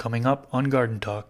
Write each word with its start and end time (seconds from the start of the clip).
coming 0.00 0.24
up 0.24 0.48
on 0.50 0.64
Garden 0.64 0.98
Talk. 0.98 1.28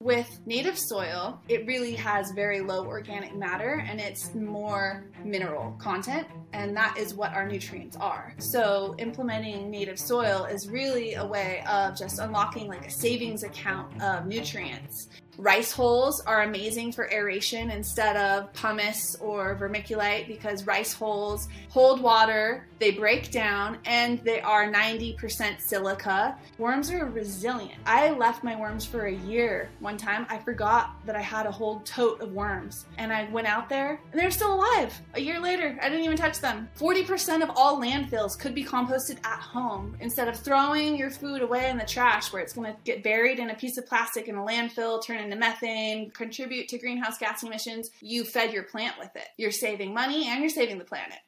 With 0.00 0.30
native 0.46 0.78
soil, 0.78 1.40
it 1.48 1.66
really 1.66 1.94
has 1.96 2.30
very 2.36 2.60
low 2.60 2.86
organic 2.86 3.34
matter 3.34 3.84
and 3.88 4.00
it's 4.00 4.32
more 4.32 5.04
mineral 5.24 5.72
content, 5.78 6.28
and 6.52 6.76
that 6.76 6.96
is 6.96 7.14
what 7.14 7.32
our 7.34 7.46
nutrients 7.46 7.96
are. 7.96 8.32
So, 8.38 8.94
implementing 8.98 9.70
native 9.70 9.98
soil 9.98 10.44
is 10.44 10.68
really 10.68 11.14
a 11.14 11.26
way 11.26 11.64
of 11.68 11.96
just 11.96 12.20
unlocking 12.20 12.68
like 12.68 12.86
a 12.86 12.90
savings 12.90 13.42
account 13.42 14.00
of 14.00 14.26
nutrients. 14.26 15.08
Rice 15.38 15.72
hulls 15.72 16.20
are 16.20 16.42
amazing 16.42 16.92
for 16.92 17.10
aeration 17.10 17.70
instead 17.70 18.16
of 18.16 18.52
pumice 18.52 19.16
or 19.18 19.56
vermiculite 19.56 20.28
because 20.28 20.66
rice 20.66 20.92
hulls 20.92 21.48
hold 21.70 22.02
water, 22.02 22.66
they 22.78 22.90
break 22.90 23.30
down, 23.30 23.78
and 23.86 24.18
they 24.24 24.42
are 24.42 24.70
90% 24.70 25.60
silica. 25.60 26.36
Worms 26.58 26.90
are 26.90 27.06
resilient. 27.06 27.80
I 27.86 28.10
left 28.10 28.44
my 28.44 28.56
worms 28.56 28.84
for 28.84 29.06
a 29.06 29.14
year. 29.14 29.70
One 29.80 29.96
time 29.96 30.26
I 30.28 30.36
forgot 30.36 30.96
that 31.06 31.16
I 31.16 31.22
had 31.22 31.46
a 31.46 31.50
whole 31.50 31.80
tote 31.80 32.20
of 32.20 32.32
worms 32.32 32.84
and 32.98 33.10
I 33.12 33.24
went 33.30 33.46
out 33.46 33.70
there 33.70 34.00
and 34.10 34.20
they're 34.20 34.30
still 34.30 34.54
alive. 34.54 35.00
A 35.14 35.20
year 35.20 35.40
later, 35.40 35.78
I 35.80 35.88
didn't 35.88 36.04
even 36.04 36.16
touch 36.16 36.40
them. 36.40 36.68
40% 36.78 37.42
of 37.42 37.50
all 37.56 37.80
landfills 37.80 38.38
could 38.38 38.54
be 38.54 38.64
composted 38.64 39.24
at 39.24 39.40
home 39.40 39.96
instead 40.00 40.28
of 40.28 40.36
throwing 40.36 40.96
your 40.96 41.10
food 41.10 41.40
away 41.40 41.70
in 41.70 41.78
the 41.78 41.86
trash 41.86 42.32
where 42.32 42.42
it's 42.42 42.52
going 42.52 42.70
to 42.70 42.78
get 42.84 43.02
buried 43.02 43.38
in 43.38 43.50
a 43.50 43.54
piece 43.54 43.78
of 43.78 43.86
plastic 43.86 44.28
in 44.28 44.36
a 44.36 44.42
landfill, 44.42 45.02
turn 45.02 45.21
into 45.22 45.36
methane, 45.36 46.10
contribute 46.10 46.68
to 46.68 46.78
greenhouse 46.78 47.18
gas 47.18 47.42
emissions. 47.42 47.90
You 48.00 48.24
fed 48.24 48.52
your 48.52 48.64
plant 48.64 48.98
with 48.98 49.14
it. 49.16 49.28
You're 49.36 49.52
saving 49.52 49.94
money 49.94 50.26
and 50.28 50.40
you're 50.40 50.50
saving 50.50 50.78
the 50.78 50.84
planet. 50.84 51.18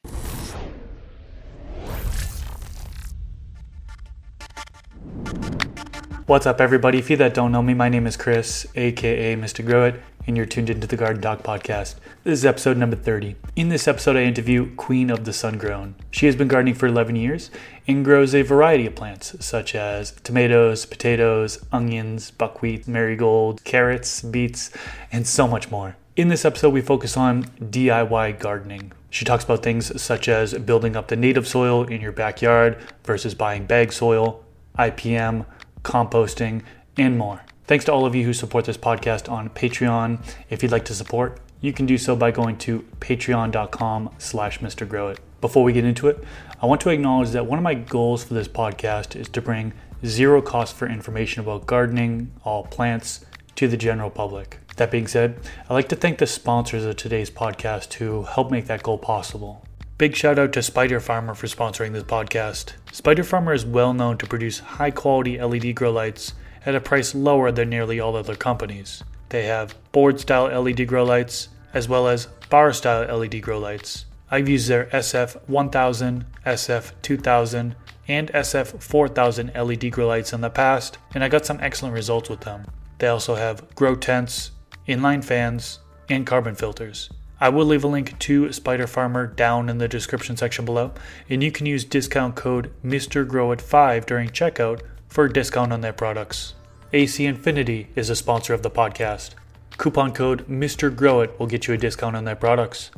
What's 6.26 6.46
up, 6.46 6.58
everybody? 6.60 6.98
If 6.98 7.10
you 7.10 7.18
that 7.18 7.34
don't 7.34 7.52
know 7.52 7.62
me, 7.62 7.74
my 7.74 7.90
name 7.90 8.06
is 8.06 8.16
Chris, 8.16 8.66
aka 8.74 9.36
Mr. 9.36 9.64
Grow 9.64 9.84
It, 9.84 10.00
and 10.26 10.36
you're 10.36 10.46
tuned 10.46 10.70
into 10.70 10.86
the 10.86 10.96
Garden 10.96 11.20
Talk 11.20 11.42
podcast. 11.42 11.96
This 12.22 12.38
is 12.38 12.44
episode 12.44 12.76
number 12.76 12.96
30. 12.96 13.36
In 13.56 13.68
this 13.68 13.86
episode, 13.86 14.16
I 14.16 14.22
interview 14.22 14.74
Queen 14.76 15.10
of 15.10 15.24
the 15.24 15.32
Sun 15.32 15.58
Grown. 15.58 15.94
She 16.10 16.26
has 16.26 16.36
been 16.36 16.48
gardening 16.48 16.74
for 16.74 16.86
11 16.86 17.16
years 17.16 17.50
and 17.86 18.04
grows 18.04 18.34
a 18.34 18.42
variety 18.42 18.86
of 18.86 18.94
plants, 18.94 19.36
such 19.44 19.74
as 19.74 20.12
tomatoes, 20.22 20.86
potatoes, 20.86 21.64
onions, 21.72 22.30
buckwheat, 22.30 22.88
marigold, 22.88 23.62
carrots, 23.64 24.22
beets, 24.22 24.70
and 25.12 25.26
so 25.26 25.46
much 25.46 25.70
more. 25.70 25.96
In 26.16 26.28
this 26.28 26.44
episode, 26.44 26.72
we 26.72 26.80
focus 26.80 27.16
on 27.16 27.44
DIY 27.60 28.38
gardening. 28.38 28.92
She 29.10 29.24
talks 29.24 29.44
about 29.44 29.62
things 29.62 30.00
such 30.00 30.28
as 30.28 30.54
building 30.54 30.96
up 30.96 31.08
the 31.08 31.16
native 31.16 31.46
soil 31.46 31.84
in 31.84 32.00
your 32.00 32.12
backyard 32.12 32.78
versus 33.04 33.34
buying 33.34 33.66
bag 33.66 33.92
soil, 33.92 34.44
IPM, 34.78 35.44
composting, 35.82 36.62
and 36.96 37.18
more. 37.18 37.42
Thanks 37.66 37.86
to 37.86 37.92
all 37.94 38.04
of 38.04 38.14
you 38.14 38.24
who 38.24 38.34
support 38.34 38.66
this 38.66 38.76
podcast 38.76 39.30
on 39.32 39.48
Patreon. 39.48 40.22
If 40.50 40.62
you'd 40.62 40.70
like 40.70 40.84
to 40.84 40.94
support, 40.94 41.40
you 41.62 41.72
can 41.72 41.86
do 41.86 41.96
so 41.96 42.14
by 42.14 42.30
going 42.30 42.58
to 42.58 42.84
patreon.com 43.00 44.10
slash 44.18 44.58
mrgrowit. 44.58 45.16
Before 45.40 45.64
we 45.64 45.72
get 45.72 45.86
into 45.86 46.08
it, 46.08 46.22
I 46.60 46.66
want 46.66 46.82
to 46.82 46.90
acknowledge 46.90 47.30
that 47.30 47.46
one 47.46 47.58
of 47.58 47.62
my 47.62 47.72
goals 47.72 48.22
for 48.22 48.34
this 48.34 48.48
podcast 48.48 49.16
is 49.16 49.30
to 49.30 49.40
bring 49.40 49.72
zero 50.04 50.42
cost 50.42 50.76
for 50.76 50.86
information 50.86 51.40
about 51.40 51.66
gardening, 51.66 52.32
all 52.44 52.64
plants, 52.64 53.24
to 53.54 53.66
the 53.66 53.78
general 53.78 54.10
public. 54.10 54.58
That 54.76 54.90
being 54.90 55.06
said, 55.06 55.40
I'd 55.62 55.72
like 55.72 55.88
to 55.88 55.96
thank 55.96 56.18
the 56.18 56.26
sponsors 56.26 56.84
of 56.84 56.96
today's 56.96 57.30
podcast 57.30 57.94
who 57.94 58.24
help 58.24 58.50
make 58.50 58.66
that 58.66 58.82
goal 58.82 58.98
possible. 58.98 59.64
Big 59.96 60.14
shout 60.14 60.38
out 60.38 60.52
to 60.52 60.62
Spider 60.62 61.00
Farmer 61.00 61.32
for 61.32 61.46
sponsoring 61.46 61.92
this 61.92 62.02
podcast. 62.02 62.74
Spider 62.92 63.24
Farmer 63.24 63.54
is 63.54 63.64
well 63.64 63.94
known 63.94 64.18
to 64.18 64.26
produce 64.26 64.58
high 64.58 64.90
quality 64.90 65.40
LED 65.40 65.74
grow 65.74 65.90
lights 65.90 66.34
at 66.66 66.74
a 66.74 66.80
price 66.80 67.14
lower 67.14 67.50
than 67.52 67.70
nearly 67.70 68.00
all 68.00 68.16
other 68.16 68.36
companies. 68.36 69.02
They 69.28 69.44
have 69.44 69.74
board 69.92 70.20
style 70.20 70.44
LED 70.62 70.86
grow 70.86 71.04
lights 71.04 71.48
as 71.72 71.88
well 71.88 72.06
as 72.06 72.26
bar 72.48 72.72
style 72.72 73.18
LED 73.18 73.42
grow 73.42 73.58
lights. 73.58 74.06
I've 74.30 74.48
used 74.48 74.68
their 74.68 74.86
SF1000, 74.86 76.24
SF2000, 76.46 77.74
and 78.08 78.32
SF4000 78.32 79.54
LED 79.54 79.92
grow 79.92 80.06
lights 80.06 80.32
in 80.32 80.40
the 80.40 80.50
past, 80.50 80.98
and 81.14 81.24
I 81.24 81.28
got 81.28 81.46
some 81.46 81.58
excellent 81.60 81.94
results 81.94 82.30
with 82.30 82.40
them. 82.40 82.66
They 82.98 83.08
also 83.08 83.34
have 83.34 83.74
grow 83.74 83.96
tents, 83.96 84.52
inline 84.88 85.24
fans, 85.24 85.80
and 86.08 86.26
carbon 86.26 86.54
filters. 86.54 87.10
I 87.40 87.48
will 87.48 87.66
leave 87.66 87.84
a 87.84 87.88
link 87.88 88.18
to 88.20 88.52
Spider 88.52 88.86
Farmer 88.86 89.26
down 89.26 89.68
in 89.68 89.78
the 89.78 89.88
description 89.88 90.36
section 90.36 90.64
below, 90.64 90.92
and 91.28 91.42
you 91.42 91.50
can 91.50 91.66
use 91.66 91.84
discount 91.84 92.36
code 92.36 92.72
MrGrowIt5 92.84 94.06
during 94.06 94.28
checkout 94.30 94.80
for 95.14 95.26
a 95.26 95.32
discount 95.32 95.72
on 95.72 95.80
their 95.80 95.92
products. 95.92 96.54
AC 96.92 97.24
Infinity 97.24 97.86
is 97.94 98.10
a 98.10 98.16
sponsor 98.16 98.52
of 98.52 98.64
the 98.64 98.70
podcast. 98.70 99.30
Coupon 99.76 100.12
code 100.12 100.44
MrGrowIt 100.48 101.38
will 101.38 101.46
get 101.46 101.68
you 101.68 101.74
a 101.74 101.78
discount 101.78 102.16
on 102.16 102.24
their 102.24 102.34
products. 102.34 102.90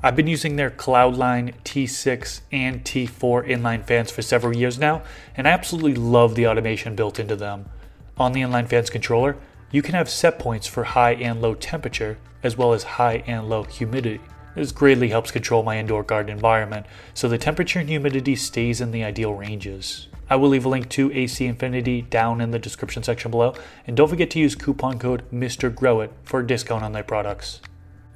I've 0.00 0.14
been 0.14 0.28
using 0.28 0.54
their 0.54 0.70
Cloudline 0.70 1.54
T6 1.64 2.42
and 2.52 2.84
T4 2.84 3.48
inline 3.48 3.84
fans 3.84 4.12
for 4.12 4.22
several 4.22 4.56
years 4.56 4.78
now, 4.78 5.02
and 5.36 5.48
I 5.48 5.50
absolutely 5.50 5.96
love 5.96 6.36
the 6.36 6.46
automation 6.46 6.94
built 6.94 7.18
into 7.18 7.34
them. 7.34 7.68
On 8.16 8.30
the 8.30 8.42
inline 8.42 8.68
fans 8.68 8.88
controller, 8.88 9.36
you 9.72 9.82
can 9.82 9.96
have 9.96 10.08
set 10.08 10.38
points 10.38 10.68
for 10.68 10.84
high 10.84 11.14
and 11.14 11.42
low 11.42 11.56
temperature, 11.56 12.16
as 12.44 12.56
well 12.56 12.74
as 12.74 12.84
high 12.84 13.24
and 13.26 13.48
low 13.48 13.64
humidity. 13.64 14.20
This 14.54 14.70
greatly 14.70 15.08
helps 15.08 15.32
control 15.32 15.64
my 15.64 15.80
indoor 15.80 16.04
garden 16.04 16.32
environment, 16.32 16.86
so 17.12 17.28
the 17.28 17.38
temperature 17.38 17.80
and 17.80 17.88
humidity 17.88 18.36
stays 18.36 18.80
in 18.80 18.92
the 18.92 19.02
ideal 19.02 19.34
ranges. 19.34 20.06
I 20.28 20.36
will 20.36 20.48
leave 20.48 20.64
a 20.64 20.68
link 20.68 20.88
to 20.90 21.12
AC 21.12 21.46
Infinity 21.46 22.02
down 22.02 22.40
in 22.40 22.50
the 22.50 22.58
description 22.58 23.02
section 23.02 23.30
below, 23.30 23.54
and 23.86 23.96
don't 23.96 24.08
forget 24.08 24.30
to 24.30 24.40
use 24.40 24.54
coupon 24.56 24.98
code 24.98 25.22
MrGrowIt 25.30 26.10
for 26.24 26.40
a 26.40 26.46
discount 26.46 26.82
on 26.82 26.92
their 26.92 27.04
products. 27.04 27.60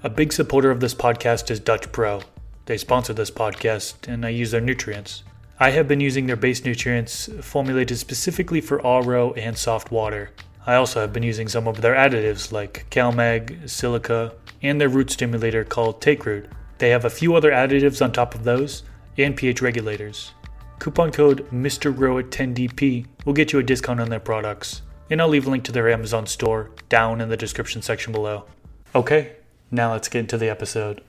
A 0.02 0.10
big 0.10 0.32
supporter 0.32 0.70
of 0.70 0.80
this 0.80 0.94
podcast 0.94 1.50
is 1.50 1.60
Dutch 1.60 1.92
Pro. 1.92 2.22
They 2.66 2.78
sponsor 2.78 3.12
this 3.12 3.30
podcast, 3.30 4.08
and 4.08 4.26
I 4.26 4.30
use 4.30 4.50
their 4.50 4.60
nutrients. 4.60 5.22
I 5.60 5.70
have 5.70 5.86
been 5.86 6.00
using 6.00 6.26
their 6.26 6.36
base 6.36 6.64
nutrients 6.64 7.28
formulated 7.42 7.98
specifically 7.98 8.60
for 8.60 8.78
RO 8.78 9.32
and 9.34 9.56
soft 9.56 9.92
water. 9.92 10.30
I 10.66 10.74
also 10.74 11.00
have 11.00 11.12
been 11.12 11.22
using 11.22 11.48
some 11.48 11.68
of 11.68 11.80
their 11.80 11.94
additives 11.94 12.50
like 12.50 12.86
CalMag, 12.90 13.68
Silica, 13.68 14.32
and 14.62 14.80
their 14.80 14.88
root 14.88 15.10
stimulator 15.10 15.64
called 15.64 16.00
TakeRoot. 16.00 16.48
They 16.78 16.90
have 16.90 17.04
a 17.04 17.10
few 17.10 17.34
other 17.34 17.50
additives 17.50 18.02
on 18.02 18.10
top 18.10 18.34
of 18.34 18.44
those, 18.44 18.82
and 19.18 19.36
pH 19.36 19.60
regulators. 19.62 20.32
Coupon 20.80 21.12
code 21.12 21.46
MrGrowIt10DP 21.50 23.06
will 23.26 23.34
get 23.34 23.52
you 23.52 23.58
a 23.58 23.62
discount 23.62 24.00
on 24.00 24.08
their 24.08 24.18
products, 24.18 24.80
and 25.10 25.20
I'll 25.20 25.28
leave 25.28 25.46
a 25.46 25.50
link 25.50 25.62
to 25.64 25.72
their 25.72 25.90
Amazon 25.90 26.26
store 26.26 26.70
down 26.88 27.20
in 27.20 27.28
the 27.28 27.36
description 27.36 27.82
section 27.82 28.14
below. 28.14 28.46
Okay, 28.94 29.36
now 29.70 29.92
let's 29.92 30.08
get 30.08 30.20
into 30.20 30.38
the 30.38 30.48
episode. 30.48 31.02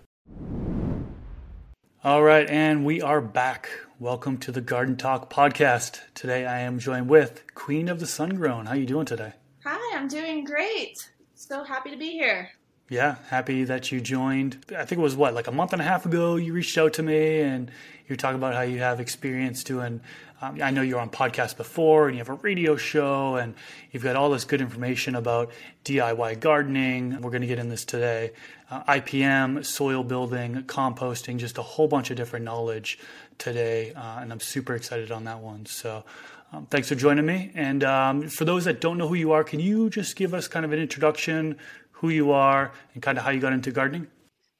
All 2.03 2.21
right, 2.21 2.49
and 2.49 2.83
we 2.83 3.01
are 3.01 3.21
back. 3.21 3.69
Welcome 3.97 4.39
to 4.39 4.51
the 4.51 4.59
Garden 4.59 4.97
Talk 4.97 5.33
podcast. 5.33 6.01
Today 6.15 6.45
I 6.45 6.59
am 6.59 6.77
joined 6.77 7.07
with 7.07 7.41
Queen 7.55 7.87
of 7.87 8.01
the 8.01 8.07
Sun 8.07 8.31
Grown. 8.31 8.65
How 8.65 8.73
you 8.73 8.85
doing 8.85 9.05
today? 9.05 9.35
Hi, 9.63 9.97
I'm 9.97 10.09
doing 10.09 10.43
great. 10.43 11.09
So 11.35 11.63
happy 11.63 11.91
to 11.91 11.97
be 11.97 12.11
here. 12.11 12.49
Yeah, 12.91 13.15
happy 13.29 13.63
that 13.63 13.89
you 13.89 14.01
joined. 14.01 14.65
I 14.77 14.83
think 14.83 14.99
it 14.99 15.01
was 15.01 15.15
what, 15.15 15.33
like 15.33 15.47
a 15.47 15.51
month 15.53 15.71
and 15.71 15.81
a 15.81 15.85
half 15.85 16.05
ago, 16.05 16.35
you 16.35 16.51
reached 16.51 16.77
out 16.77 16.91
to 16.95 17.03
me 17.03 17.39
and 17.39 17.71
you're 18.11 18.17
talking 18.17 18.35
about 18.35 18.53
how 18.53 18.61
you 18.61 18.79
have 18.79 18.99
experience 18.99 19.63
doing. 19.63 20.01
Um, 20.41 20.61
I 20.61 20.69
know 20.69 20.81
you're 20.81 20.99
on 20.99 21.09
podcasts 21.09 21.55
before 21.55 22.09
and 22.09 22.17
you 22.17 22.19
have 22.19 22.27
a 22.27 22.33
radio 22.33 22.75
show 22.75 23.37
and 23.37 23.55
you've 23.91 24.03
got 24.03 24.17
all 24.17 24.29
this 24.29 24.43
good 24.43 24.59
information 24.59 25.15
about 25.15 25.51
DIY 25.85 26.41
gardening. 26.41 27.21
We're 27.21 27.29
going 27.29 27.41
to 27.41 27.47
get 27.47 27.57
in 27.57 27.69
this 27.69 27.85
today. 27.85 28.31
Uh, 28.69 28.83
IPM, 28.83 29.63
soil 29.63 30.03
building, 30.03 30.63
composting, 30.63 31.37
just 31.37 31.57
a 31.57 31.61
whole 31.61 31.87
bunch 31.87 32.11
of 32.11 32.17
different 32.17 32.43
knowledge 32.43 32.99
today. 33.37 33.93
Uh, 33.93 34.19
and 34.19 34.33
I'm 34.33 34.41
super 34.41 34.75
excited 34.75 35.09
on 35.09 35.23
that 35.23 35.39
one. 35.39 35.65
So, 35.65 36.03
um, 36.51 36.65
thanks 36.65 36.89
for 36.89 36.95
joining 36.95 37.25
me. 37.25 37.51
And 37.55 37.85
um, 37.85 38.27
for 38.27 38.43
those 38.43 38.65
that 38.65 38.81
don't 38.81 38.97
know 38.97 39.07
who 39.07 39.15
you 39.15 39.31
are, 39.31 39.45
can 39.45 39.61
you 39.61 39.89
just 39.89 40.17
give 40.17 40.33
us 40.33 40.49
kind 40.49 40.65
of 40.65 40.73
an 40.73 40.79
introduction, 40.79 41.55
who 41.91 42.09
you 42.09 42.31
are, 42.31 42.73
and 42.93 43.01
kind 43.01 43.17
of 43.17 43.23
how 43.23 43.29
you 43.29 43.39
got 43.39 43.53
into 43.53 43.71
gardening? 43.71 44.07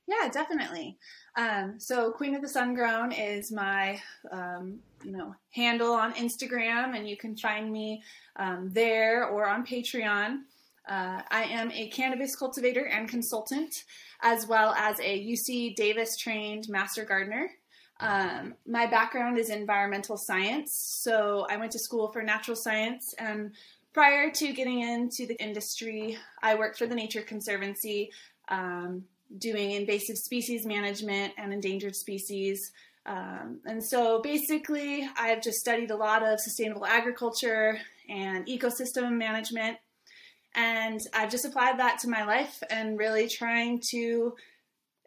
Yeah, 0.07 0.29
definitely. 0.31 0.97
Um, 1.37 1.79
so 1.79 2.11
Queen 2.11 2.35
of 2.35 2.41
the 2.41 2.49
Sun 2.49 2.73
Grown 2.75 3.11
is 3.11 3.51
my 3.51 4.01
um, 4.31 4.79
you 5.03 5.11
know 5.11 5.35
handle 5.51 5.93
on 5.93 6.13
Instagram, 6.13 6.95
and 6.95 7.07
you 7.07 7.17
can 7.17 7.35
find 7.35 7.71
me 7.71 8.03
um, 8.35 8.69
there 8.71 9.27
or 9.27 9.47
on 9.47 9.65
Patreon. 9.65 10.41
Uh, 10.87 11.21
I 11.29 11.43
am 11.43 11.71
a 11.71 11.87
cannabis 11.89 12.35
cultivator 12.35 12.85
and 12.87 13.07
consultant, 13.07 13.85
as 14.21 14.47
well 14.47 14.73
as 14.73 14.99
a 14.99 15.25
UC 15.25 15.75
Davis 15.75 16.17
trained 16.17 16.67
master 16.67 17.05
gardener. 17.05 17.49
Um, 18.01 18.55
my 18.67 18.87
background 18.87 19.37
is 19.37 19.49
environmental 19.49 20.17
science, 20.17 20.73
so 21.03 21.45
I 21.49 21.57
went 21.57 21.71
to 21.73 21.79
school 21.79 22.11
for 22.11 22.23
natural 22.23 22.57
science. 22.57 23.13
And 23.19 23.51
prior 23.93 24.31
to 24.31 24.53
getting 24.53 24.81
into 24.81 25.27
the 25.27 25.41
industry, 25.41 26.17
I 26.41 26.55
worked 26.55 26.79
for 26.79 26.87
the 26.87 26.95
Nature 26.95 27.21
Conservancy, 27.21 28.11
um, 28.49 29.03
doing 29.37 29.71
invasive 29.71 30.17
species 30.17 30.65
management 30.65 31.33
and 31.37 31.53
endangered 31.53 31.95
species. 31.95 32.71
Um, 33.05 33.59
and 33.65 33.83
so 33.83 34.21
basically, 34.21 35.07
I've 35.17 35.41
just 35.41 35.59
studied 35.59 35.91
a 35.91 35.95
lot 35.95 36.23
of 36.23 36.39
sustainable 36.39 36.85
agriculture 36.85 37.79
and 38.09 38.45
ecosystem 38.47 39.17
management. 39.17 39.77
And 40.53 40.99
I've 41.13 41.31
just 41.31 41.45
applied 41.45 41.79
that 41.79 41.99
to 41.99 42.09
my 42.09 42.25
life 42.25 42.61
and 42.69 42.99
really 42.99 43.27
trying 43.27 43.81
to 43.91 44.35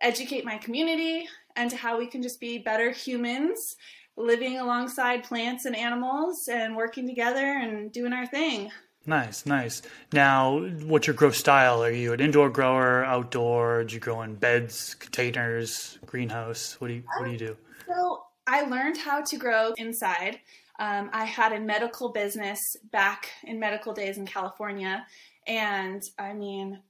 educate 0.00 0.44
my 0.44 0.58
community 0.58 1.28
and 1.54 1.70
to 1.70 1.76
how 1.76 1.98
we 1.98 2.06
can 2.06 2.22
just 2.22 2.40
be 2.40 2.58
better 2.58 2.90
humans 2.90 3.76
living 4.16 4.58
alongside 4.58 5.24
plants 5.24 5.64
and 5.64 5.76
animals 5.76 6.48
and 6.48 6.76
working 6.76 7.06
together 7.06 7.44
and 7.44 7.92
doing 7.92 8.12
our 8.12 8.26
thing. 8.26 8.70
Nice, 9.06 9.44
nice. 9.44 9.82
Now, 10.12 10.60
what's 10.60 11.06
your 11.06 11.14
grow 11.14 11.30
style? 11.30 11.82
Are 11.82 11.90
you 11.90 12.14
an 12.14 12.20
indoor 12.20 12.48
grower, 12.48 13.04
outdoor? 13.04 13.84
Do 13.84 13.94
you 13.94 14.00
grow 14.00 14.22
in 14.22 14.34
beds, 14.34 14.94
containers, 14.94 15.98
greenhouse? 16.06 16.80
What 16.80 16.88
do 16.88 16.94
you 16.94 17.02
What 17.18 17.26
do 17.26 17.32
you 17.32 17.38
do? 17.38 17.56
So 17.86 18.24
I 18.46 18.62
learned 18.62 18.96
how 18.96 19.22
to 19.22 19.36
grow 19.36 19.74
inside. 19.76 20.40
Um, 20.78 21.10
I 21.12 21.24
had 21.24 21.52
a 21.52 21.60
medical 21.60 22.12
business 22.12 22.58
back 22.90 23.30
in 23.44 23.60
medical 23.60 23.92
days 23.92 24.16
in 24.16 24.26
California, 24.26 25.06
and 25.46 26.02
I 26.18 26.32
mean, 26.32 26.80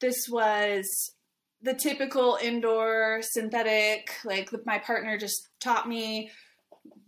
this 0.00 0.28
was 0.30 1.12
the 1.62 1.74
typical 1.74 2.38
indoor 2.40 3.20
synthetic. 3.22 4.12
Like 4.24 4.50
my 4.64 4.78
partner 4.78 5.18
just 5.18 5.48
taught 5.60 5.88
me 5.88 6.30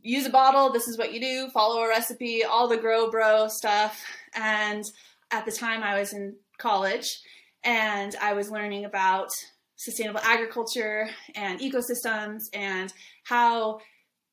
use 0.03 0.27
a 0.27 0.31
bottle. 0.31 0.73
This 0.73 0.89
is 0.89 0.99
what 0.99 1.13
you 1.13 1.21
do. 1.21 1.49
Follow 1.51 1.83
a 1.83 1.89
recipe. 1.89 2.45
All 2.45 2.69
the 2.69 2.77
grow 2.77 3.11
bro 3.11 3.49
stuff. 3.49 4.03
And 4.35 4.85
at 5.31 5.45
the 5.47 5.53
time, 5.53 5.83
I 5.83 5.99
was 5.99 6.13
in 6.13 6.37
college 6.59 7.21
and 7.65 8.15
I 8.21 8.35
was 8.35 8.51
learning 8.51 8.85
about 8.85 9.31
sustainable 9.77 10.21
agriculture 10.23 11.09
and 11.35 11.61
ecosystems 11.61 12.45
and 12.53 12.93
how 13.25 13.81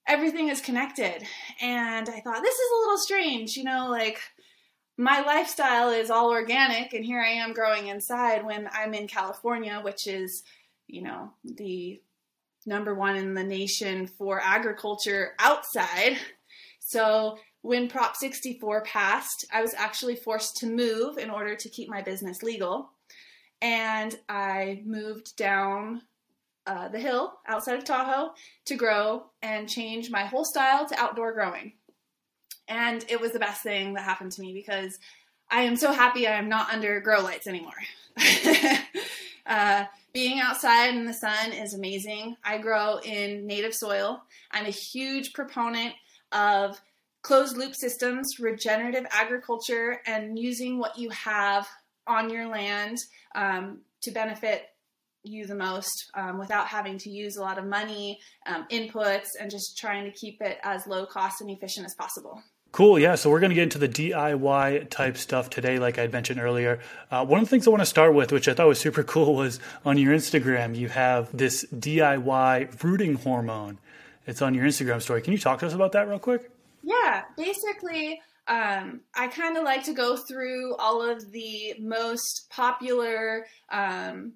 everything 0.07 0.49
is 0.49 0.61
connected. 0.61 1.23
And 1.61 2.09
I 2.09 2.19
thought, 2.19 2.43
this 2.43 2.55
is 2.55 2.71
a 2.71 2.79
little 2.81 2.97
strange, 2.97 3.55
you 3.55 3.63
know, 3.63 3.87
like 3.89 4.19
my 4.97 5.21
lifestyle 5.21 5.91
is 5.91 6.09
all 6.09 6.29
organic, 6.29 6.93
and 6.93 7.05
here 7.05 7.21
I 7.21 7.29
am 7.29 7.53
growing 7.53 7.87
inside 7.87 8.45
when 8.45 8.67
I'm 8.73 8.93
in 8.93 9.07
California, 9.07 9.79
which 9.81 10.07
is, 10.07 10.43
you 10.87 11.01
know, 11.01 11.31
the 11.43 12.01
number 12.69 12.95
one 12.95 13.17
in 13.17 13.33
the 13.33 13.43
nation 13.43 14.07
for 14.07 14.39
agriculture 14.41 15.33
outside. 15.39 16.17
So 16.79 17.37
when 17.61 17.89
Prop 17.89 18.15
64 18.15 18.83
passed, 18.83 19.45
I 19.51 19.61
was 19.61 19.73
actually 19.73 20.15
forced 20.15 20.55
to 20.57 20.67
move 20.67 21.17
in 21.17 21.29
order 21.29 21.55
to 21.55 21.69
keep 21.69 21.89
my 21.89 22.01
business 22.01 22.41
legal. 22.41 22.91
And 23.61 24.17
I 24.29 24.83
moved 24.85 25.35
down 25.35 26.03
uh, 26.65 26.87
the 26.87 26.99
hill 26.99 27.33
outside 27.47 27.77
of 27.77 27.83
Tahoe 27.83 28.31
to 28.65 28.75
grow 28.75 29.25
and 29.41 29.67
change 29.67 30.09
my 30.09 30.23
whole 30.23 30.45
style 30.45 30.87
to 30.87 30.99
outdoor 30.99 31.33
growing. 31.33 31.73
And 32.67 33.03
it 33.09 33.19
was 33.19 33.31
the 33.31 33.39
best 33.39 33.63
thing 33.63 33.95
that 33.95 34.03
happened 34.03 34.31
to 34.33 34.41
me 34.41 34.53
because 34.53 34.99
I 35.49 35.61
am 35.61 35.75
so 35.75 35.91
happy 35.91 36.27
I 36.27 36.33
am 36.33 36.47
not 36.47 36.71
under 36.71 37.01
grow 37.01 37.21
lights 37.21 37.47
anymore. 37.47 37.73
uh, 39.45 39.85
being 40.13 40.39
outside 40.39 40.95
in 40.95 41.05
the 41.05 41.13
sun 41.13 41.51
is 41.51 41.73
amazing. 41.73 42.35
I 42.43 42.57
grow 42.57 42.99
in 42.99 43.45
native 43.45 43.73
soil. 43.73 44.21
I'm 44.51 44.65
a 44.65 44.71
huge 44.71 45.33
proponent 45.33 45.93
of 46.31 46.79
closed 47.21 47.57
loop 47.57 47.75
systems, 47.75 48.39
regenerative 48.39 49.05
agriculture, 49.11 50.01
and 50.05 50.37
using 50.37 50.79
what 50.79 50.97
you 50.97 51.09
have 51.09 51.67
on 52.07 52.29
your 52.29 52.47
land 52.47 52.97
um, 53.35 53.79
to 54.01 54.11
benefit 54.11 54.69
you 55.23 55.45
the 55.45 55.55
most 55.55 56.09
um, 56.15 56.39
without 56.39 56.67
having 56.67 56.97
to 56.97 57.09
use 57.09 57.35
a 57.35 57.41
lot 57.41 57.57
of 57.57 57.65
money, 57.65 58.19
um, 58.47 58.65
inputs, 58.71 59.27
and 59.39 59.51
just 59.51 59.77
trying 59.77 60.05
to 60.05 60.11
keep 60.11 60.41
it 60.41 60.57
as 60.63 60.87
low 60.87 61.05
cost 61.05 61.41
and 61.41 61.49
efficient 61.49 61.85
as 61.85 61.93
possible. 61.95 62.41
Cool. 62.71 62.99
Yeah. 62.99 63.15
So 63.15 63.29
we're 63.29 63.39
going 63.39 63.49
to 63.49 63.55
get 63.55 63.63
into 63.63 63.79
the 63.79 63.89
DIY 63.89 64.89
type 64.89 65.17
stuff 65.17 65.49
today, 65.49 65.79
like 65.79 65.97
I 65.97 66.07
mentioned 66.07 66.39
earlier. 66.39 66.79
Uh, 67.09 67.25
one 67.25 67.39
of 67.39 67.45
the 67.45 67.49
things 67.49 67.67
I 67.67 67.71
want 67.71 67.81
to 67.81 67.85
start 67.85 68.13
with, 68.13 68.31
which 68.31 68.47
I 68.47 68.53
thought 68.53 68.67
was 68.67 68.79
super 68.79 69.03
cool, 69.15 69.35
was 69.35 69.59
on 69.85 69.97
your 69.97 70.13
Instagram, 70.15 70.75
you 70.75 70.87
have 70.89 71.35
this 71.35 71.65
DIY 71.73 72.83
rooting 72.83 73.15
hormone. 73.15 73.79
It's 74.27 74.41
on 74.43 74.53
your 74.53 74.65
Instagram 74.65 75.01
story. 75.01 75.21
Can 75.21 75.33
you 75.33 75.39
talk 75.39 75.59
to 75.59 75.67
us 75.67 75.73
about 75.73 75.93
that 75.93 76.07
real 76.07 76.19
quick? 76.19 76.51
Yeah, 76.83 77.23
basically, 77.35 78.21
um, 78.47 79.01
I 79.15 79.27
kind 79.27 79.57
of 79.57 79.63
like 79.63 79.83
to 79.85 79.93
go 79.93 80.15
through 80.15 80.75
all 80.75 81.01
of 81.01 81.31
the 81.31 81.75
most 81.79 82.47
popular 82.49 83.45
um, 83.71 84.33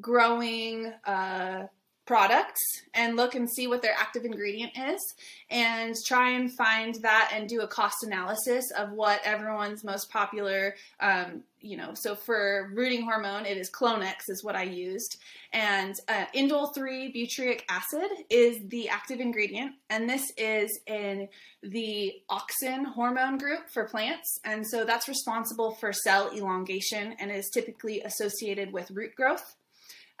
growing 0.00 0.92
uh, 1.04 1.66
products 2.04 2.60
and 2.94 3.16
look 3.16 3.34
and 3.34 3.48
see 3.48 3.66
what 3.66 3.82
their 3.82 3.94
active 3.96 4.24
ingredient 4.24 4.72
is 4.76 5.14
and 5.50 5.94
try 6.04 6.30
and 6.30 6.52
find 6.52 6.96
that 6.96 7.30
and 7.34 7.48
do 7.48 7.60
a 7.60 7.68
cost 7.68 8.02
analysis 8.02 8.70
of 8.76 8.90
what 8.92 9.20
everyone's 9.24 9.84
most 9.84 10.10
popular 10.10 10.74
um, 11.00 11.42
you 11.60 11.76
know 11.76 11.94
so 11.94 12.16
for 12.16 12.72
rooting 12.74 13.02
hormone 13.02 13.46
it 13.46 13.56
is 13.56 13.70
clonex 13.70 14.28
is 14.28 14.42
what 14.42 14.56
i 14.56 14.62
used. 14.62 15.18
And 15.52 15.94
uh, 16.08 16.24
indole 16.34 16.74
3 16.74 17.12
butyric 17.12 17.62
acid 17.68 18.08
is 18.30 18.58
the 18.68 18.88
active 18.88 19.20
ingredient. 19.20 19.72
And 19.90 20.08
this 20.08 20.32
is 20.36 20.80
in 20.86 21.28
the 21.62 22.14
auxin 22.30 22.86
hormone 22.86 23.38
group 23.38 23.68
for 23.72 23.84
plants. 23.84 24.38
And 24.44 24.66
so 24.66 24.84
that's 24.84 25.08
responsible 25.08 25.72
for 25.72 25.92
cell 25.92 26.30
elongation 26.34 27.14
and 27.18 27.30
is 27.30 27.50
typically 27.50 28.00
associated 28.02 28.72
with 28.72 28.90
root 28.90 29.14
growth 29.14 29.56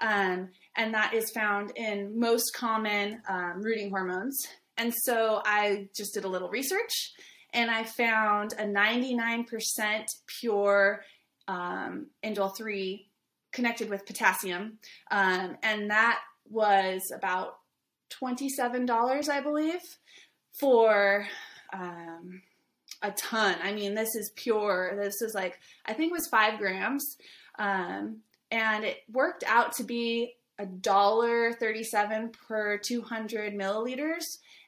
um, 0.02 0.50
and 0.76 0.92
that 0.92 1.14
is 1.14 1.30
found 1.30 1.72
in 1.76 2.18
most 2.18 2.54
common 2.54 3.22
um, 3.28 3.62
rooting 3.62 3.90
hormones. 3.90 4.46
And 4.76 4.92
so 4.92 5.40
I 5.44 5.88
just 5.94 6.14
did 6.14 6.24
a 6.24 6.28
little 6.28 6.48
research 6.48 7.12
and 7.54 7.70
I 7.70 7.84
found 7.84 8.54
a 8.54 8.64
99% 8.64 10.06
pure 10.26 11.04
um, 11.46 12.06
indole 12.24 12.56
3 12.56 13.08
connected 13.52 13.90
with 13.90 14.06
potassium. 14.06 14.78
Um, 15.10 15.56
and 15.62 15.90
that 15.90 16.20
was 16.48 17.12
about 17.14 17.58
$27, 18.10 19.28
I 19.28 19.40
believe, 19.40 19.80
for 20.58 21.26
um, 21.72 22.42
a 23.02 23.10
ton. 23.12 23.56
I 23.62 23.72
mean, 23.72 23.94
this 23.94 24.14
is 24.14 24.32
pure. 24.34 24.96
This 25.00 25.22
is 25.22 25.34
like, 25.34 25.58
I 25.86 25.92
think 25.92 26.10
it 26.10 26.14
was 26.14 26.28
five 26.28 26.58
grams. 26.58 27.18
Um, 27.58 28.22
and 28.52 28.84
it 28.84 28.98
worked 29.10 29.42
out 29.46 29.72
to 29.76 29.84
be 29.84 30.34
a 30.58 30.66
dollar 30.66 31.52
thirty-seven 31.54 32.32
per 32.46 32.78
two 32.78 33.02
hundred 33.02 33.54
milliliters 33.54 34.24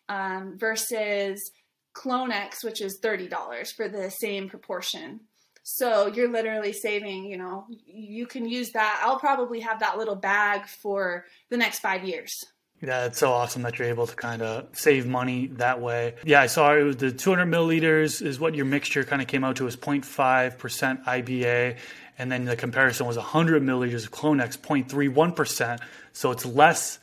um, 0.08 0.58
versus 0.58 1.52
Clonex, 1.94 2.64
which 2.64 2.80
is 2.80 2.98
thirty 2.98 3.28
dollars 3.28 3.70
for 3.70 3.88
the 3.88 4.10
same 4.10 4.48
proportion. 4.48 5.20
So 5.62 6.08
you're 6.08 6.30
literally 6.30 6.72
saving. 6.72 7.26
You 7.26 7.36
know, 7.36 7.66
you 7.86 8.26
can 8.26 8.48
use 8.48 8.72
that. 8.72 9.02
I'll 9.04 9.18
probably 9.18 9.60
have 9.60 9.80
that 9.80 9.98
little 9.98 10.16
bag 10.16 10.66
for 10.66 11.26
the 11.50 11.56
next 11.56 11.78
five 11.78 12.04
years. 12.04 12.44
Yeah, 12.82 13.06
it's 13.06 13.18
so 13.18 13.32
awesome 13.32 13.62
that 13.62 13.78
you're 13.78 13.88
able 13.88 14.06
to 14.06 14.16
kind 14.16 14.42
of 14.42 14.66
save 14.72 15.06
money 15.06 15.46
that 15.54 15.80
way. 15.80 16.16
Yeah, 16.24 16.42
I 16.42 16.48
saw 16.48 16.74
it 16.74 16.82
was 16.82 16.96
the 16.96 17.12
200 17.12 17.46
milliliters 17.46 18.20
is 18.20 18.38
what 18.38 18.54
your 18.54 18.66
mixture 18.66 19.04
kind 19.04 19.22
of 19.22 19.28
came 19.28 19.42
out 19.42 19.56
to 19.56 19.64
was 19.64 19.76
0.5% 19.76 21.04
IBA 21.04 21.78
and 22.18 22.30
then 22.30 22.44
the 22.44 22.56
comparison 22.56 23.06
was 23.06 23.16
100 23.16 23.62
milliliters 23.62 24.04
of 24.04 24.12
Clonex, 24.12 24.58
0.31%. 24.58 25.80
So 26.12 26.30
it's 26.30 26.46
less 26.46 26.98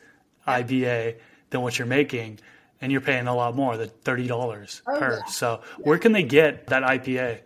IBA 0.46 1.16
than 1.50 1.60
what 1.60 1.78
you're 1.78 1.86
making, 1.86 2.40
and 2.80 2.90
you're 2.90 3.00
paying 3.00 3.26
a 3.26 3.34
lot 3.34 3.54
more, 3.54 3.76
the 3.76 3.86
$30 3.86 4.82
oh, 4.86 4.98
per. 4.98 5.18
Yeah. 5.18 5.24
So 5.26 5.60
yeah. 5.62 5.84
where 5.84 5.98
can 5.98 6.12
they 6.12 6.22
get 6.22 6.66
that 6.68 6.82
IBA? 6.82 7.40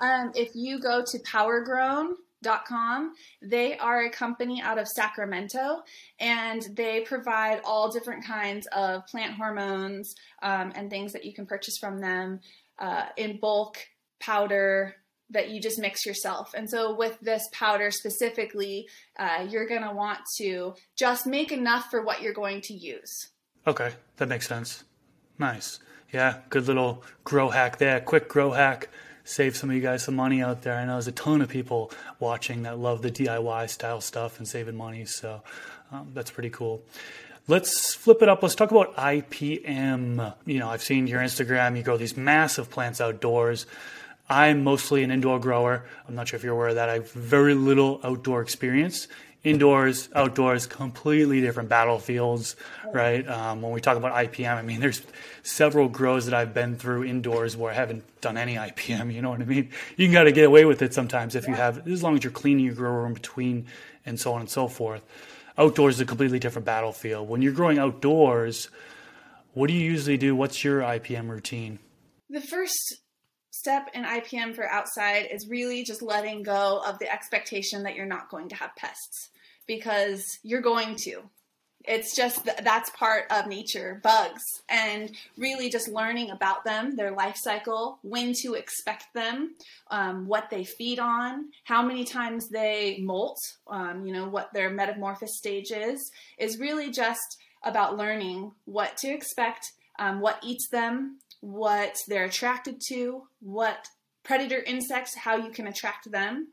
Um, 0.00 0.32
if 0.34 0.54
you 0.54 0.80
go 0.80 1.04
to 1.04 1.18
powergrown.com, 1.20 3.14
they 3.40 3.78
are 3.78 4.02
a 4.02 4.10
company 4.10 4.60
out 4.60 4.78
of 4.78 4.88
Sacramento 4.88 5.82
and 6.18 6.62
they 6.72 7.00
provide 7.02 7.60
all 7.64 7.90
different 7.90 8.24
kinds 8.24 8.66
of 8.68 9.06
plant 9.06 9.34
hormones 9.34 10.16
um, 10.42 10.72
and 10.74 10.90
things 10.90 11.12
that 11.12 11.24
you 11.24 11.32
can 11.32 11.46
purchase 11.46 11.78
from 11.78 12.00
them 12.00 12.40
uh, 12.78 13.06
in 13.16 13.38
bulk, 13.38 13.78
powder, 14.20 14.96
that 15.34 15.50
you 15.50 15.60
just 15.60 15.78
mix 15.78 16.06
yourself. 16.06 16.54
And 16.54 16.68
so, 16.68 16.94
with 16.94 17.20
this 17.20 17.46
powder 17.52 17.90
specifically, 17.90 18.88
uh, 19.18 19.46
you're 19.48 19.68
going 19.68 19.82
to 19.82 19.92
want 19.92 20.20
to 20.38 20.74
just 20.96 21.26
make 21.26 21.52
enough 21.52 21.90
for 21.90 22.02
what 22.02 22.22
you're 22.22 22.32
going 22.32 22.62
to 22.62 22.74
use. 22.74 23.28
Okay, 23.66 23.92
that 24.16 24.28
makes 24.28 24.48
sense. 24.48 24.84
Nice. 25.38 25.80
Yeah, 26.12 26.38
good 26.48 26.66
little 26.66 27.02
grow 27.24 27.50
hack 27.50 27.78
there. 27.78 28.00
Quick 28.00 28.28
grow 28.28 28.52
hack. 28.52 28.88
Save 29.24 29.56
some 29.56 29.70
of 29.70 29.76
you 29.76 29.82
guys 29.82 30.04
some 30.04 30.14
money 30.14 30.42
out 30.42 30.62
there. 30.62 30.76
I 30.76 30.84
know 30.84 30.92
there's 30.92 31.08
a 31.08 31.12
ton 31.12 31.40
of 31.40 31.48
people 31.48 31.90
watching 32.20 32.62
that 32.62 32.78
love 32.78 33.02
the 33.02 33.10
DIY 33.10 33.70
style 33.70 34.00
stuff 34.00 34.38
and 34.38 34.46
saving 34.46 34.76
money. 34.76 35.06
So 35.06 35.42
um, 35.90 36.10
that's 36.12 36.30
pretty 36.30 36.50
cool. 36.50 36.82
Let's 37.48 37.94
flip 37.94 38.22
it 38.22 38.28
up. 38.28 38.42
Let's 38.42 38.54
talk 38.54 38.70
about 38.70 38.94
IPM. 38.96 40.34
You 40.46 40.58
know, 40.58 40.68
I've 40.68 40.82
seen 40.82 41.06
your 41.06 41.20
Instagram. 41.20 41.76
You 41.76 41.82
grow 41.82 41.96
these 41.96 42.16
massive 42.16 42.70
plants 42.70 43.00
outdoors. 43.00 43.66
I'm 44.28 44.64
mostly 44.64 45.02
an 45.02 45.10
indoor 45.10 45.38
grower. 45.38 45.84
I'm 46.08 46.14
not 46.14 46.28
sure 46.28 46.36
if 46.36 46.44
you're 46.44 46.54
aware 46.54 46.68
of 46.68 46.76
that. 46.76 46.88
I 46.88 46.94
have 46.94 47.12
very 47.12 47.54
little 47.54 48.00
outdoor 48.02 48.40
experience 48.40 49.08
indoors, 49.44 50.08
outdoors, 50.14 50.66
completely 50.66 51.42
different 51.42 51.68
battlefields, 51.68 52.56
right? 52.92 53.28
Um, 53.28 53.60
when 53.60 53.72
we 53.72 53.80
talk 53.80 53.98
about 53.98 54.14
IPM, 54.14 54.56
I 54.56 54.62
mean, 54.62 54.80
there's 54.80 55.02
several 55.42 55.88
grows 55.88 56.24
that 56.24 56.34
I've 56.34 56.54
been 56.54 56.76
through 56.76 57.04
indoors 57.04 57.56
where 57.56 57.70
I 57.70 57.74
haven't 57.74 58.04
done 58.22 58.38
any 58.38 58.54
IPM. 58.54 59.12
You 59.12 59.20
know 59.20 59.30
what 59.30 59.42
I 59.42 59.44
mean? 59.44 59.70
You 59.96 60.10
got 60.10 60.24
to 60.24 60.32
get 60.32 60.44
away 60.44 60.64
with 60.64 60.80
it 60.80 60.94
sometimes 60.94 61.34
if 61.36 61.46
you 61.46 61.54
have, 61.54 61.86
as 61.86 62.02
long 62.02 62.16
as 62.16 62.24
you're 62.24 62.32
cleaning 62.32 62.64
your 62.64 62.74
grow 62.74 62.92
room 62.92 63.12
between 63.12 63.66
and 64.06 64.18
so 64.18 64.32
on 64.32 64.40
and 64.40 64.50
so 64.50 64.66
forth. 64.66 65.04
Outdoors 65.56 65.96
is 65.96 66.00
a 66.00 66.06
completely 66.06 66.38
different 66.38 66.64
battlefield. 66.64 67.28
When 67.28 67.42
you're 67.42 67.52
growing 67.52 67.78
outdoors, 67.78 68.70
what 69.52 69.68
do 69.68 69.74
you 69.74 69.82
usually 69.82 70.16
do? 70.16 70.34
What's 70.34 70.64
your 70.64 70.80
IPM 70.80 71.28
routine? 71.28 71.78
The 72.30 72.40
first 72.40 73.03
step 73.64 73.88
in 73.94 74.04
IPM 74.04 74.54
for 74.54 74.68
outside 74.68 75.26
is 75.32 75.48
really 75.48 75.84
just 75.84 76.02
letting 76.02 76.42
go 76.42 76.82
of 76.86 76.98
the 76.98 77.10
expectation 77.10 77.84
that 77.84 77.94
you're 77.94 78.04
not 78.04 78.28
going 78.28 78.46
to 78.50 78.54
have 78.54 78.76
pests 78.76 79.30
because 79.66 80.38
you're 80.42 80.60
going 80.60 80.96
to. 80.96 81.22
It's 81.82 82.14
just 82.14 82.44
that's 82.44 82.90
part 82.90 83.24
of 83.30 83.46
nature, 83.46 84.00
bugs, 84.02 84.42
and 84.68 85.10
really 85.38 85.70
just 85.70 85.88
learning 85.88 86.30
about 86.30 86.62
them, 86.66 86.94
their 86.94 87.12
life 87.12 87.36
cycle, 87.38 87.98
when 88.02 88.34
to 88.42 88.52
expect 88.52 89.06
them, 89.14 89.54
um, 89.90 90.26
what 90.26 90.50
they 90.50 90.64
feed 90.64 90.98
on, 90.98 91.46
how 91.64 91.82
many 91.82 92.04
times 92.04 92.50
they 92.50 92.98
molt, 93.00 93.38
um, 93.68 94.04
you 94.04 94.12
know, 94.12 94.28
what 94.28 94.52
their 94.52 94.68
metamorphosis 94.68 95.38
stage 95.38 95.70
is, 95.70 96.10
is 96.38 96.58
really 96.58 96.90
just 96.90 97.38
about 97.62 97.96
learning 97.96 98.52
what 98.66 98.98
to 98.98 99.08
expect, 99.08 99.72
um, 99.98 100.20
what 100.20 100.38
eats 100.42 100.68
them, 100.68 101.18
what 101.44 101.98
they're 102.08 102.24
attracted 102.24 102.80
to, 102.88 103.22
what 103.40 103.86
predator 104.22 104.62
insects, 104.62 105.14
how 105.14 105.36
you 105.36 105.50
can 105.50 105.66
attract 105.66 106.10
them, 106.10 106.48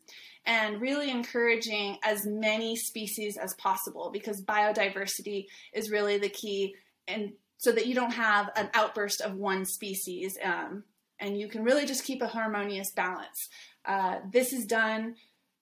and 0.45 0.81
really 0.81 1.09
encouraging 1.09 1.97
as 2.03 2.25
many 2.25 2.75
species 2.75 3.37
as 3.37 3.53
possible 3.53 4.09
because 4.11 4.43
biodiversity 4.43 5.45
is 5.71 5.89
really 5.89 6.17
the 6.17 6.29
key 6.29 6.75
and 7.07 7.31
so 7.57 7.71
that 7.71 7.85
you 7.85 7.95
don't 7.95 8.11
have 8.13 8.49
an 8.55 8.69
outburst 8.73 9.21
of 9.21 9.35
one 9.35 9.65
species 9.65 10.37
um, 10.43 10.83
and 11.19 11.39
you 11.39 11.47
can 11.47 11.63
really 11.63 11.85
just 11.85 12.03
keep 12.03 12.21
a 12.21 12.27
harmonious 12.27 12.91
balance. 12.91 13.47
Uh, 13.85 14.17
this 14.31 14.51
is 14.51 14.65
done 14.65 15.15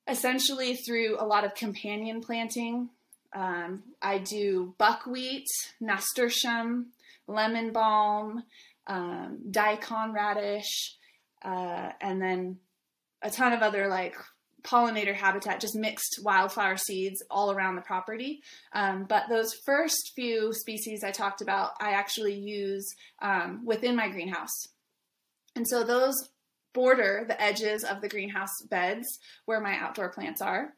essentially 0.08 0.76
through 0.76 1.18
a 1.20 1.26
lot 1.26 1.44
of 1.44 1.54
companion 1.54 2.22
planting. 2.22 2.90
Um, 3.34 3.84
I 4.02 4.18
do 4.18 4.74
buckwheat, 4.80 5.46
nasturtium, 5.80 6.94
lemon 7.30 7.72
balm, 7.72 8.44
um, 8.90 9.40
daikon 9.50 10.12
radish, 10.14 10.98
uh, 11.46 11.92
and 12.02 12.22
then 12.22 12.58
a 13.22 13.30
ton 13.30 13.54
of 13.54 13.62
other 13.62 13.88
like 13.88 14.16
pollinator 14.64 15.14
habitat, 15.14 15.62
just 15.62 15.76
mixed 15.76 16.20
wildflower 16.24 16.76
seeds 16.76 17.24
all 17.32 17.52
around 17.52 17.76
the 17.76 17.82
property. 17.82 18.42
Um, 18.74 19.06
but 19.08 19.30
those 19.30 19.54
first 19.66 20.12
few 20.16 20.54
species 20.54 21.04
I 21.04 21.12
talked 21.12 21.42
about, 21.42 21.72
I 21.80 21.92
actually 21.92 22.36
use 22.36 22.86
um, 23.22 23.62
within 23.66 23.96
my 23.96 24.10
greenhouse. 24.10 24.68
And 25.56 25.66
so 25.68 25.84
those 25.84 26.30
border 26.74 27.26
the 27.28 27.42
edges 27.42 27.84
of 27.84 28.02
the 28.02 28.10
greenhouse 28.10 28.62
beds 28.70 29.20
where 29.46 29.62
my 29.62 29.78
outdoor 29.78 30.10
plants 30.10 30.42
are. 30.42 30.74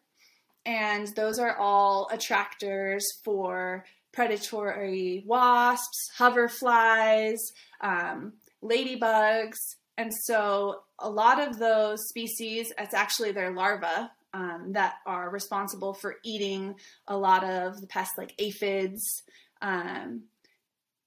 And 0.66 1.08
those 1.16 1.40
are 1.40 1.58
all 1.58 2.08
attractors 2.12 3.06
for 3.24 3.84
predatory 4.14 5.24
wasps, 5.26 6.12
hoverflies, 6.18 7.40
um, 7.82 8.34
ladybugs. 8.64 9.58
And 9.98 10.12
so 10.14 10.82
a 11.00 11.10
lot 11.10 11.40
of 11.40 11.60
those 11.60 12.08
species, 12.08 12.72
it's 12.78 12.94
actually 12.94 13.32
their 13.32 13.52
larvae 13.52 14.10
um, 14.34 14.72
that 14.74 14.96
are 15.06 15.30
responsible 15.30 15.94
for 15.94 16.16
eating 16.24 16.76
a 17.08 17.18
lot 17.18 17.44
of 17.44 17.80
the 17.82 17.88
pests 17.88 18.18
like 18.18 18.34
aphids, 18.40 19.24
um, 19.62 20.24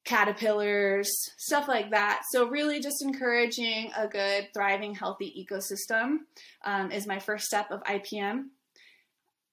caterpillars, 0.05 1.11
stuff 1.39 1.67
like 1.67 1.91
that. 1.91 2.23
So, 2.31 2.49
really, 2.49 2.81
just 2.81 3.03
encouraging 3.03 3.91
a 3.97 4.07
good, 4.07 4.49
thriving, 4.53 4.95
healthy 4.95 5.47
ecosystem 5.47 6.19
um, 6.65 6.91
is 6.91 7.07
my 7.07 7.19
first 7.19 7.47
step 7.47 7.71
of 7.71 7.83
IPM. 7.85 8.49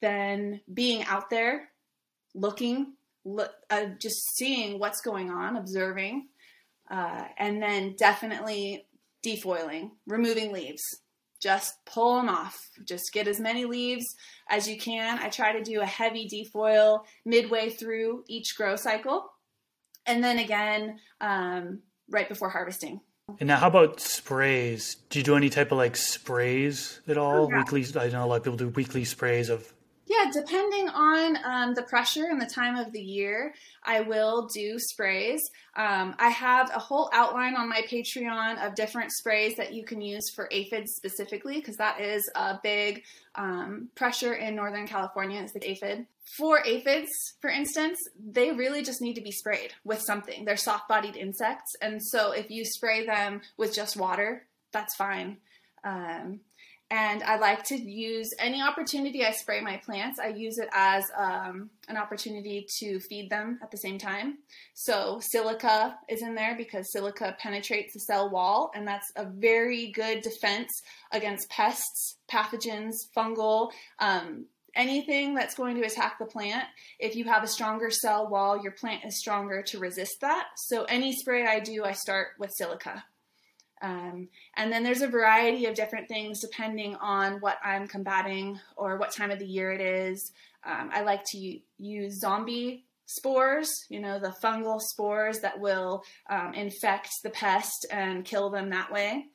Then, 0.01 0.61
being 0.71 1.03
out 1.05 1.29
there, 1.29 1.69
looking, 2.35 2.77
look, 2.77 2.91
uh, 3.69 3.85
just 3.99 4.35
seeing 4.35 4.79
what's 4.79 5.01
going 5.01 5.29
on, 5.29 5.57
observing, 5.57 6.27
uh, 6.89 7.23
and 7.37 7.61
then 7.61 7.95
definitely 7.97 8.85
defoiling, 9.23 9.91
removing 10.07 10.51
leaves. 10.51 10.81
Just 11.41 11.73
pull 11.85 12.17
them 12.17 12.29
off. 12.29 12.59
Just 12.85 13.13
get 13.13 13.27
as 13.27 13.39
many 13.39 13.65
leaves 13.65 14.05
as 14.49 14.67
you 14.67 14.77
can. 14.77 15.17
I 15.19 15.29
try 15.29 15.53
to 15.53 15.63
do 15.63 15.81
a 15.81 15.85
heavy 15.85 16.27
defoil 16.27 17.03
midway 17.25 17.69
through 17.69 18.23
each 18.27 18.55
grow 18.55 18.75
cycle. 18.75 19.31
And 20.05 20.23
then 20.23 20.37
again, 20.37 20.99
um, 21.19 21.79
right 22.09 22.29
before 22.29 22.49
harvesting. 22.49 23.01
And 23.39 23.47
now, 23.47 23.57
how 23.57 23.67
about 23.67 23.99
sprays? 23.99 24.97
Do 25.09 25.19
you 25.19 25.23
do 25.23 25.35
any 25.35 25.49
type 25.49 25.71
of 25.71 25.77
like 25.77 25.95
sprays 25.95 26.99
at 27.07 27.17
all? 27.17 27.45
Oh, 27.45 27.49
yeah. 27.49 27.57
Weekly, 27.59 27.85
I 27.99 28.09
know 28.09 28.25
a 28.25 28.27
lot 28.27 28.35
of 28.35 28.43
people 28.43 28.57
do 28.57 28.69
weekly 28.69 29.05
sprays 29.05 29.49
of 29.49 29.71
yeah, 30.11 30.29
depending 30.33 30.89
on 30.89 31.37
um, 31.45 31.73
the 31.73 31.83
pressure 31.83 32.25
and 32.25 32.41
the 32.41 32.45
time 32.45 32.75
of 32.75 32.91
the 32.91 33.01
year, 33.01 33.53
I 33.83 34.01
will 34.01 34.49
do 34.53 34.77
sprays. 34.77 35.41
Um, 35.75 36.15
I 36.19 36.29
have 36.29 36.69
a 36.75 36.79
whole 36.79 37.09
outline 37.13 37.55
on 37.55 37.69
my 37.69 37.81
Patreon 37.89 38.65
of 38.65 38.75
different 38.75 39.13
sprays 39.13 39.55
that 39.55 39.73
you 39.73 39.85
can 39.85 40.01
use 40.01 40.29
for 40.35 40.49
aphids 40.51 40.95
specifically, 40.95 41.55
because 41.55 41.77
that 41.77 42.01
is 42.01 42.29
a 42.35 42.59
big 42.61 43.03
um, 43.35 43.87
pressure 43.95 44.33
in 44.33 44.53
Northern 44.53 44.85
California 44.85 45.41
is 45.41 45.53
the 45.53 45.69
aphid. 45.69 46.05
For 46.37 46.59
aphids, 46.65 47.09
for 47.39 47.49
instance, 47.49 47.97
they 48.19 48.51
really 48.51 48.83
just 48.83 49.01
need 49.01 49.13
to 49.13 49.21
be 49.21 49.31
sprayed 49.31 49.73
with 49.85 50.01
something. 50.01 50.43
They're 50.43 50.57
soft 50.57 50.89
bodied 50.89 51.15
insects, 51.15 51.73
and 51.81 52.03
so 52.03 52.31
if 52.31 52.51
you 52.51 52.65
spray 52.65 53.05
them 53.05 53.41
with 53.55 53.73
just 53.73 53.95
water, 53.95 54.45
that's 54.73 54.95
fine. 54.95 55.37
Um, 55.83 56.41
and 56.91 57.23
I 57.23 57.37
like 57.37 57.63
to 57.67 57.75
use 57.75 58.29
any 58.37 58.61
opportunity 58.61 59.25
I 59.25 59.31
spray 59.31 59.61
my 59.61 59.77
plants. 59.77 60.19
I 60.19 60.27
use 60.27 60.57
it 60.57 60.67
as 60.73 61.05
um, 61.17 61.69
an 61.87 61.95
opportunity 61.95 62.67
to 62.79 62.99
feed 62.99 63.29
them 63.29 63.59
at 63.63 63.71
the 63.71 63.77
same 63.77 63.97
time. 63.97 64.39
So 64.73 65.21
silica 65.21 65.97
is 66.09 66.21
in 66.21 66.35
there 66.35 66.55
because 66.57 66.91
silica 66.91 67.37
penetrates 67.39 67.93
the 67.93 68.01
cell 68.01 68.29
wall, 68.29 68.71
and 68.75 68.85
that's 68.85 69.09
a 69.15 69.25
very 69.25 69.91
good 69.93 70.21
defense 70.21 70.69
against 71.13 71.49
pests, 71.49 72.17
pathogens, 72.29 72.91
fungal. 73.15 73.71
Um, 73.99 74.47
anything 74.75 75.33
that's 75.33 75.55
going 75.55 75.77
to 75.77 75.87
attack 75.87 76.19
the 76.19 76.25
plant, 76.25 76.65
if 76.99 77.15
you 77.15 77.23
have 77.23 77.43
a 77.43 77.47
stronger 77.47 77.89
cell 77.89 78.27
wall, 78.27 78.61
your 78.61 78.73
plant 78.73 79.05
is 79.05 79.17
stronger 79.17 79.61
to 79.61 79.79
resist 79.79 80.17
that. 80.19 80.47
So, 80.67 80.83
any 80.83 81.15
spray 81.15 81.45
I 81.47 81.61
do, 81.61 81.85
I 81.85 81.93
start 81.93 82.29
with 82.37 82.51
silica. 82.51 83.05
Um, 83.81 84.29
and 84.55 84.71
then 84.71 84.83
there's 84.83 85.01
a 85.01 85.07
variety 85.07 85.65
of 85.65 85.75
different 85.75 86.07
things 86.07 86.39
depending 86.39 86.95
on 86.95 87.39
what 87.39 87.57
I'm 87.63 87.87
combating 87.87 88.59
or 88.75 88.97
what 88.97 89.11
time 89.11 89.31
of 89.31 89.39
the 89.39 89.45
year 89.45 89.71
it 89.71 89.81
is. 89.81 90.31
Um, 90.63 90.89
I 90.93 91.01
like 91.01 91.23
to 91.31 91.59
use 91.79 92.19
zombie 92.19 92.85
spores, 93.05 93.69
you 93.89 93.99
know, 93.99 94.19
the 94.19 94.33
fungal 94.43 94.79
spores 94.79 95.39
that 95.39 95.59
will 95.59 96.03
um, 96.29 96.53
infect 96.53 97.09
the 97.23 97.29
pest 97.31 97.87
and 97.91 98.23
kill 98.23 98.49
them 98.49 98.69
that 98.69 98.91
way. 98.91 99.25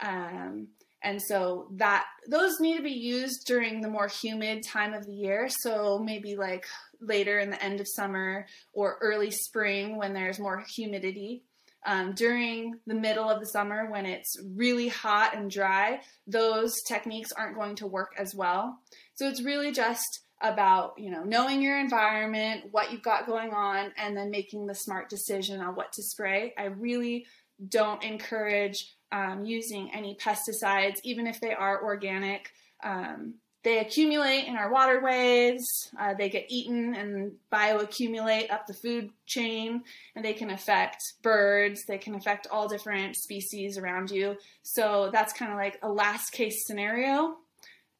Um, 0.00 0.68
and 1.02 1.20
so 1.22 1.68
that 1.76 2.06
those 2.28 2.58
need 2.58 2.76
to 2.76 2.82
be 2.82 2.90
used 2.90 3.46
during 3.46 3.80
the 3.80 3.88
more 3.88 4.08
humid 4.08 4.64
time 4.64 4.94
of 4.94 5.06
the 5.06 5.12
year. 5.12 5.48
So 5.48 5.98
maybe 5.98 6.36
like 6.36 6.66
later 7.00 7.38
in 7.38 7.50
the 7.50 7.62
end 7.62 7.80
of 7.80 7.86
summer 7.88 8.46
or 8.72 8.98
early 9.00 9.30
spring 9.30 9.96
when 9.96 10.12
there's 10.12 10.40
more 10.40 10.64
humidity. 10.74 11.44
Um, 11.86 12.12
during 12.14 12.80
the 12.86 12.94
middle 12.94 13.30
of 13.30 13.40
the 13.40 13.46
summer 13.46 13.90
when 13.90 14.04
it's 14.04 14.36
really 14.54 14.88
hot 14.88 15.36
and 15.36 15.50
dry, 15.50 16.00
those 16.26 16.82
techniques 16.82 17.32
aren't 17.32 17.56
going 17.56 17.76
to 17.76 17.86
work 17.86 18.12
as 18.18 18.34
well. 18.34 18.78
So 19.14 19.28
it's 19.28 19.42
really 19.42 19.72
just 19.72 20.20
about 20.40 20.94
you 20.98 21.10
know 21.10 21.24
knowing 21.24 21.62
your 21.62 21.78
environment, 21.78 22.64
what 22.70 22.92
you've 22.92 23.02
got 23.02 23.26
going 23.26 23.52
on, 23.52 23.92
and 23.96 24.16
then 24.16 24.30
making 24.30 24.66
the 24.66 24.74
smart 24.74 25.08
decision 25.08 25.60
on 25.60 25.74
what 25.74 25.92
to 25.92 26.02
spray. 26.02 26.52
I 26.58 26.64
really 26.64 27.26
don't 27.68 28.02
encourage 28.02 28.94
um, 29.10 29.44
using 29.44 29.90
any 29.92 30.16
pesticides, 30.16 30.98
even 31.02 31.26
if 31.26 31.40
they 31.40 31.52
are 31.52 31.82
organic. 31.82 32.50
Um, 32.82 33.34
they 33.68 33.80
accumulate 33.80 34.46
in 34.46 34.56
our 34.56 34.72
waterways, 34.72 35.62
uh, 36.00 36.14
they 36.14 36.30
get 36.30 36.46
eaten 36.48 36.94
and 36.94 37.32
bioaccumulate 37.52 38.50
up 38.50 38.66
the 38.66 38.72
food 38.72 39.10
chain, 39.26 39.82
and 40.16 40.24
they 40.24 40.32
can 40.32 40.48
affect 40.48 41.02
birds, 41.22 41.84
they 41.86 41.98
can 41.98 42.14
affect 42.14 42.46
all 42.50 42.66
different 42.66 43.14
species 43.14 43.76
around 43.76 44.10
you. 44.10 44.38
So 44.62 45.10
that's 45.12 45.34
kind 45.34 45.52
of 45.52 45.58
like 45.58 45.78
a 45.82 45.88
last 45.90 46.30
case 46.30 46.66
scenario. 46.66 47.36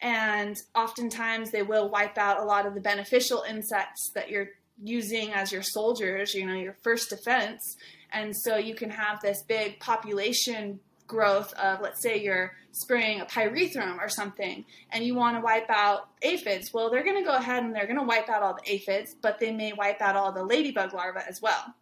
And 0.01 0.57
oftentimes 0.75 1.51
they 1.51 1.63
will 1.63 1.91
wipe 1.91 2.17
out 2.17 2.41
a 2.41 2.45
lot 2.45 2.65
of 2.65 2.73
the 2.73 2.81
beneficial 2.81 3.45
insects 3.47 4.11
that 4.15 4.31
you're 4.31 4.49
using 4.83 5.35
as 5.35 5.53
your 5.53 5.63
soldiers, 5.63 6.33
you 6.33 6.47
know, 6.47 6.55
your 6.55 6.79
first 6.83 7.11
defense. 7.11 7.77
And 8.11 8.35
so 8.35 8.57
you 8.57 8.75
can 8.75 8.89
have 8.89 9.21
this 9.21 9.43
big 9.47 9.81
population 9.81 10.81
growth 11.09 11.53
of, 11.55 11.81
let's 11.81 12.01
say 12.01 12.23
you're 12.23 12.53
spraying 12.71 13.21
a 13.21 13.25
pyrethrum 13.25 13.99
or 13.99 14.09
something 14.09 14.65
and 14.91 15.05
you 15.05 15.15
want 15.15 15.37
to 15.37 15.41
wipe 15.41 15.69
out 15.69 16.11
aphids, 16.23 16.73
well, 16.73 16.91
they're 16.91 17.03
going 17.03 17.17
to 17.17 17.29
go 17.29 17.35
ahead 17.35 17.65
and 17.65 17.75
they're 17.75 17.87
going 17.87 17.99
to 17.99 18.05
wipe 18.05 18.29
out 18.29 18.43
all 18.43 18.55
the 18.55 18.73
aphids, 18.73 19.17
but 19.21 19.41
they 19.41 19.51
may 19.51 19.73
wipe 19.73 20.01
out 20.01 20.15
all 20.15 20.31
the 20.31 20.45
ladybug 20.45 20.95
larvae 20.95 21.21
as 21.29 21.43
well. 21.43 21.75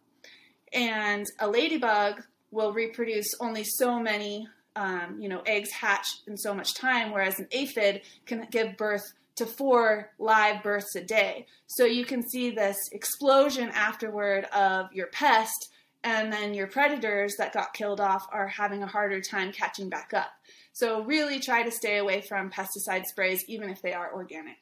And 0.73 1.25
a 1.39 1.47
ladybug 1.47 2.23
will 2.49 2.73
reproduce 2.73 3.27
only 3.39 3.63
so 3.63 3.99
many, 3.99 4.47
um, 4.75 5.17
you 5.19 5.29
know, 5.29 5.41
eggs 5.45 5.71
hatch 5.71 6.07
in 6.25 6.37
so 6.37 6.53
much 6.53 6.73
time, 6.73 7.11
whereas 7.11 7.39
an 7.39 7.47
aphid 7.51 8.01
can 8.25 8.47
give 8.49 8.77
birth 8.77 9.03
to 9.35 9.45
four 9.45 10.11
live 10.17 10.63
births 10.63 10.95
a 10.95 11.03
day. 11.03 11.45
So 11.67 11.85
you 11.85 12.05
can 12.05 12.27
see 12.27 12.49
this 12.49 12.77
explosion 12.91 13.69
afterward 13.73 14.45
of 14.45 14.91
your 14.93 15.07
pest 15.07 15.69
and 16.03 16.31
then 16.31 16.53
your 16.53 16.67
predators 16.67 17.35
that 17.37 17.53
got 17.53 17.73
killed 17.73 17.99
off 17.99 18.27
are 18.31 18.47
having 18.47 18.83
a 18.83 18.87
harder 18.87 19.21
time 19.21 19.51
catching 19.51 19.89
back 19.89 20.13
up. 20.13 20.31
So 20.73 21.03
really 21.03 21.39
try 21.39 21.63
to 21.63 21.71
stay 21.71 21.97
away 21.97 22.21
from 22.21 22.51
pesticide 22.51 23.05
sprays, 23.05 23.43
even 23.47 23.69
if 23.69 23.81
they 23.81 23.93
are 23.93 24.13
organic. 24.13 24.57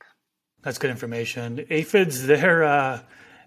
That's 0.64 0.78
good 0.78 0.90
information. 0.90 1.66
Aphids, 1.70 2.26
they're 2.26 2.64
uh, 2.64 3.02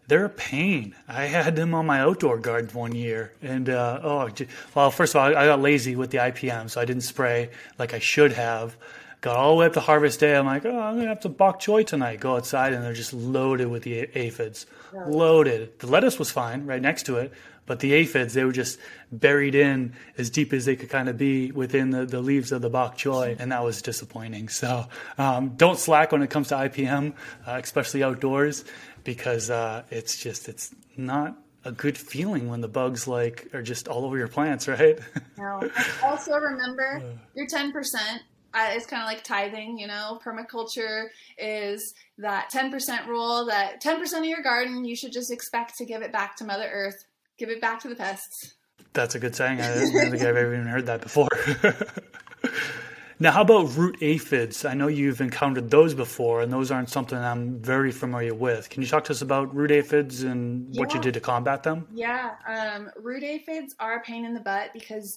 they're 0.06 0.24
a 0.24 0.30
pain. 0.30 0.94
I 1.06 1.24
had 1.24 1.54
them 1.54 1.74
on 1.74 1.86
my 1.86 2.00
outdoor 2.00 2.38
garden 2.38 2.70
one 2.72 2.94
year, 2.94 3.32
and 3.42 3.68
uh, 3.68 4.00
oh, 4.02 4.28
well, 4.74 4.90
first 4.90 5.14
of 5.14 5.20
all, 5.20 5.28
I 5.28 5.46
got 5.46 5.60
lazy 5.60 5.96
with 5.96 6.10
the 6.10 6.18
IPM, 6.18 6.70
so 6.70 6.80
I 6.80 6.86
didn't 6.86 7.02
spray 7.02 7.50
like 7.78 7.92
I 7.92 7.98
should 7.98 8.32
have. 8.32 8.76
Got 9.20 9.36
all 9.36 9.54
the 9.54 9.60
way 9.60 9.66
up 9.66 9.72
to 9.72 9.80
harvest 9.80 10.20
day. 10.20 10.36
I'm 10.36 10.46
like, 10.46 10.64
oh, 10.64 10.78
I'm 10.78 10.96
gonna 10.96 11.08
have 11.08 11.20
to 11.20 11.28
bok 11.28 11.60
choy 11.60 11.84
tonight. 11.84 12.20
Go 12.20 12.36
outside, 12.36 12.72
and 12.72 12.84
they're 12.84 12.92
just 12.92 13.12
loaded 13.12 13.68
with 13.68 13.82
the 13.82 14.08
aphids, 14.16 14.66
loaded. 14.92 15.78
The 15.80 15.88
lettuce 15.88 16.18
was 16.18 16.30
fine 16.30 16.66
right 16.66 16.80
next 16.80 17.02
to 17.06 17.16
it, 17.16 17.32
but 17.68 17.80
the 17.80 17.92
aphids, 17.92 18.34
they 18.34 18.44
were 18.44 18.50
just 18.50 18.78
buried 19.12 19.54
in 19.54 19.94
as 20.16 20.30
deep 20.30 20.52
as 20.52 20.64
they 20.64 20.74
could 20.74 20.88
kind 20.88 21.08
of 21.08 21.18
be 21.18 21.52
within 21.52 21.90
the, 21.90 22.06
the 22.06 22.20
leaves 22.20 22.50
of 22.50 22.62
the 22.62 22.70
bok 22.70 22.96
choy, 22.96 23.36
and 23.38 23.52
that 23.52 23.62
was 23.62 23.82
disappointing. 23.82 24.48
So 24.48 24.86
um, 25.18 25.50
don't 25.50 25.78
slack 25.78 26.10
when 26.10 26.22
it 26.22 26.30
comes 26.30 26.48
to 26.48 26.56
IPM, 26.56 27.12
uh, 27.46 27.60
especially 27.62 28.02
outdoors, 28.02 28.64
because 29.04 29.50
uh, 29.50 29.84
it's 29.90 30.16
just 30.16 30.48
it's 30.48 30.74
not 30.96 31.36
a 31.64 31.70
good 31.70 31.98
feeling 31.98 32.48
when 32.48 32.62
the 32.62 32.68
bugs 32.68 33.06
like 33.06 33.48
are 33.52 33.62
just 33.62 33.86
all 33.86 34.04
over 34.06 34.16
your 34.16 34.28
plants, 34.28 34.66
right? 34.68 34.98
no. 35.36 35.70
Also 36.02 36.32
remember 36.36 37.02
your 37.34 37.46
ten 37.46 37.70
percent. 37.70 38.22
Uh, 38.54 38.70
it's 38.70 38.86
kind 38.86 39.02
of 39.02 39.06
like 39.06 39.22
tithing, 39.22 39.78
you 39.78 39.86
know. 39.86 40.18
Permaculture 40.24 41.08
is 41.36 41.92
that 42.16 42.50
10% 42.50 43.06
rule 43.06 43.44
that 43.44 43.82
10% 43.82 44.18
of 44.18 44.24
your 44.24 44.42
garden 44.42 44.86
you 44.86 44.96
should 44.96 45.12
just 45.12 45.30
expect 45.30 45.76
to 45.76 45.84
give 45.84 46.00
it 46.00 46.12
back 46.12 46.34
to 46.34 46.44
Mother 46.44 46.68
Earth 46.72 47.04
Give 47.38 47.50
it 47.50 47.60
back 47.60 47.80
to 47.80 47.88
the 47.88 47.94
pests. 47.94 48.54
That's 48.92 49.14
a 49.14 49.18
good 49.18 49.34
saying. 49.34 49.60
I 49.60 49.74
don't 49.74 50.10
think 50.10 50.14
I've 50.14 50.36
ever 50.36 50.54
even 50.54 50.66
heard 50.66 50.86
that 50.86 51.00
before. 51.00 51.28
now, 53.20 53.30
how 53.30 53.42
about 53.42 53.76
root 53.76 53.96
aphids? 54.00 54.64
I 54.64 54.74
know 54.74 54.88
you've 54.88 55.20
encountered 55.20 55.70
those 55.70 55.94
before, 55.94 56.40
and 56.40 56.52
those 56.52 56.70
aren't 56.70 56.90
something 56.90 57.16
I'm 57.16 57.60
very 57.60 57.92
familiar 57.92 58.34
with. 58.34 58.70
Can 58.70 58.82
you 58.82 58.88
talk 58.88 59.04
to 59.04 59.12
us 59.12 59.22
about 59.22 59.54
root 59.54 59.70
aphids 59.70 60.22
and 60.22 60.74
yeah. 60.74 60.80
what 60.80 60.94
you 60.94 61.00
did 61.00 61.14
to 61.14 61.20
combat 61.20 61.62
them? 61.62 61.86
Yeah, 61.92 62.32
um, 62.46 62.90
root 62.96 63.22
aphids 63.22 63.74
are 63.78 63.96
a 63.96 64.00
pain 64.00 64.24
in 64.24 64.34
the 64.34 64.40
butt 64.40 64.70
because 64.72 65.16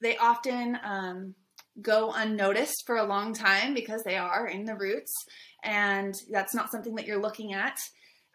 they 0.00 0.16
often 0.16 0.78
um, 0.82 1.34
go 1.80 2.12
unnoticed 2.12 2.82
for 2.86 2.96
a 2.96 3.04
long 3.04 3.34
time 3.34 3.72
because 3.72 4.02
they 4.02 4.16
are 4.16 4.48
in 4.48 4.64
the 4.64 4.74
roots, 4.74 5.12
and 5.62 6.14
that's 6.30 6.54
not 6.54 6.70
something 6.72 6.94
that 6.96 7.06
you're 7.06 7.20
looking 7.20 7.52
at. 7.52 7.78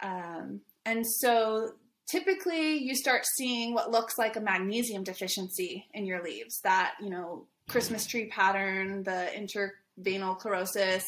Um, 0.02 0.62
and 0.86 1.06
so 1.06 1.72
typically 2.10 2.78
you 2.78 2.96
start 2.96 3.26
seeing 3.26 3.74
what 3.74 3.92
looks 3.92 4.18
like 4.18 4.36
a 4.36 4.42
magnesium 4.42 5.04
deficiency 5.04 5.86
in 5.94 6.06
your 6.06 6.24
leaves 6.24 6.60
that 6.64 6.94
you 7.02 7.10
know 7.10 7.46
christmas 7.70 8.06
tree 8.06 8.28
pattern 8.28 9.04
the 9.04 9.28
interveinal 9.36 10.40
chlorosis 10.40 11.04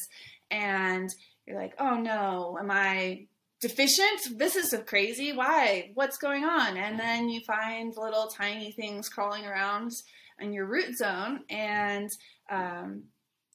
and 0.51 1.09
you're 1.45 1.59
like 1.59 1.73
oh 1.79 1.95
no 1.95 2.57
am 2.59 2.69
i 2.69 3.25
deficient? 3.61 4.37
This 4.37 4.55
is 4.55 4.73
crazy. 4.85 5.33
Why? 5.33 5.91
What's 5.93 6.17
going 6.17 6.45
on? 6.45 6.77
And 6.77 6.99
then 6.99 7.29
you 7.29 7.41
find 7.41 7.93
little 7.95 8.27
tiny 8.27 8.71
things 8.71 9.09
crawling 9.09 9.45
around 9.45 9.91
in 10.39 10.53
your 10.53 10.65
root 10.65 10.95
zone 10.97 11.41
and 11.49 12.09
um, 12.49 13.03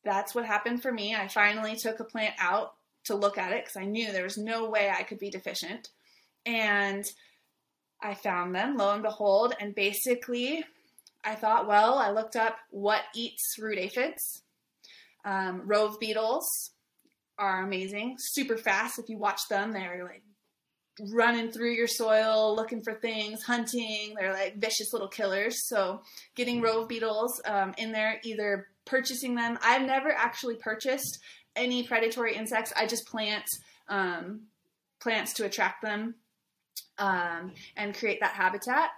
that's 0.04 0.34
what 0.34 0.44
happened 0.44 0.82
for 0.82 0.92
me. 0.92 1.14
I 1.14 1.28
finally 1.28 1.76
took 1.76 2.00
a 2.00 2.04
plant 2.04 2.34
out 2.38 2.74
to 3.04 3.14
look 3.14 3.36
at 3.36 3.52
it 3.52 3.64
because 3.64 3.76
i 3.76 3.84
knew 3.84 4.10
there 4.12 4.24
was 4.24 4.38
no 4.38 4.70
way 4.70 4.90
i 4.90 5.02
could 5.02 5.18
be 5.18 5.30
deficient. 5.30 5.88
And 6.46 7.04
I 8.04 8.14
found 8.14 8.54
them, 8.54 8.76
lo 8.76 8.92
and 8.92 9.02
behold, 9.02 9.54
and 9.58 9.74
basically 9.74 10.62
I 11.24 11.34
thought, 11.34 11.66
well, 11.66 11.94
I 11.94 12.10
looked 12.10 12.36
up 12.36 12.58
what 12.70 13.00
eats 13.14 13.56
root 13.58 13.78
aphids. 13.78 14.42
Um, 15.24 15.62
rove 15.64 15.98
beetles 15.98 16.46
are 17.38 17.64
amazing, 17.64 18.16
super 18.18 18.58
fast. 18.58 18.98
If 18.98 19.08
you 19.08 19.16
watch 19.16 19.40
them, 19.48 19.72
they're 19.72 20.04
like 20.04 20.22
running 21.12 21.50
through 21.50 21.72
your 21.72 21.88
soil 21.88 22.54
looking 22.54 22.82
for 22.82 22.92
things, 22.92 23.42
hunting. 23.42 24.14
They're 24.14 24.34
like 24.34 24.56
vicious 24.58 24.92
little 24.92 25.08
killers. 25.08 25.66
So, 25.68 26.02
getting 26.34 26.60
rove 26.60 26.88
beetles 26.88 27.40
um, 27.46 27.74
in 27.78 27.90
there, 27.90 28.20
either 28.22 28.68
purchasing 28.84 29.34
them. 29.34 29.58
I've 29.62 29.86
never 29.86 30.12
actually 30.12 30.56
purchased 30.56 31.20
any 31.56 31.84
predatory 31.84 32.36
insects. 32.36 32.72
I 32.76 32.86
just 32.86 33.06
plant 33.06 33.44
um, 33.88 34.42
plants 35.00 35.32
to 35.34 35.46
attract 35.46 35.80
them 35.80 36.16
um, 36.98 37.52
and 37.76 37.94
create 37.94 38.20
that 38.20 38.32
habitat. 38.32 38.90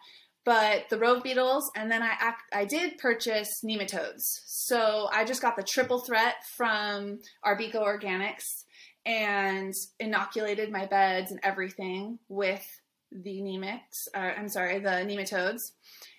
But 0.45 0.89
the 0.91 0.99
rove 0.99 1.25
beetles, 1.25 1.73
and 1.75 1.91
then 1.91 2.03
I 2.03 2.35
I 2.53 2.65
did 2.65 2.99
purchase 2.99 3.63
nematodes. 3.65 4.43
So 4.47 5.09
I 5.13 5.25
just 5.25 5.43
got 5.43 5.57
the 5.57 5.65
triple 5.65 5.99
threat 5.99 6.37
from 6.57 7.19
Arbico 7.45 7.83
Organics 7.83 8.63
and 9.05 9.75
inoculated 9.99 10.71
my 10.71 10.87
beds 10.87 11.31
and 11.31 11.41
everything 11.43 12.19
with 12.29 12.65
the 13.11 13.41
Neemix. 13.41 14.09
Or, 14.15 14.37
I'm 14.37 14.49
sorry, 14.49 14.79
the 14.79 14.89
nematodes. 14.89 15.73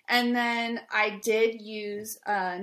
And 0.10 0.34
then 0.34 0.80
I 0.90 1.20
did 1.22 1.62
use 1.62 2.18
uh, 2.26 2.58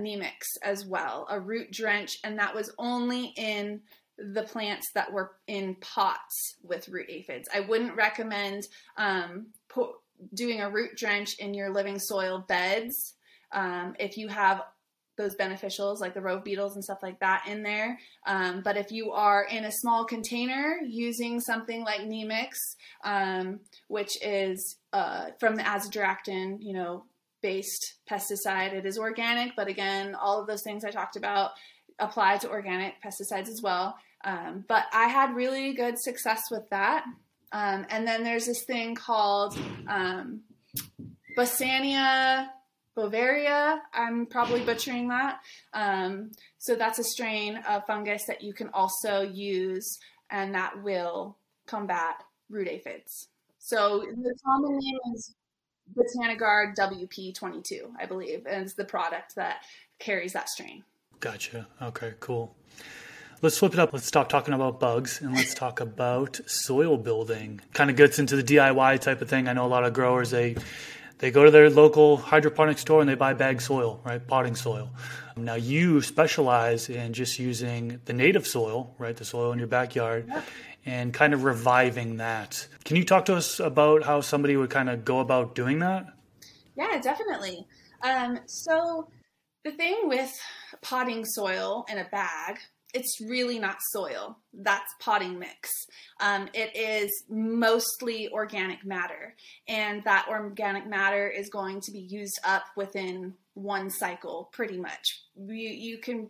as 0.63 0.87
well, 0.87 1.27
a 1.29 1.39
root 1.39 1.71
drench, 1.71 2.19
and 2.25 2.39
that 2.39 2.55
was 2.55 2.73
only 2.79 3.35
in 3.37 3.83
the 4.19 4.43
plants 4.43 4.91
that 4.95 5.13
were 5.13 5.33
in 5.47 5.77
pots 5.77 6.57
with 6.63 6.89
root 6.89 7.07
aphids. 7.09 7.49
I 7.55 7.61
wouldn't 7.61 7.97
recommend 7.97 8.63
um, 8.97 9.47
po- 9.69 9.97
doing 10.35 10.61
a 10.61 10.71
root 10.71 10.97
drench 10.97 11.39
in 11.39 11.55
your 11.55 11.71
living 11.71 11.99
soil 11.99 12.45
beds 12.47 13.15
um, 13.53 13.95
if 13.99 14.17
you 14.17 14.29
have 14.29 14.63
those 15.17 15.37
beneficials 15.37 16.01
like 16.01 16.15
the 16.15 16.21
rove 16.21 16.43
beetles 16.43 16.75
and 16.75 16.83
stuff 16.83 17.03
like 17.03 17.21
that 17.21 17.45
in 17.47 17.63
there. 17.63 17.99
Um, 18.27 18.63
but 18.65 18.77
if 18.77 18.91
you 18.91 19.13
are 19.13 19.45
in 19.45 19.65
a 19.65 19.73
small 19.73 20.05
container 20.05 20.79
using 20.85 21.41
something 21.41 21.85
like 21.85 22.01
Neemix, 22.01 22.49
um, 23.05 23.61
which 23.89 24.21
is 24.23 24.77
uh, 24.93 25.27
from 25.39 25.55
the 25.55 25.63
azadirachtin, 25.63 26.57
you 26.61 26.73
know, 26.73 27.05
based 27.43 27.95
pesticide, 28.11 28.73
it 28.73 28.87
is 28.87 28.99
organic. 28.99 29.55
But 29.55 29.69
again, 29.69 30.15
all 30.15 30.41
of 30.41 30.47
those 30.47 30.63
things 30.63 30.85
I 30.85 30.91
talked 30.91 31.17
about 31.17 31.51
apply 31.99 32.39
to 32.39 32.51
organic 32.51 32.95
pesticides 33.03 33.49
as 33.49 33.61
well. 33.63 33.97
Um, 34.25 34.65
but 34.69 34.85
I 34.93 35.07
had 35.07 35.35
really 35.35 35.75
good 35.75 35.99
success 35.99 36.43
with 36.51 36.69
that. 36.71 37.05
Um, 37.53 37.87
and 37.91 38.07
then 38.07 38.25
there's 38.25 38.47
this 38.47 38.65
thing 38.65 38.95
called 38.95 39.57
um, 39.87 40.41
Basania 41.37 42.49
bovaria. 42.97 43.79
I'm 43.93 44.27
probably 44.27 44.63
butchering 44.65 45.09
that. 45.09 45.41
Um, 45.73 46.33
so 46.59 46.75
that's 46.75 46.99
a 46.99 47.05
strain 47.05 47.59
of 47.69 47.87
fungus 47.87 48.25
that 48.27 48.43
you 48.43 48.53
can 48.55 48.71
also 48.73 49.23
use, 49.23 49.99
and 50.31 50.55
that 50.55 50.83
will 50.83 51.37
combat 51.67 52.23
root 52.49 52.69
aphids. 52.69 53.29
So 53.59 54.01
the 54.01 54.35
common 54.45 54.79
name 54.79 54.99
is 55.15 55.35
Botanigard 55.97 56.75
WP22, 56.77 57.93
I 57.99 58.07
believe, 58.07 58.47
is 58.47 58.75
the 58.75 58.85
product 58.85 59.35
that 59.37 59.65
carries 59.99 60.33
that 60.33 60.49
strain. 60.49 60.85
Gotcha. 61.25 61.67
Okay, 61.81 62.13
cool. 62.21 62.55
Let's 63.41 63.57
flip 63.57 63.73
it 63.73 63.79
up. 63.79 63.95
Let's 63.95 64.05
stop 64.05 64.29
talking 64.29 64.53
about 64.53 64.79
bugs 64.79 65.23
and 65.23 65.35
let's 65.35 65.55
talk 65.55 65.81
about 65.81 66.39
soil 66.45 66.99
building. 66.99 67.63
Kind 67.73 67.89
of 67.89 67.97
gets 67.97 68.19
into 68.19 68.37
the 68.37 68.43
DIY 68.43 69.01
type 69.01 69.23
of 69.23 69.31
thing. 69.31 69.49
I 69.49 69.55
know 69.55 69.65
a 69.65 69.67
lot 69.67 69.85
of 69.85 69.95
growers 69.95 70.31
they 70.31 70.55
they 71.21 71.31
go 71.31 71.43
to 71.47 71.51
their 71.51 71.71
local 71.71 72.19
hydroponic 72.19 72.77
store 72.77 73.01
and 73.01 73.09
they 73.09 73.15
buy 73.15 73.33
bag 73.33 73.63
soil, 73.63 74.03
right? 74.05 74.25
Potting 74.27 74.55
soil. 74.55 74.91
Now 75.35 75.55
you 75.55 76.03
specialize 76.03 76.91
in 76.91 77.15
just 77.15 77.39
using 77.39 78.03
the 78.05 78.13
native 78.13 78.47
soil, 78.47 78.95
right? 78.99 79.17
The 79.17 79.25
soil 79.25 79.51
in 79.53 79.59
your 79.59 79.69
backyard 79.69 80.31
and 80.85 81.15
kind 81.15 81.33
of 81.33 81.45
reviving 81.45 82.19
that. 82.19 82.69
Can 82.85 82.97
you 82.97 83.05
talk 83.05 83.25
to 83.25 83.35
us 83.35 83.61
about 83.61 84.03
how 84.03 84.21
somebody 84.21 84.59
would 84.59 84.69
kind 84.69 84.91
of 84.91 85.07
go 85.07 85.21
about 85.21 85.55
doing 85.55 85.79
that? 85.79 86.05
Yeah, 86.77 87.01
definitely. 87.01 87.67
Um, 88.03 88.41
so 88.45 89.09
the 89.65 89.73
thing 89.73 89.97
with 90.05 90.33
potting 90.83 91.25
soil 91.25 91.85
in 91.91 91.99
a 91.99 92.05
bag, 92.05 92.59
it's 92.93 93.21
really 93.21 93.59
not 93.59 93.77
soil. 93.91 94.39
That's 94.53 94.95
potting 95.01 95.39
mix. 95.39 95.71
Um, 96.21 96.49
it 96.55 96.77
is 96.77 97.11
mostly 97.29 98.29
organic 98.29 98.85
matter, 98.85 99.35
and 99.67 100.05
that 100.05 100.27
organic 100.29 100.87
matter 100.87 101.29
is 101.29 101.51
going 101.51 101.81
to 101.83 101.93
be 101.93 101.99
used 101.99 102.39
up 102.45 102.65
within 102.77 103.35
one 103.55 103.91
cycle 103.91 104.49
pretty 104.53 104.79
much. 104.79 105.23
You, 105.37 105.55
you 105.55 105.99
can 105.99 106.29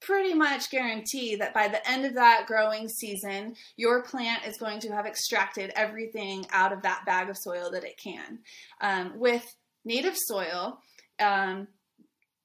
pretty 0.00 0.34
much 0.34 0.70
guarantee 0.70 1.36
that 1.36 1.54
by 1.54 1.68
the 1.68 1.88
end 1.90 2.04
of 2.04 2.14
that 2.14 2.44
growing 2.46 2.88
season, 2.88 3.54
your 3.76 4.02
plant 4.02 4.46
is 4.46 4.58
going 4.58 4.80
to 4.80 4.92
have 4.92 5.06
extracted 5.06 5.72
everything 5.74 6.44
out 6.52 6.72
of 6.72 6.82
that 6.82 7.04
bag 7.06 7.30
of 7.30 7.38
soil 7.38 7.70
that 7.70 7.84
it 7.84 7.98
can. 8.02 8.38
Um, 8.82 9.18
with 9.18 9.44
native 9.86 10.16
soil, 10.16 10.78
um, 11.18 11.68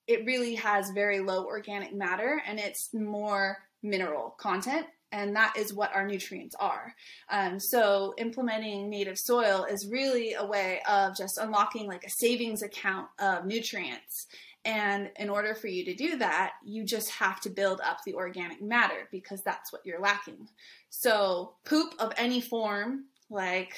it 0.10 0.26
really 0.26 0.56
has 0.56 0.89
very 0.89 1.19
low 1.19 1.45
organic 1.45 1.93
matter 1.93 2.41
and 2.48 2.60
it's 2.60 2.91
more 2.95 3.58
mineral 3.84 4.36
content 4.39 4.88
and 5.12 5.36
that 5.36 5.54
is 5.56 5.74
what 5.74 5.93
our 5.95 6.06
nutrients 6.06 6.56
are. 6.60 6.93
Um, 7.30 7.60
so 7.60 8.13
implementing 8.17 8.89
native 8.89 9.17
soil 9.17 9.65
is 9.69 9.88
really 9.89 10.34
a 10.34 10.45
way 10.45 10.82
of 10.88 11.15
just 11.15 11.38
unlocking 11.38 11.88
like 11.88 12.04
a 12.04 12.10
savings 12.10 12.62
account 12.62 13.08
of 13.19 13.45
nutrients. 13.45 14.28
And 14.65 15.10
in 15.17 15.30
order 15.30 15.56
for 15.56 15.67
you 15.67 15.86
to 15.86 15.95
do 15.95 16.17
that, 16.17 16.54
you 16.63 16.84
just 16.84 17.10
have 17.12 17.39
to 17.41 17.50
build 17.50 17.82
up 17.82 18.00
the 18.06 18.13
organic 18.13 18.62
matter 18.62 19.08
because 19.12 19.41
that's 19.43 19.72
what 19.72 19.86
you're 19.86 20.02
lacking. 20.02 20.48
So 20.89 21.54
poop 21.65 21.93
of 21.98 22.13
any 22.17 22.41
form, 22.41 23.06
like 23.30 23.74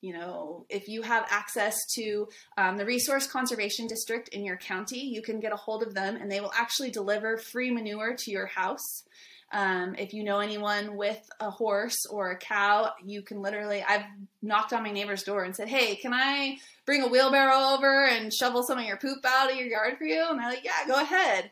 you 0.00 0.14
know, 0.14 0.64
if 0.70 0.88
you 0.88 1.02
have 1.02 1.26
access 1.28 1.76
to 1.94 2.28
um, 2.56 2.76
the 2.78 2.86
Resource 2.86 3.26
Conservation 3.26 3.86
District 3.86 4.28
in 4.28 4.44
your 4.44 4.56
county, 4.56 5.00
you 5.00 5.20
can 5.20 5.40
get 5.40 5.52
a 5.52 5.56
hold 5.56 5.82
of 5.82 5.94
them 5.94 6.16
and 6.16 6.30
they 6.30 6.40
will 6.40 6.52
actually 6.56 6.90
deliver 6.90 7.36
free 7.36 7.70
manure 7.70 8.14
to 8.14 8.30
your 8.30 8.46
house. 8.46 9.04
Um, 9.52 9.96
if 9.98 10.14
you 10.14 10.22
know 10.22 10.38
anyone 10.38 10.96
with 10.96 11.20
a 11.40 11.50
horse 11.50 12.06
or 12.08 12.30
a 12.30 12.38
cow, 12.38 12.92
you 13.04 13.20
can 13.20 13.42
literally, 13.42 13.82
I've 13.86 14.04
knocked 14.42 14.72
on 14.72 14.84
my 14.84 14.92
neighbor's 14.92 15.24
door 15.24 15.42
and 15.42 15.54
said, 15.54 15.68
Hey, 15.68 15.96
can 15.96 16.14
I 16.14 16.58
bring 16.86 17.02
a 17.02 17.08
wheelbarrow 17.08 17.74
over 17.74 18.06
and 18.06 18.32
shovel 18.32 18.62
some 18.62 18.78
of 18.78 18.84
your 18.84 18.96
poop 18.96 19.18
out 19.26 19.50
of 19.50 19.56
your 19.56 19.66
yard 19.66 19.98
for 19.98 20.04
you? 20.04 20.24
And 20.30 20.38
they're 20.38 20.48
like, 20.48 20.64
Yeah, 20.64 20.86
go 20.86 21.02
ahead. 21.02 21.50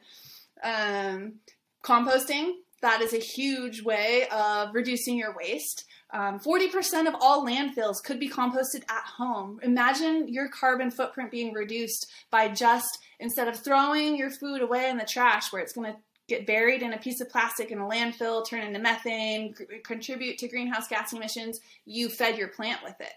Um, 0.62 1.34
composting, 1.82 2.52
that 2.82 3.00
is 3.00 3.12
a 3.12 3.18
huge 3.18 3.82
way 3.82 4.28
of 4.28 4.74
reducing 4.74 5.16
your 5.16 5.34
waste. 5.36 5.84
Um, 6.10 6.40
40% 6.40 7.06
of 7.06 7.14
all 7.20 7.46
landfills 7.46 8.02
could 8.02 8.18
be 8.18 8.30
composted 8.30 8.82
at 8.88 9.04
home. 9.04 9.60
Imagine 9.62 10.26
your 10.28 10.48
carbon 10.48 10.90
footprint 10.90 11.30
being 11.30 11.52
reduced 11.52 12.10
by 12.30 12.48
just 12.48 12.98
instead 13.20 13.46
of 13.46 13.56
throwing 13.56 14.16
your 14.16 14.30
food 14.30 14.62
away 14.62 14.88
in 14.88 14.96
the 14.96 15.04
trash 15.04 15.52
where 15.52 15.60
it's 15.60 15.74
going 15.74 15.92
to 15.92 15.98
get 16.28 16.46
buried 16.46 16.82
in 16.82 16.92
a 16.92 16.98
piece 16.98 17.20
of 17.20 17.28
plastic 17.28 17.70
in 17.70 17.78
a 17.78 17.86
landfill, 17.86 18.46
turn 18.46 18.62
into 18.62 18.78
methane, 18.78 19.54
contribute 19.84 20.38
to 20.38 20.48
greenhouse 20.48 20.86
gas 20.88 21.12
emissions, 21.12 21.60
you 21.84 22.08
fed 22.08 22.36
your 22.38 22.48
plant 22.48 22.82
with 22.84 23.00
it. 23.00 23.12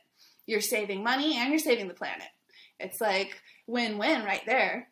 You're 0.45 0.62
saving 0.62 1.04
money 1.04 1.38
and 1.38 1.49
you're 1.49 1.60
saving 1.60 1.88
the 1.88 1.93
planet. 1.93 2.27
It's 2.80 2.99
like 2.99 3.41
win 3.67 3.97
win 3.97 4.23
right 4.23 4.45
there. 4.45 4.89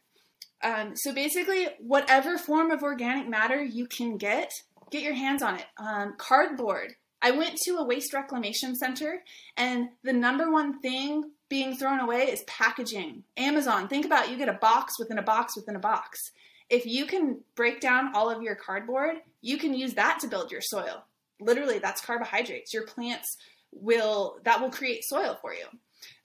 Um, 0.62 0.96
so 0.96 1.14
basically, 1.14 1.68
whatever 1.80 2.38
form 2.38 2.72
of 2.72 2.84
organic 2.84 3.28
matter 3.28 3.64
you 3.64 3.88
can 3.88 4.18
get, 4.18 4.52
get 4.92 5.04
your 5.04 5.14
hands 5.14 5.42
on 5.42 5.56
it. 5.56 5.66
Um, 5.78 6.16
cardboard. 6.18 6.96
I 7.22 7.32
went 7.32 7.58
to 7.64 7.78
a 7.78 7.84
waste 7.84 8.14
reclamation 8.14 8.76
center, 8.76 9.24
and 9.58 9.90
the 10.04 10.14
number 10.14 10.52
one 10.52 10.80
thing 10.80 11.32
being 11.50 11.76
thrown 11.76 12.00
away 12.00 12.24
is 12.24 12.44
packaging. 12.44 13.24
Amazon, 13.38 13.88
think 13.88 14.06
about 14.06 14.26
it, 14.26 14.32
you 14.32 14.38
get 14.38 14.50
a 14.50 14.54
box 14.54 15.00
within 15.00 15.18
a 15.18 15.24
box 15.24 15.56
within 15.56 15.76
a 15.76 15.80
box 15.80 16.32
if 16.70 16.86
you 16.86 17.06
can 17.06 17.40
break 17.56 17.82
down 17.82 18.12
all 18.14 18.30
of 18.30 18.42
your 18.42 18.56
cardboard, 18.56 19.18
you 19.42 19.58
can 19.58 19.74
use 19.74 19.96
that 19.96 20.20
to 20.22 20.28
build 20.28 20.52
your 20.52 20.62
soil. 20.62 21.04
Literally, 21.40 21.80
that's 21.80 22.02
carbohydrates. 22.02 22.74
Your 22.74 22.86
plants 22.86 23.38
will, 23.72 24.38
that 24.44 24.62
will 24.62 24.70
create 24.70 25.04
soil 25.04 25.38
for 25.42 25.54
you. 25.54 25.66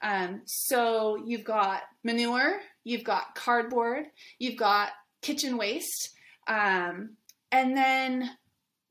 Um, 0.02 0.42
so 0.44 1.16
you've 1.24 1.44
got 1.44 1.82
manure, 2.02 2.60
you've 2.84 3.04
got 3.04 3.34
cardboard, 3.34 4.06
you've 4.38 4.58
got 4.58 4.90
kitchen 5.22 5.56
waste, 5.56 6.10
um, 6.46 7.10
and 7.50 7.76
then, 7.76 8.30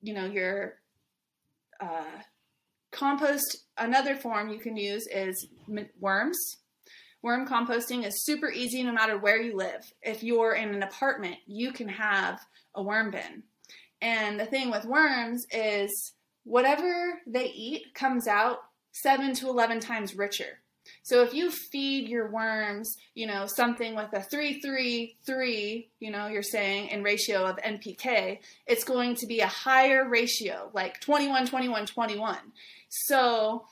you 0.01 0.13
know, 0.13 0.25
your 0.25 0.75
uh, 1.83 2.21
compost. 2.91 3.57
Another 3.77 4.15
form 4.15 4.49
you 4.49 4.59
can 4.59 4.77
use 4.77 5.07
is 5.07 5.47
worms 5.99 6.57
Worm 7.23 7.47
composting 7.47 8.05
is 8.05 8.25
super 8.25 8.51
easy 8.51 8.83
no 8.83 8.91
matter 8.91 9.17
where 9.17 9.41
you 9.41 9.55
live. 9.55 9.93
If 10.01 10.23
you're 10.23 10.55
in 10.55 10.75
an 10.75 10.83
apartment, 10.83 11.37
you 11.47 11.71
can 11.71 11.87
have 11.87 12.37
a 12.75 12.83
worm 12.83 13.11
bin. 13.11 13.43
And 14.01 14.37
the 14.37 14.45
thing 14.45 14.69
with 14.69 14.83
worms 14.83 15.45
is 15.49 16.11
whatever 16.43 17.21
they 17.25 17.45
eat 17.45 17.93
comes 17.95 18.27
out 18.27 18.57
7 18.91 19.33
to 19.35 19.47
11 19.47 19.79
times 19.79 20.17
richer. 20.17 20.59
So 21.03 21.21
if 21.21 21.33
you 21.33 21.51
feed 21.51 22.07
your 22.07 22.31
worms, 22.31 22.95
you 23.13 23.27
know, 23.27 23.45
something 23.45 23.93
with 23.93 24.13
a 24.13 24.21
333, 24.21 25.89
you 25.99 26.11
know, 26.11 26.27
you're 26.27 26.41
saying 26.41 26.89
in 26.89 27.03
ratio 27.03 27.45
of 27.45 27.57
NPK, 27.57 28.39
it's 28.65 28.85
going 28.85 29.15
to 29.15 29.27
be 29.27 29.41
a 29.41 29.47
higher 29.47 30.07
ratio, 30.07 30.71
like 30.73 31.01
21 31.01 31.47
21 31.47 31.85
21. 31.85 32.37
So 32.89 33.65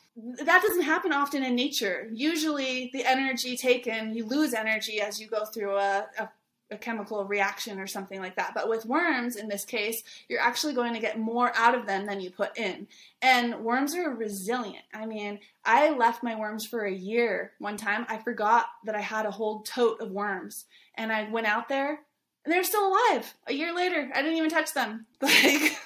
that 0.43 0.61
doesn't 0.61 0.83
happen 0.83 1.13
often 1.13 1.43
in 1.43 1.55
nature. 1.55 2.09
Usually, 2.13 2.89
the 2.93 3.05
energy 3.05 3.55
taken, 3.55 4.13
you 4.13 4.25
lose 4.25 4.53
energy 4.53 4.99
as 4.99 5.19
you 5.19 5.27
go 5.27 5.45
through 5.45 5.77
a, 5.77 6.07
a, 6.19 6.29
a, 6.71 6.77
chemical 6.77 7.25
reaction 7.25 7.79
or 7.79 7.87
something 7.87 8.19
like 8.19 8.35
that. 8.35 8.53
But 8.55 8.69
with 8.69 8.85
worms, 8.85 9.35
in 9.35 9.47
this 9.47 9.65
case, 9.65 10.03
you're 10.29 10.39
actually 10.39 10.73
going 10.73 10.93
to 10.93 10.99
get 10.99 11.19
more 11.19 11.51
out 11.55 11.75
of 11.75 11.85
them 11.85 12.05
than 12.05 12.21
you 12.21 12.31
put 12.31 12.57
in. 12.57 12.87
And 13.21 13.63
worms 13.63 13.95
are 13.95 14.09
resilient. 14.09 14.85
I 14.93 15.05
mean, 15.05 15.39
I 15.65 15.91
left 15.91 16.23
my 16.23 16.35
worms 16.35 16.65
for 16.65 16.85
a 16.85 16.91
year 16.91 17.51
one 17.59 17.77
time. 17.77 18.05
I 18.09 18.17
forgot 18.17 18.65
that 18.85 18.95
I 18.95 19.01
had 19.01 19.25
a 19.25 19.31
whole 19.31 19.61
tote 19.61 20.01
of 20.01 20.11
worms. 20.11 20.65
And 20.95 21.11
I 21.11 21.29
went 21.29 21.47
out 21.47 21.69
there 21.69 21.99
and 22.43 22.51
they're 22.51 22.63
still 22.63 22.87
alive 22.87 23.35
a 23.47 23.53
year 23.53 23.73
later. 23.73 24.09
I 24.13 24.21
didn't 24.21 24.37
even 24.37 24.49
touch 24.49 24.73
them. 24.73 25.05
Like, 25.21 25.77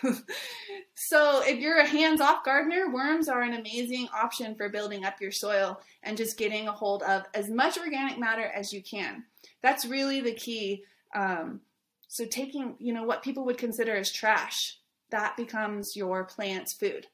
so 0.95 1.41
if 1.45 1.59
you're 1.59 1.79
a 1.79 1.85
hands-off 1.85 2.45
gardener, 2.45 2.91
worms 2.91 3.27
are 3.27 3.41
an 3.41 3.53
amazing 3.53 4.07
option 4.13 4.55
for 4.55 4.69
building 4.69 5.03
up 5.03 5.19
your 5.19 5.31
soil 5.31 5.81
and 6.03 6.15
just 6.15 6.37
getting 6.37 6.69
a 6.69 6.71
hold 6.71 7.03
of 7.03 7.23
as 7.33 7.49
much 7.49 7.77
organic 7.77 8.17
matter 8.17 8.43
as 8.43 8.71
you 8.71 8.81
can. 8.81 9.25
That's 9.65 9.85
really 9.85 10.21
the 10.21 10.33
key. 10.33 10.83
Um, 11.15 11.61
so 12.07 12.25
taking, 12.25 12.75
you 12.77 12.93
know, 12.93 13.03
what 13.03 13.23
people 13.23 13.45
would 13.45 13.57
consider 13.57 13.95
as 13.95 14.11
trash, 14.11 14.77
that 15.09 15.35
becomes 15.35 15.93
your 15.95 16.23
plant's 16.23 16.75
food. 16.75 17.07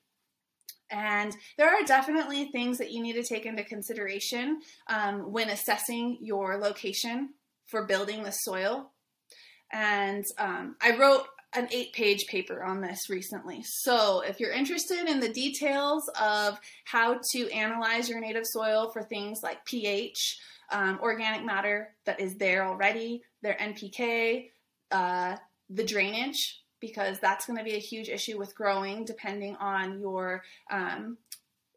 And 0.90 1.34
there 1.58 1.70
are 1.70 1.84
definitely 1.86 2.50
things 2.52 2.78
that 2.80 2.92
you 2.92 3.02
need 3.02 3.14
to 3.14 3.24
take 3.24 3.46
into 3.46 3.64
consideration 3.64 4.60
um, 4.90 5.32
when 5.32 5.50
assessing 5.50 6.18
your 6.20 6.58
location 6.58 7.30
for 7.68 7.86
building 7.86 8.24
the 8.24 8.32
soil 8.32 8.92
and 9.72 10.26
um, 10.38 10.76
I 10.82 10.98
wrote 10.98 11.26
an 11.54 11.68
eight 11.72 11.94
page 11.94 12.28
paper 12.28 12.64
on 12.64 12.82
this 12.82 13.10
recently. 13.10 13.62
So, 13.64 14.22
if 14.22 14.40
you're 14.40 14.52
interested 14.52 15.08
in 15.08 15.20
the 15.20 15.32
details 15.32 16.10
of 16.20 16.60
how 16.86 17.20
to 17.34 17.52
analyze 17.52 18.10
your 18.10 18.20
native 18.20 18.46
soil 18.46 18.90
for 18.92 19.04
things 19.04 19.40
like 19.44 19.66
pH, 19.66 20.40
um, 20.72 21.00
organic 21.02 21.46
matter 21.46 21.96
that 22.06 22.20
is 22.20 22.36
there 22.36 22.66
already, 22.66 23.24
their 23.42 23.56
NPK, 23.56 24.50
uh, 24.92 25.36
the 25.70 25.84
drainage, 25.84 26.64
because 26.80 27.20
that's 27.20 27.46
going 27.46 27.58
to 27.58 27.64
be 27.64 27.76
a 27.76 27.80
huge 27.80 28.10
issue 28.10 28.38
with 28.38 28.56
growing 28.56 29.06
depending 29.06 29.56
on 29.58 30.00
your, 30.00 30.44
um, 30.72 31.18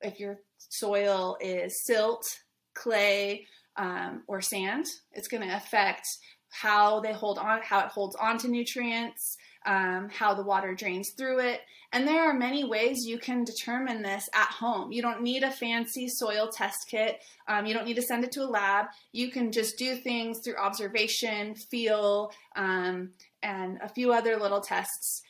if 0.01 0.19
your 0.19 0.39
soil 0.59 1.37
is 1.41 1.85
silt, 1.85 2.41
clay, 2.75 3.47
um, 3.77 4.23
or 4.27 4.41
sand, 4.41 4.87
it's 5.13 5.29
going 5.29 5.43
to 5.43 5.57
affect 5.57 6.07
how 6.55 7.01
they 7.01 7.13
hold 7.13 7.37
on, 7.39 7.61
how 7.63 7.81
it 7.81 7.87
holds 7.87 8.15
on 8.15 8.39
to 8.39 8.49
nutrients, 8.49 9.37
um, 9.67 10.09
how 10.09 10.35
the 10.35 10.43
water 10.43 10.73
drains 10.75 11.11
through 11.11 11.41
it. 11.41 11.63
And 11.93 12.07
there 12.07 12.29
are 12.29 12.35
many 12.35 12.63
ways 12.63 13.05
you 13.05 13.19
can 13.19 13.45
determine 13.45 14.03
this 14.03 14.29
at 14.35 14.49
home. 14.49 14.93
You 14.93 15.03
don't 15.03 15.23
need 15.23 15.43
a 15.43 15.51
fancy 15.51 16.09
soil 16.09 16.49
test 16.49 16.87
kit. 16.89 17.21
Um, 17.49 17.67
you 17.67 17.75
don't 17.75 17.85
need 17.85 17.97
to 17.97 18.03
send 18.03 18.23
it 18.23 18.33
to 18.33 18.45
a 18.45 18.47
lab. 18.47 18.87
You 19.13 19.31
can 19.31 19.51
just 19.51 19.79
do 19.79 19.97
things 19.97 20.41
through 20.45 20.57
observation, 20.57 21.57
feel, 21.57 22.33
um, 22.55 23.11
and 23.43 23.79
a 23.83 23.89
few 23.89 24.13
other 24.13 24.37
little 24.37 24.61
tests 24.61 25.23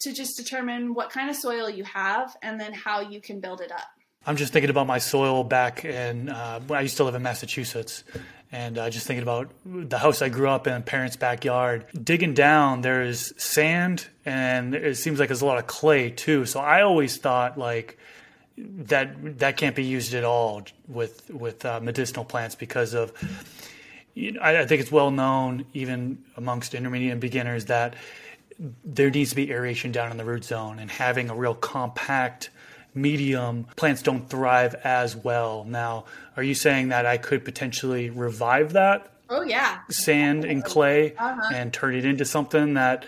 to 0.00 0.12
just 0.12 0.36
determine 0.36 0.92
what 0.92 1.10
kind 1.10 1.30
of 1.30 1.36
soil 1.36 1.70
you 1.70 1.84
have 1.84 2.36
and 2.42 2.60
then 2.60 2.74
how 2.74 3.00
you 3.00 3.20
can 3.22 3.40
build 3.40 3.62
it 3.62 3.72
up. 3.72 3.88
I'm 4.26 4.36
just 4.36 4.52
thinking 4.52 4.70
about 4.70 4.86
my 4.86 4.98
soil 4.98 5.44
back 5.44 5.84
in 5.84 6.28
uh, 6.28 6.60
when 6.60 6.78
I 6.78 6.82
used 6.82 6.96
to 6.98 7.04
live 7.04 7.14
in 7.14 7.22
Massachusetts, 7.22 8.04
and 8.52 8.76
uh, 8.76 8.90
just 8.90 9.06
thinking 9.06 9.22
about 9.22 9.50
the 9.64 9.98
house 9.98 10.20
I 10.20 10.28
grew 10.28 10.48
up 10.48 10.66
in, 10.66 10.82
parents' 10.82 11.16
backyard. 11.16 11.86
Digging 12.04 12.34
down, 12.34 12.82
there's 12.82 13.32
sand, 13.42 14.06
and 14.26 14.74
it 14.74 14.98
seems 14.98 15.18
like 15.18 15.30
there's 15.30 15.40
a 15.40 15.46
lot 15.46 15.58
of 15.58 15.66
clay 15.66 16.10
too. 16.10 16.44
So 16.44 16.60
I 16.60 16.82
always 16.82 17.16
thought 17.16 17.58
like 17.58 17.98
that 18.58 19.38
that 19.38 19.56
can't 19.56 19.74
be 19.74 19.84
used 19.84 20.12
at 20.12 20.24
all 20.24 20.62
with 20.86 21.30
with 21.30 21.64
uh, 21.64 21.80
medicinal 21.80 22.24
plants 22.24 22.54
because 22.54 22.94
of. 22.94 23.12
You 24.14 24.32
know, 24.32 24.42
I, 24.42 24.60
I 24.60 24.66
think 24.66 24.82
it's 24.82 24.92
well 24.92 25.10
known, 25.10 25.64
even 25.72 26.22
amongst 26.36 26.74
intermediate 26.74 27.12
and 27.12 27.20
beginners, 27.20 27.64
that 27.66 27.94
there 28.84 29.10
needs 29.10 29.30
to 29.30 29.36
be 29.36 29.50
aeration 29.50 29.90
down 29.90 30.10
in 30.10 30.18
the 30.18 30.24
root 30.26 30.44
zone, 30.44 30.78
and 30.78 30.90
having 30.90 31.30
a 31.30 31.34
real 31.34 31.54
compact 31.54 32.50
medium, 32.94 33.66
plants 33.76 34.02
don't 34.02 34.28
thrive 34.28 34.74
as 34.84 35.16
well. 35.16 35.64
Now, 35.64 36.04
are 36.36 36.42
you 36.42 36.54
saying 36.54 36.88
that 36.88 37.06
I 37.06 37.16
could 37.18 37.44
potentially 37.44 38.10
revive 38.10 38.72
that? 38.74 39.10
Oh 39.30 39.42
yeah. 39.42 39.78
Sand 39.90 40.44
and 40.44 40.62
clay 40.62 41.14
Uh-huh. 41.18 41.50
and 41.54 41.72
turn 41.72 41.94
it 41.94 42.04
into 42.04 42.24
something 42.24 42.74
that 42.74 43.06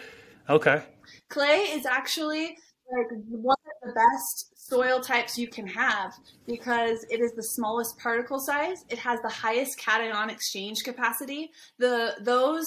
okay. 0.48 0.82
Clay 1.28 1.58
is 1.72 1.84
actually 1.86 2.56
like 2.90 3.06
one 3.28 3.56
of 3.82 3.88
the 3.88 3.92
best 3.94 4.52
soil 4.68 5.00
types 5.00 5.36
you 5.36 5.48
can 5.48 5.66
have 5.66 6.14
because 6.46 7.04
it 7.10 7.20
is 7.20 7.32
the 7.32 7.42
smallest 7.42 7.98
particle 7.98 8.38
size. 8.38 8.84
It 8.88 8.98
has 8.98 9.20
the 9.20 9.28
highest 9.28 9.78
cation 9.78 10.30
exchange 10.30 10.82
capacity. 10.84 11.50
The 11.78 12.14
those 12.20 12.66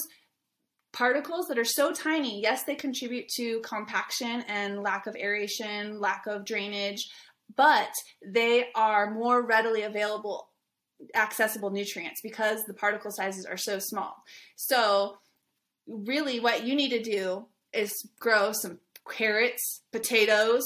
particles 0.97 1.47
that 1.47 1.59
are 1.59 1.65
so 1.65 1.93
tiny, 1.93 2.41
yes, 2.41 2.63
they 2.63 2.73
contribute 2.73 3.27
to 3.27 3.59
compaction 3.59 4.41
and 4.47 4.81
lack 4.81 5.05
of 5.05 5.15
aeration, 5.15 5.99
lack 5.99 6.25
of 6.25 6.43
drainage, 6.43 7.07
but 7.55 7.89
they 8.25 8.69
are 8.73 9.11
more 9.11 9.45
readily 9.45 9.83
available 9.83 10.49
accessible 11.13 11.69
nutrients 11.69 12.21
because 12.23 12.63
the 12.63 12.73
particle 12.73 13.11
sizes 13.11 13.45
are 13.45 13.57
so 13.57 13.77
small. 13.77 14.15
So 14.55 15.19
really 15.87 16.39
what 16.39 16.65
you 16.65 16.75
need 16.75 16.89
to 16.89 17.03
do 17.03 17.45
is 17.73 17.93
grow 18.19 18.51
some 18.51 18.79
carrots, 19.07 19.81
potatoes, 19.91 20.63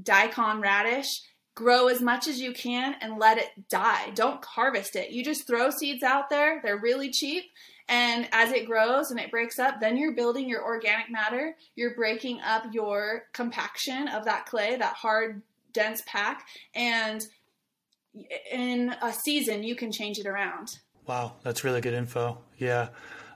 daikon 0.00 0.60
radish, 0.60 1.08
grow 1.56 1.88
as 1.88 2.00
much 2.00 2.28
as 2.28 2.40
you 2.40 2.52
can 2.52 2.94
and 3.00 3.18
let 3.18 3.38
it 3.38 3.48
die. 3.68 4.10
Don't 4.14 4.44
harvest 4.44 4.94
it. 4.94 5.10
You 5.10 5.24
just 5.24 5.46
throw 5.46 5.70
seeds 5.70 6.04
out 6.04 6.30
there. 6.30 6.60
They're 6.62 6.78
really 6.78 7.10
cheap. 7.10 7.46
And 7.88 8.28
as 8.32 8.52
it 8.52 8.66
grows 8.66 9.10
and 9.10 9.20
it 9.20 9.30
breaks 9.30 9.58
up, 9.58 9.80
then 9.80 9.96
you're 9.96 10.14
building 10.14 10.48
your 10.48 10.64
organic 10.64 11.10
matter. 11.10 11.56
You're 11.74 11.94
breaking 11.94 12.40
up 12.40 12.66
your 12.72 13.24
compaction 13.32 14.08
of 14.08 14.24
that 14.24 14.46
clay, 14.46 14.76
that 14.76 14.94
hard, 14.94 15.42
dense 15.72 16.02
pack. 16.06 16.46
And 16.74 17.22
in 18.50 18.94
a 19.02 19.12
season, 19.12 19.62
you 19.62 19.74
can 19.74 19.90
change 19.90 20.18
it 20.18 20.26
around. 20.26 20.68
Wow, 21.06 21.32
that's 21.42 21.64
really 21.64 21.80
good 21.80 21.94
info. 21.94 22.38
Yeah. 22.58 22.88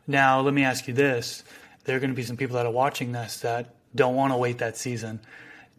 Now, 0.07 0.41
let 0.41 0.55
me 0.55 0.63
ask 0.63 0.87
you 0.87 0.95
this. 0.95 1.43
There 1.85 1.97
are 1.97 2.01
going 2.01 2.11
to 2.11 2.17
be 2.17 2.23
some 2.23 2.37
people 2.37 2.57
that 2.57 2.67
are 2.67 2.73
watching 2.73 3.13
this 3.13 3.39
that 3.41 3.75
don't 3.95 4.15
want 4.15 4.33
to 4.33 4.37
wait 4.37 4.59
that 4.59 4.77
season. 4.77 5.21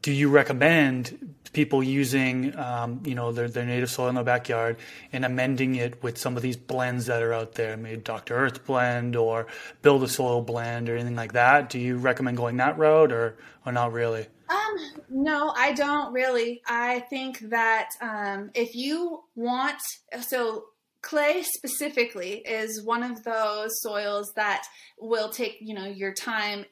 Do 0.01 0.11
you 0.11 0.29
recommend 0.29 1.35
people 1.57 1.83
using, 1.83 2.55
um, 2.55 3.01
you 3.03 3.15
know, 3.15 3.31
their, 3.31 3.47
their 3.47 3.65
native 3.65 3.89
soil 3.89 4.09
in 4.09 4.13
their 4.13 4.23
backyard 4.23 4.77
and 5.11 5.25
amending 5.25 5.73
it 5.73 6.03
with 6.03 6.15
some 6.15 6.37
of 6.37 6.43
these 6.43 6.55
blends 6.55 7.07
that 7.07 7.23
are 7.23 7.33
out 7.33 7.53
there, 7.53 7.75
maybe 7.75 7.99
Dr. 7.99 8.35
Earth 8.35 8.63
blend 8.63 9.15
or 9.15 9.47
Build 9.81 10.03
a 10.03 10.07
Soil 10.07 10.43
blend 10.43 10.87
or 10.87 10.93
anything 10.93 11.15
like 11.15 11.33
that? 11.33 11.71
Do 11.71 11.79
you 11.79 11.97
recommend 11.97 12.37
going 12.37 12.57
that 12.57 12.77
route 12.77 13.11
or, 13.11 13.37
or 13.65 13.71
not 13.71 13.91
really? 13.91 14.27
Um, 14.49 14.77
no, 15.09 15.51
I 15.57 15.73
don't 15.73 16.13
really. 16.13 16.61
I 16.67 16.99
think 17.09 17.39
that 17.49 17.89
um, 18.01 18.51
if 18.53 18.75
you 18.75 19.23
want, 19.35 19.81
so 20.21 20.65
clay 21.01 21.41
specifically 21.41 22.33
is 22.45 22.83
one 22.83 23.01
of 23.01 23.23
those 23.23 23.71
soils 23.81 24.31
that 24.35 24.61
will 24.99 25.29
take, 25.29 25.57
you 25.59 25.73
know, 25.73 25.85
your 25.85 26.13
time 26.13 26.65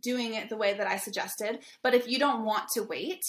doing 0.00 0.34
it 0.34 0.48
the 0.48 0.56
way 0.56 0.74
that 0.74 0.88
I 0.88 0.96
suggested. 0.96 1.60
But 1.80 1.94
if 1.94 2.08
you 2.08 2.18
don't 2.18 2.44
want 2.44 2.64
to 2.74 2.82
wait, 2.82 3.22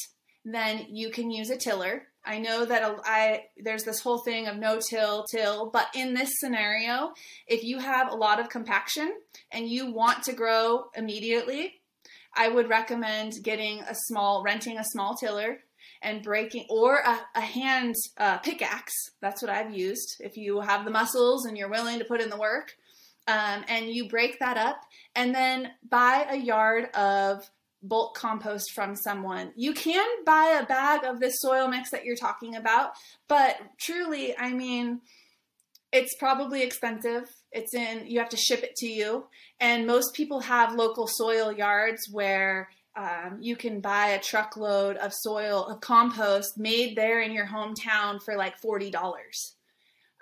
then 0.46 0.88
you 0.90 1.10
can 1.10 1.32
use 1.32 1.50
a 1.50 1.58
tiller. 1.58 2.04
I 2.26 2.40
know 2.40 2.66
that 2.66 2.84
a- 2.84 3.02
I 3.04 3.46
there's 3.58 3.84
this 3.84 4.02
whole 4.02 4.20
thing 4.20 4.48
of 4.48 4.58
no 4.58 4.80
till 4.80 5.26
till, 5.26 5.70
but 5.72 5.88
in 5.94 6.14
this 6.14 6.32
scenario, 6.40 7.14
if 7.48 7.64
you 7.64 7.80
have 7.80 8.12
a 8.12 8.16
lot 8.16 8.40
of 8.40 8.50
compaction 8.50 9.12
and 9.52 9.68
you 9.68 9.92
want 9.92 10.24
to 10.24 10.34
grow 10.34 10.86
immediately, 10.96 11.82
I 12.36 12.48
would 12.48 12.70
recommend 12.70 13.34
getting 13.44 13.82
a 13.82 13.96
small, 14.08 14.44
renting 14.44 14.78
a 14.78 14.86
small 14.86 15.16
tiller 15.16 15.60
and 16.02 16.24
breaking, 16.24 16.66
or 16.70 16.98
a, 16.98 17.20
a 17.36 17.42
hand 17.42 17.96
uh, 18.18 18.38
pickaxe. 18.40 18.94
That's 19.22 19.42
what 19.42 19.52
I've 19.52 19.74
used. 19.74 20.18
If 20.20 20.36
you 20.36 20.62
have 20.62 20.84
the 20.84 20.92
muscles 20.92 21.46
and 21.46 21.58
you're 21.58 21.70
willing 21.70 22.00
to 22.00 22.06
put 22.06 22.22
in 22.22 22.30
the 22.30 22.38
work, 22.38 22.74
um, 23.28 23.64
and 23.70 23.88
you 23.88 24.10
break 24.10 24.40
that 24.40 24.58
up, 24.58 24.82
and 25.16 25.34
then 25.34 25.72
buy 25.90 26.26
a 26.30 26.36
yard 26.36 26.94
of 26.96 27.50
bulk 27.84 28.16
compost 28.16 28.72
from 28.72 28.96
someone. 28.96 29.52
You 29.56 29.74
can 29.74 30.08
buy 30.26 30.60
a 30.62 30.66
bag 30.66 31.04
of 31.04 31.20
this 31.20 31.40
soil 31.40 31.68
mix 31.68 31.92
that 31.92 32.06
you're 32.06 32.16
talking 32.16 32.56
about, 32.56 32.92
but 33.28 33.58
truly, 33.80 34.38
I 34.38 34.52
mean, 34.54 35.02
it's 35.92 36.16
probably 36.16 36.64
expensive. 36.64 37.30
It's 37.52 37.74
in, 37.76 38.08
you 38.08 38.20
have 38.20 38.30
to 38.30 38.38
ship 38.38 38.64
it 38.64 38.76
to 38.78 38.88
you. 38.88 39.28
And 39.60 39.86
most 39.86 40.16
people 40.16 40.40
have 40.40 40.74
local 40.74 41.08
soil 41.08 41.52
yards 41.52 42.02
where 42.12 42.70
um, 42.96 43.38
you 43.40 43.56
can 43.56 43.80
buy 43.80 44.08
a 44.08 44.22
truckload 44.22 44.98
of 44.98 45.14
soil, 45.14 45.66
of 45.66 45.82
compost 45.82 46.58
made 46.58 46.96
there 46.96 47.22
in 47.22 47.32
your 47.32 47.46
hometown 47.46 48.22
for 48.22 48.36
like 48.36 48.60
$40 48.60 48.94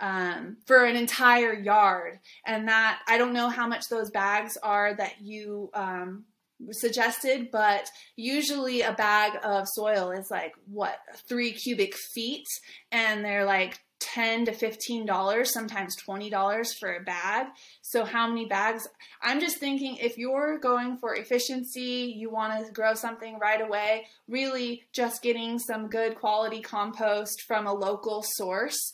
um, 0.01 0.57
for 0.65 0.83
an 0.83 0.95
entire 0.95 1.53
yard. 1.53 2.19
And 2.45 2.67
that, 2.67 2.99
I 3.07 3.17
don't 3.17 3.33
know 3.33 3.49
how 3.49 3.67
much 3.67 3.87
those 3.87 4.09
bags 4.09 4.57
are 4.61 4.93
that 4.95 5.21
you 5.21 5.69
um, 5.73 6.25
suggested, 6.71 7.49
but 7.51 7.89
usually 8.15 8.81
a 8.81 8.93
bag 8.93 9.33
of 9.43 9.67
soil 9.67 10.11
is 10.11 10.27
like 10.29 10.53
what, 10.65 10.97
three 11.27 11.51
cubic 11.51 11.95
feet. 11.95 12.45
And 12.91 13.25
they're 13.25 13.45
like 13.45 13.79
10 14.01 14.45
to 14.45 14.51
15 14.51 15.05
dollars 15.05 15.53
sometimes 15.53 15.95
20 15.95 16.29
dollars 16.31 16.73
for 16.73 16.95
a 16.95 16.99
bag 17.01 17.45
so 17.83 18.03
how 18.03 18.27
many 18.27 18.45
bags 18.45 18.87
i'm 19.21 19.39
just 19.39 19.57
thinking 19.57 19.95
if 19.97 20.17
you're 20.17 20.57
going 20.57 20.97
for 20.97 21.15
efficiency 21.15 22.11
you 22.17 22.29
want 22.29 22.65
to 22.65 22.71
grow 22.73 22.95
something 22.95 23.37
right 23.37 23.61
away 23.61 24.07
really 24.27 24.83
just 24.91 25.21
getting 25.21 25.59
some 25.59 25.87
good 25.87 26.15
quality 26.15 26.61
compost 26.61 27.43
from 27.47 27.67
a 27.67 27.73
local 27.73 28.23
source 28.25 28.91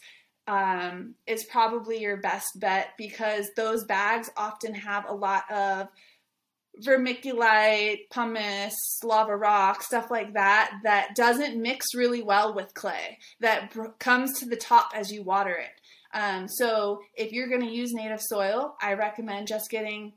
um, 0.48 1.16
is 1.26 1.44
probably 1.44 2.00
your 2.00 2.18
best 2.18 2.48
bet 2.56 2.90
because 2.98 3.50
those 3.56 3.84
bags 3.84 4.30
often 4.38 4.74
have 4.74 5.06
a 5.08 5.14
lot 5.14 5.50
of 5.52 5.88
vermiculite, 6.86 8.10
pumice, 8.10 8.76
lava 9.04 9.36
rock, 9.36 9.82
stuff 9.82 10.10
like 10.12 10.34
that, 10.34 10.72
that 10.84 11.16
doesn't 11.16 11.62
mix 11.62 11.94
really 11.96 12.22
well 12.22 12.54
with 12.54 12.74
clay, 12.74 13.18
that 13.40 13.74
br- 13.74 13.88
comes 14.00 14.40
to 14.40 14.46
the 14.46 14.56
top 14.56 14.92
as 14.96 15.12
you 15.12 15.24
water 15.24 15.56
it. 15.56 15.72
Um, 16.14 16.48
so 16.48 17.02
if 17.16 17.32
you're 17.32 17.50
going 17.50 17.62
to 17.62 17.74
use 17.74 17.94
native 17.94 18.22
soil, 18.22 18.76
I 18.82 18.94
recommend 18.94 19.48
just 19.48 19.70
getting 19.70 20.14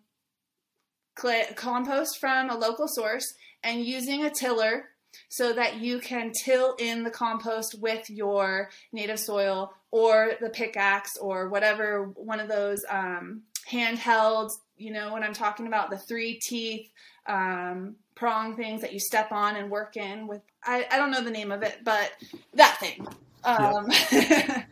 clay 1.15 1.45
compost 1.57 2.19
from 2.19 2.49
a 2.49 2.57
local 2.57 2.87
source 2.89 3.35
and 3.63 3.85
using 3.85 4.25
a 4.25 4.31
tiller 4.31 4.85
so 5.29 5.53
that 5.53 5.81
you 5.81 5.99
can 5.99 6.33
till 6.45 6.75
in 6.79 7.03
the 7.03 7.11
compost 7.11 7.77
with 7.81 8.09
your 8.09 8.71
native 8.93 9.19
soil 9.19 9.73
or 9.91 10.33
the 10.41 10.51
pickaxe 10.51 11.17
or 11.21 11.49
whatever 11.49 12.05
one 12.15 12.41
of 12.41 12.49
those 12.49 12.85
um, 12.89 13.43
handheld 13.69 14.53
you 14.77 14.93
know 14.93 15.13
when 15.13 15.23
i'm 15.23 15.33
talking 15.33 15.67
about 15.67 15.91
the 15.91 15.99
three 15.99 16.35
teeth 16.35 16.91
um, 17.27 17.97
prong 18.15 18.57
things 18.57 18.81
that 18.81 18.93
you 18.93 18.99
step 18.99 19.31
on 19.31 19.57
and 19.57 19.71
work 19.71 19.97
in 19.97 20.27
with 20.27 20.43
I, 20.65 20.87
I 20.91 20.97
don't 20.97 21.11
know 21.11 21.23
the 21.23 21.31
name 21.31 21.53
of 21.53 21.63
it 21.63 21.79
but 21.85 22.11
that 22.55 22.79
thing 22.79 23.07
um, 23.45 23.89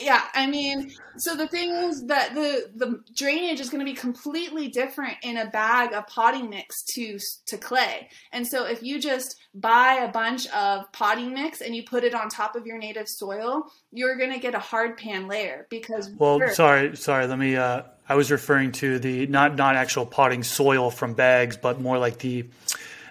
yeah 0.00 0.22
i 0.34 0.46
mean 0.46 0.90
so 1.16 1.36
the 1.36 1.46
thing 1.48 1.70
is 1.70 2.06
that 2.06 2.34
the 2.34 2.70
the 2.76 3.02
drainage 3.14 3.60
is 3.60 3.68
going 3.68 3.84
to 3.84 3.90
be 3.90 3.96
completely 3.96 4.68
different 4.68 5.16
in 5.22 5.36
a 5.36 5.50
bag 5.50 5.92
of 5.92 6.06
potting 6.06 6.48
mix 6.48 6.82
to 6.82 7.18
to 7.46 7.58
clay 7.58 8.08
and 8.32 8.46
so 8.46 8.64
if 8.64 8.82
you 8.82 8.98
just 8.98 9.36
buy 9.54 9.94
a 10.02 10.08
bunch 10.08 10.48
of 10.48 10.90
potting 10.92 11.34
mix 11.34 11.60
and 11.60 11.76
you 11.76 11.82
put 11.82 12.04
it 12.04 12.14
on 12.14 12.30
top 12.30 12.56
of 12.56 12.66
your 12.66 12.78
native 12.78 13.06
soil 13.06 13.66
you're 13.92 14.16
going 14.16 14.32
to 14.32 14.38
get 14.38 14.54
a 14.54 14.58
hard 14.58 14.96
pan 14.96 15.28
layer 15.28 15.66
because 15.68 16.10
Well, 16.16 16.40
sorry, 16.50 16.96
sorry. 16.96 17.26
Let 17.26 17.38
me. 17.38 17.56
Uh, 17.56 17.82
I 18.12 18.14
was 18.14 18.30
referring 18.30 18.72
to 18.72 18.98
the 18.98 19.26
not 19.26 19.56
not 19.56 19.74
actual 19.74 20.04
potting 20.04 20.42
soil 20.42 20.90
from 20.90 21.14
bags, 21.14 21.56
but 21.56 21.80
more 21.80 21.96
like 21.96 22.18
the 22.18 22.44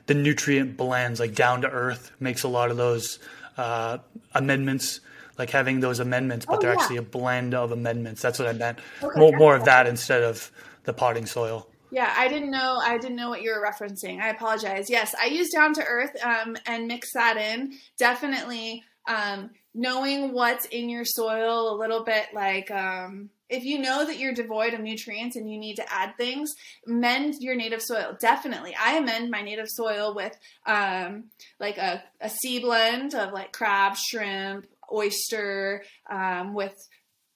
the 0.05 0.13
nutrient 0.13 0.77
blends, 0.77 1.19
like 1.19 1.33
down 1.33 1.61
to 1.61 1.67
earth 1.69 2.11
makes 2.19 2.43
a 2.43 2.47
lot 2.47 2.69
of 2.69 2.77
those 2.77 3.17
uh, 3.57 3.97
amendments, 4.35 4.99
like 5.39 5.49
having 5.49 5.79
those 5.79 5.99
amendments, 5.99 6.45
but 6.45 6.57
Oh, 6.57 6.59
they're 6.61 6.73
yeah. 6.73 6.79
actually 6.79 6.97
a 6.97 7.01
blend 7.01 7.55
of 7.55 7.71
amendments. 7.71 8.21
That's 8.21 8.37
what 8.37 8.47
I 8.47 8.53
meant. 8.53 8.77
Okay, 9.01 9.19
more 9.19 9.31
more 9.37 9.55
of 9.55 9.65
that 9.65 9.87
instead 9.87 10.21
of 10.21 10.51
the 10.83 10.93
potting 10.93 11.25
soil. 11.25 11.67
Yeah, 11.89 12.13
I 12.15 12.27
didn't 12.27 12.51
know. 12.51 12.79
I 12.79 12.99
didn't 12.99 13.15
know 13.15 13.29
what 13.29 13.41
you 13.41 13.49
were 13.55 13.65
referencing. 13.71 14.21
I 14.21 14.29
apologize. 14.29 14.87
Yes, 14.87 15.15
I 15.19 15.25
use 15.25 15.49
down 15.49 15.73
to 15.73 15.83
earth 15.83 16.15
um, 16.23 16.55
and 16.67 16.85
mix 16.87 17.13
that 17.13 17.37
in. 17.37 17.73
Definitely 17.97 18.83
um, 19.07 19.49
knowing 19.73 20.31
what's 20.31 20.65
in 20.65 20.89
your 20.89 21.05
soil 21.05 21.73
a 21.73 21.75
little 21.75 22.03
bit 22.03 22.27
like. 22.35 22.69
Um, 22.69 23.31
if 23.51 23.65
you 23.65 23.77
know 23.77 24.05
that 24.05 24.17
you're 24.17 24.33
devoid 24.33 24.73
of 24.73 24.79
nutrients 24.79 25.35
and 25.35 25.51
you 25.51 25.59
need 25.59 25.75
to 25.75 25.93
add 25.93 26.15
things, 26.17 26.49
mend 26.87 27.35
your 27.41 27.55
native 27.55 27.81
soil. 27.81 28.17
Definitely. 28.19 28.73
I 28.81 28.97
amend 28.97 29.29
my 29.29 29.41
native 29.41 29.67
soil 29.69 30.15
with 30.15 30.35
um, 30.65 31.25
like 31.59 31.77
a, 31.77 32.01
a 32.21 32.29
sea 32.29 32.59
blend 32.59 33.13
of 33.13 33.33
like 33.33 33.51
crab, 33.51 33.97
shrimp, 33.97 34.65
oyster, 34.91 35.83
um, 36.09 36.53
with 36.53 36.75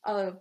a 0.06 0.34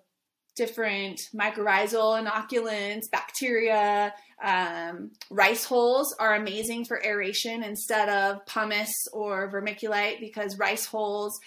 different 0.56 1.20
mycorrhizal 1.34 2.24
inoculants, 2.24 3.10
bacteria. 3.10 4.14
Um, 4.42 5.10
rice 5.30 5.64
hulls 5.64 6.14
are 6.20 6.34
amazing 6.34 6.84
for 6.84 7.04
aeration 7.04 7.64
instead 7.64 8.08
of 8.08 8.46
pumice 8.46 8.94
or 9.12 9.50
vermiculite 9.50 10.20
because 10.20 10.56
rice 10.56 10.86
hulls 10.86 11.38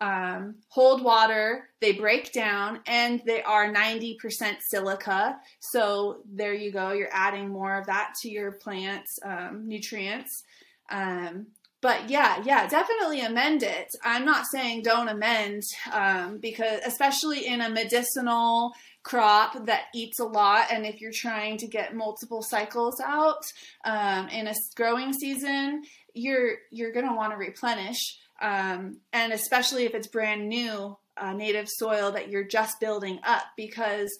um, 0.00 0.56
hold 0.68 1.02
water, 1.02 1.68
they 1.80 1.92
break 1.92 2.32
down, 2.32 2.80
and 2.86 3.22
they 3.26 3.42
are 3.42 3.72
90% 3.72 4.16
silica. 4.60 5.38
So 5.60 6.22
there 6.30 6.54
you 6.54 6.70
go, 6.70 6.92
you're 6.92 7.08
adding 7.12 7.48
more 7.48 7.78
of 7.78 7.86
that 7.86 8.14
to 8.22 8.30
your 8.30 8.52
plant's 8.52 9.18
um, 9.24 9.66
nutrients. 9.66 10.44
Um, 10.90 11.46
but 11.82 12.08
yeah, 12.10 12.42
yeah, 12.44 12.66
definitely 12.66 13.20
amend 13.20 13.62
it. 13.62 13.88
I'm 14.02 14.24
not 14.24 14.46
saying 14.46 14.82
don't 14.82 15.08
amend 15.08 15.62
um, 15.92 16.38
because, 16.38 16.80
especially 16.84 17.46
in 17.46 17.60
a 17.60 17.70
medicinal 17.70 18.72
crop 19.02 19.66
that 19.66 19.84
eats 19.94 20.18
a 20.18 20.24
lot, 20.24 20.66
and 20.72 20.84
if 20.84 21.00
you're 21.00 21.12
trying 21.12 21.56
to 21.58 21.68
get 21.68 21.94
multiple 21.94 22.42
cycles 22.42 23.00
out 23.00 23.44
um, 23.84 24.28
in 24.28 24.48
a 24.48 24.54
growing 24.74 25.12
season, 25.12 25.82
you're 26.12 26.54
you're 26.72 26.92
gonna 26.92 27.14
want 27.14 27.32
to 27.32 27.36
replenish, 27.36 28.18
um, 28.40 28.98
and 29.12 29.32
especially 29.32 29.84
if 29.84 29.94
it's 29.94 30.08
brand 30.08 30.48
new 30.48 30.96
uh, 31.16 31.32
native 31.32 31.68
soil 31.68 32.12
that 32.12 32.28
you're 32.28 32.44
just 32.44 32.80
building 32.80 33.18
up, 33.24 33.44
because 33.56 34.16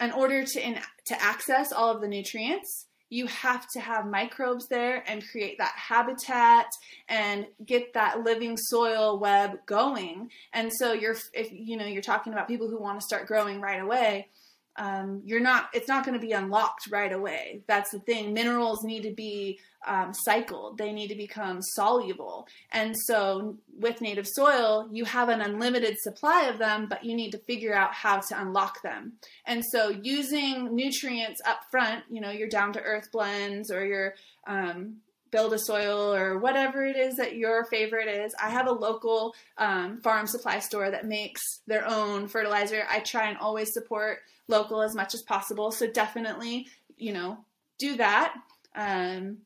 in 0.00 0.12
order 0.12 0.44
to 0.44 0.66
in, 0.66 0.78
to 1.06 1.22
access 1.22 1.72
all 1.72 1.90
of 1.94 2.00
the 2.00 2.08
nutrients 2.08 2.86
you 3.10 3.26
have 3.26 3.66
to 3.68 3.80
have 3.80 4.06
microbes 4.06 4.68
there 4.68 5.02
and 5.06 5.28
create 5.28 5.58
that 5.58 5.74
habitat 5.76 6.66
and 7.08 7.44
get 7.66 7.92
that 7.94 8.22
living 8.22 8.56
soil 8.56 9.18
web 9.18 9.58
going. 9.66 10.30
And 10.52 10.72
so 10.72 10.92
you're 10.92 11.16
if 11.34 11.50
you 11.50 11.76
know 11.76 11.86
you're 11.86 12.02
talking 12.02 12.32
about 12.32 12.48
people 12.48 12.68
who 12.68 12.80
want 12.80 13.00
to 13.00 13.04
start 13.04 13.26
growing 13.26 13.60
right 13.60 13.82
away, 13.82 14.28
um, 14.76 15.22
you're 15.24 15.40
not 15.40 15.68
it's 15.74 15.88
not 15.88 16.04
going 16.04 16.18
to 16.18 16.24
be 16.24 16.32
unlocked 16.32 16.88
right 16.90 17.12
away. 17.12 17.62
That's 17.66 17.90
the 17.90 17.98
thing. 18.00 18.32
Minerals 18.32 18.84
need 18.84 19.02
to 19.02 19.12
be 19.12 19.58
um, 19.86 20.12
cycled. 20.12 20.78
They 20.78 20.92
need 20.92 21.08
to 21.08 21.14
become 21.14 21.60
soluble. 21.62 22.46
And 22.70 22.94
so 23.06 23.56
with 23.78 24.00
native 24.00 24.26
soil 24.26 24.88
you 24.92 25.04
have 25.04 25.28
an 25.28 25.40
unlimited 25.40 25.98
supply 26.00 26.44
of 26.44 26.58
them 26.58 26.86
but 26.88 27.04
you 27.04 27.14
need 27.14 27.32
to 27.32 27.38
figure 27.38 27.74
out 27.74 27.94
how 27.94 28.20
to 28.20 28.40
unlock 28.40 28.82
them. 28.82 29.14
And 29.46 29.64
so 29.64 29.88
using 29.88 30.74
nutrients 30.74 31.40
up 31.46 31.60
front 31.70 32.04
you 32.10 32.20
know 32.20 32.30
your 32.30 32.48
down 32.48 32.72
to 32.74 32.80
earth 32.80 33.10
blends 33.12 33.70
or 33.70 33.84
your 33.84 34.14
um, 34.46 34.96
build 35.30 35.52
a 35.52 35.58
soil 35.58 36.12
or 36.12 36.38
whatever 36.38 36.84
it 36.84 36.96
is 36.96 37.16
that 37.16 37.36
your 37.36 37.64
favorite 37.64 38.08
is. 38.08 38.34
I 38.42 38.50
have 38.50 38.66
a 38.66 38.72
local 38.72 39.34
um, 39.58 40.00
farm 40.00 40.26
supply 40.26 40.58
store 40.58 40.90
that 40.90 41.06
makes 41.06 41.42
their 41.66 41.86
own 41.86 42.28
fertilizer. 42.28 42.84
I 42.88 43.00
try 43.00 43.28
and 43.28 43.38
always 43.38 43.72
support 43.72 44.18
local 44.50 44.82
as 44.82 44.94
much 44.94 45.14
as 45.14 45.22
possible. 45.22 45.72
So 45.72 45.86
definitely, 45.86 46.66
you 46.96 47.12
know, 47.12 47.38
do 47.78 47.96
that. 47.96 48.34
Um, 48.74 49.38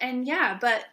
and 0.00 0.26
yeah, 0.26 0.58
but 0.60 0.84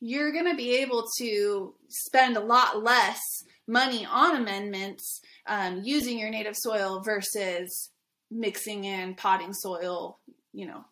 you're 0.00 0.32
going 0.32 0.46
to 0.46 0.56
be 0.56 0.78
able 0.78 1.06
to 1.18 1.74
spend 1.88 2.36
a 2.36 2.40
lot 2.40 2.82
less 2.82 3.20
money 3.66 4.06
on 4.06 4.36
amendments 4.36 5.20
um, 5.46 5.80
using 5.82 6.18
your 6.18 6.30
native 6.30 6.56
soil 6.56 7.00
versus 7.04 7.90
mixing 8.30 8.84
in 8.84 9.14
potting 9.14 9.52
soil, 9.52 10.18
you 10.52 10.66
know. 10.66 10.84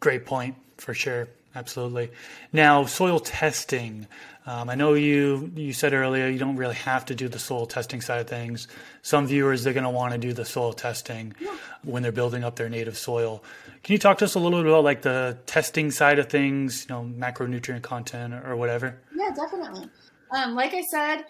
Great 0.00 0.26
point 0.26 0.56
for 0.76 0.94
sure. 0.94 1.28
Absolutely. 1.54 2.10
Now, 2.52 2.84
soil 2.84 3.18
testing. 3.18 4.06
Um, 4.46 4.70
I 4.70 4.76
know 4.76 4.94
you 4.94 5.50
you 5.56 5.72
said 5.72 5.92
earlier 5.92 6.28
you 6.28 6.38
don't 6.38 6.56
really 6.56 6.76
have 6.76 7.04
to 7.06 7.14
do 7.16 7.28
the 7.28 7.38
soil 7.38 7.66
testing 7.66 8.00
side 8.00 8.20
of 8.20 8.28
things. 8.28 8.68
Some 9.02 9.26
viewers 9.26 9.64
they're 9.64 9.72
going 9.72 9.84
to 9.84 9.90
want 9.90 10.12
to 10.12 10.18
do 10.18 10.32
the 10.32 10.44
soil 10.44 10.72
testing 10.72 11.34
yeah. 11.40 11.56
when 11.82 12.02
they're 12.02 12.12
building 12.12 12.44
up 12.44 12.54
their 12.54 12.68
native 12.68 12.96
soil. 12.96 13.42
Can 13.82 13.92
you 13.92 13.98
talk 13.98 14.18
to 14.18 14.24
us 14.24 14.36
a 14.36 14.38
little 14.38 14.62
bit 14.62 14.70
about 14.70 14.84
like 14.84 15.02
the 15.02 15.38
testing 15.46 15.90
side 15.90 16.20
of 16.20 16.28
things, 16.28 16.86
you 16.88 16.94
know, 16.94 17.02
macronutrient 17.02 17.82
content 17.82 18.34
or, 18.34 18.52
or 18.52 18.56
whatever? 18.56 19.00
Yeah, 19.14 19.30
definitely. 19.34 19.88
Um, 20.30 20.54
like 20.54 20.74
I 20.74 20.82
said, 20.82 21.24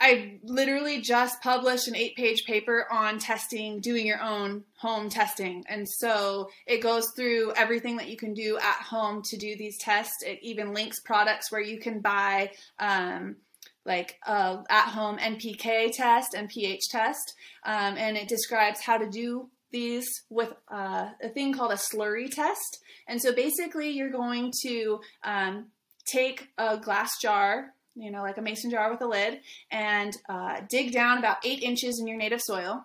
I 0.00 0.38
literally 0.42 1.02
just 1.02 1.42
published 1.42 1.86
an 1.86 1.94
eight 1.94 2.16
page 2.16 2.44
paper 2.46 2.86
on 2.90 3.18
testing, 3.18 3.80
doing 3.80 4.06
your 4.06 4.20
own 4.22 4.64
home 4.78 5.10
testing. 5.10 5.64
And 5.68 5.86
so 5.86 6.48
it 6.66 6.82
goes 6.82 7.10
through 7.14 7.52
everything 7.54 7.98
that 7.98 8.08
you 8.08 8.16
can 8.16 8.32
do 8.32 8.56
at 8.56 8.82
home 8.82 9.20
to 9.26 9.36
do 9.36 9.56
these 9.56 9.76
tests. 9.78 10.22
It 10.24 10.38
even 10.40 10.72
links 10.72 11.00
products 11.00 11.52
where 11.52 11.60
you 11.60 11.78
can 11.78 12.00
buy, 12.00 12.52
um, 12.78 13.36
like 13.84 14.18
a 14.26 14.62
at 14.70 14.88
home 14.88 15.18
NPK 15.18 15.92
test 15.94 16.34
and 16.34 16.48
pH 16.48 16.88
test. 16.88 17.34
Um, 17.64 17.96
and 17.98 18.16
it 18.16 18.28
describes 18.28 18.80
how 18.80 18.96
to 18.96 19.08
do 19.08 19.50
these 19.70 20.08
with 20.30 20.52
uh, 20.72 21.10
a 21.22 21.28
thing 21.28 21.52
called 21.52 21.72
a 21.72 21.76
slurry 21.76 22.30
test. 22.30 22.82
And 23.06 23.20
so 23.20 23.34
basically, 23.34 23.90
you're 23.90 24.10
going 24.10 24.52
to 24.62 25.00
um, 25.24 25.66
take 26.06 26.48
a 26.56 26.78
glass 26.78 27.18
jar 27.20 27.74
you 27.94 28.10
know, 28.10 28.22
like 28.22 28.38
a 28.38 28.42
mason 28.42 28.70
jar 28.70 28.90
with 28.90 29.02
a 29.02 29.06
lid, 29.06 29.40
and 29.70 30.16
uh, 30.28 30.60
dig 30.68 30.92
down 30.92 31.18
about 31.18 31.44
eight 31.44 31.62
inches 31.62 31.98
in 32.00 32.06
your 32.06 32.16
native 32.16 32.40
soil. 32.40 32.84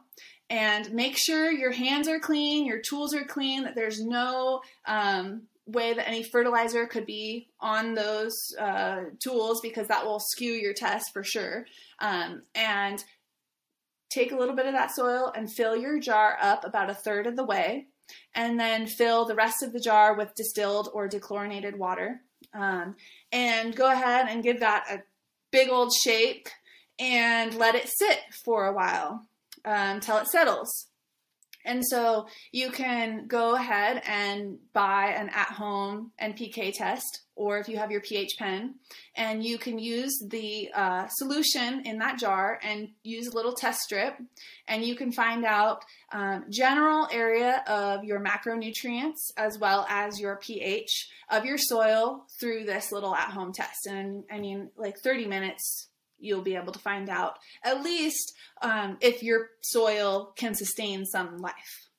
And 0.50 0.94
make 0.94 1.18
sure 1.18 1.52
your 1.52 1.72
hands 1.72 2.08
are 2.08 2.20
clean, 2.20 2.66
your 2.66 2.80
tools 2.80 3.16
are 3.16 3.24
clean, 3.26 3.64
that 3.64 3.76
there's 3.76 4.00
no 4.00 4.62
um, 4.86 5.44
way 5.66 5.94
that 5.94 6.08
any 6.08 6.24
fertilizer 6.24 6.86
could 6.86 7.08
be 7.08 7.48
on 7.60 7.96
those 7.96 8.36
uh, 8.60 9.06
tools 9.24 9.60
because 9.62 9.88
that 9.88 10.06
will 10.06 10.20
skew 10.20 10.52
your 10.52 10.74
test 10.74 11.12
for 11.14 11.24
sure. 11.24 11.66
Um, 12.00 12.44
and 12.54 13.04
take 14.12 14.32
a 14.32 14.38
little 14.38 14.56
bit 14.56 14.68
of 14.68 14.74
that 14.74 14.96
soil 14.96 15.34
and 15.36 15.52
fill 15.52 15.76
your 15.76 16.00
jar 16.00 16.38
up 16.40 16.64
about 16.64 16.92
a 16.92 16.94
third 16.94 17.26
of 17.28 17.36
the 17.36 17.44
way, 17.44 17.88
and 18.36 18.60
then 18.60 18.86
fill 18.86 19.26
the 19.26 19.36
rest 19.36 19.64
of 19.64 19.74
the 19.74 19.80
jar 19.80 20.16
with 20.16 20.36
distilled 20.36 20.90
or 20.94 21.10
dechlorinated 21.10 21.76
water. 21.76 22.22
Um, 22.54 22.96
and 23.36 23.76
go 23.76 23.92
ahead 23.92 24.28
and 24.30 24.42
give 24.42 24.62
that 24.62 24.86
a 24.90 25.04
big 25.52 25.68
old 25.68 25.92
shake 25.94 26.50
and 26.98 27.54
let 27.56 27.76
it 27.76 27.90
sit 27.90 28.20
for 28.46 28.66
a 28.66 28.74
while 28.74 29.28
um, 29.66 29.98
until 29.98 30.18
it 30.18 30.28
settles. 30.28 30.88
And 31.66 31.84
so 31.86 32.28
you 32.52 32.70
can 32.72 33.26
go 33.28 33.56
ahead 33.56 34.02
and 34.06 34.60
buy 34.72 35.08
an 35.08 35.30
at 35.30 35.48
home 35.48 36.12
NPK 36.22 36.74
test, 36.74 37.22
or 37.36 37.58
if 37.58 37.68
you 37.68 37.78
have 37.78 37.92
your 37.92 38.02
pH 38.02 38.36
pen, 38.38 38.76
and 39.16 39.44
you 39.44 39.58
can 39.58 39.80
use 39.80 40.24
the 40.30 40.70
uh, 40.74 41.08
solution 41.10 41.82
in 41.86 41.98
that 41.98 42.20
jar 42.20 42.60
and 42.64 42.90
use 43.04 43.28
a 43.28 43.36
little 43.36 43.54
test 43.54 43.82
strip, 43.82 44.16
and 44.68 44.84
you 44.84 44.96
can 44.96 45.12
find 45.12 45.44
out 45.44 45.84
um, 46.14 46.46
general 46.50 47.08
area 47.12 47.64
of 47.68 48.04
your 48.04 48.20
macronutrients 48.20 49.32
as 49.36 49.58
well 49.60 49.86
as 49.90 50.20
your 50.20 50.38
pH 50.38 51.10
of 51.30 51.46
your 51.46 51.58
soil 51.58 52.26
through 52.40 52.64
this 52.64 52.92
little 52.92 53.16
at 53.16 53.32
home 53.32 53.52
test. 53.52 53.88
And 53.88 54.24
I 54.32 54.40
mean, 54.40 54.70
like 54.78 55.00
30 55.00 55.26
minutes 55.26 55.90
you'll 56.26 56.42
be 56.42 56.56
able 56.56 56.74
to 56.74 56.80
find 56.80 57.10
out 57.10 57.38
at 57.64 57.84
least 57.84 58.34
um, 58.62 58.98
if 59.02 59.24
your 59.24 59.50
soil 59.62 60.34
can 60.36 60.54
sustain 60.56 61.06
some 61.06 61.38
life 61.38 61.90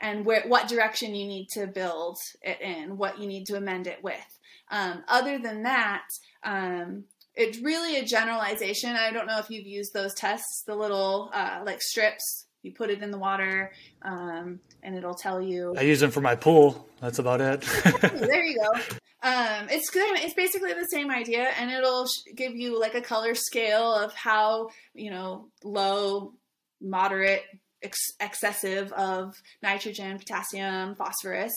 and 0.00 0.24
where 0.24 0.42
what 0.46 0.68
direction 0.68 1.14
you 1.14 1.26
need 1.26 1.48
to 1.48 1.66
build 1.66 2.18
it 2.42 2.60
in, 2.60 2.96
what 2.96 3.18
you 3.18 3.26
need 3.26 3.46
to 3.46 3.56
amend 3.56 3.86
it 3.86 4.02
with. 4.02 4.38
Um, 4.70 5.02
other 5.08 5.38
than 5.38 5.64
that, 5.64 6.06
um, 6.42 7.04
it's 7.34 7.58
really 7.58 7.98
a 7.98 8.04
generalization. 8.04 8.96
I 8.96 9.10
don't 9.10 9.26
know 9.26 9.38
if 9.38 9.50
you've 9.50 9.66
used 9.66 9.92
those 9.92 10.14
tests, 10.14 10.62
the 10.66 10.74
little 10.74 11.30
uh, 11.32 11.62
like 11.64 11.82
strips. 11.82 12.46
You 12.62 12.72
put 12.72 12.90
it 12.90 13.02
in 13.02 13.10
the 13.10 13.18
water, 13.18 13.72
um, 14.02 14.60
and 14.82 14.94
it'll 14.94 15.14
tell 15.14 15.40
you. 15.40 15.74
I 15.78 15.82
use 15.82 16.00
them 16.00 16.10
for 16.10 16.20
my 16.20 16.36
pool. 16.36 16.86
That's 17.00 17.18
about 17.18 17.40
it. 17.40 17.62
there 18.02 18.44
you 18.44 18.58
go. 18.58 18.96
Um, 19.22 19.68
it's 19.70 19.90
good. 19.90 20.18
It's 20.20 20.34
basically 20.34 20.72
the 20.72 20.88
same 20.90 21.10
idea, 21.10 21.48
and 21.58 21.70
it'll 21.70 22.06
give 22.34 22.54
you 22.54 22.80
like 22.80 22.94
a 22.94 23.02
color 23.02 23.34
scale 23.34 23.92
of 23.94 24.14
how 24.14 24.70
you 24.94 25.10
know 25.10 25.48
low, 25.62 26.32
moderate, 26.80 27.42
ex- 27.82 28.14
excessive 28.18 28.92
of 28.92 29.34
nitrogen, 29.62 30.18
potassium, 30.18 30.94
phosphorus. 30.94 31.52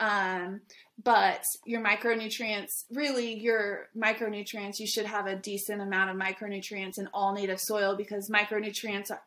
Um, 0.00 0.62
but 1.02 1.44
your 1.64 1.82
micronutrients, 1.82 2.84
really, 2.90 3.38
your 3.38 3.88
micronutrients, 3.96 4.78
you 4.78 4.86
should 4.86 5.06
have 5.06 5.26
a 5.26 5.36
decent 5.36 5.80
amount 5.80 6.10
of 6.10 6.16
micronutrients 6.16 6.98
in 6.98 7.08
all 7.14 7.34
native 7.34 7.60
soil 7.60 7.94
because 7.96 8.28
micronutrients 8.28 9.10
are, 9.10 9.22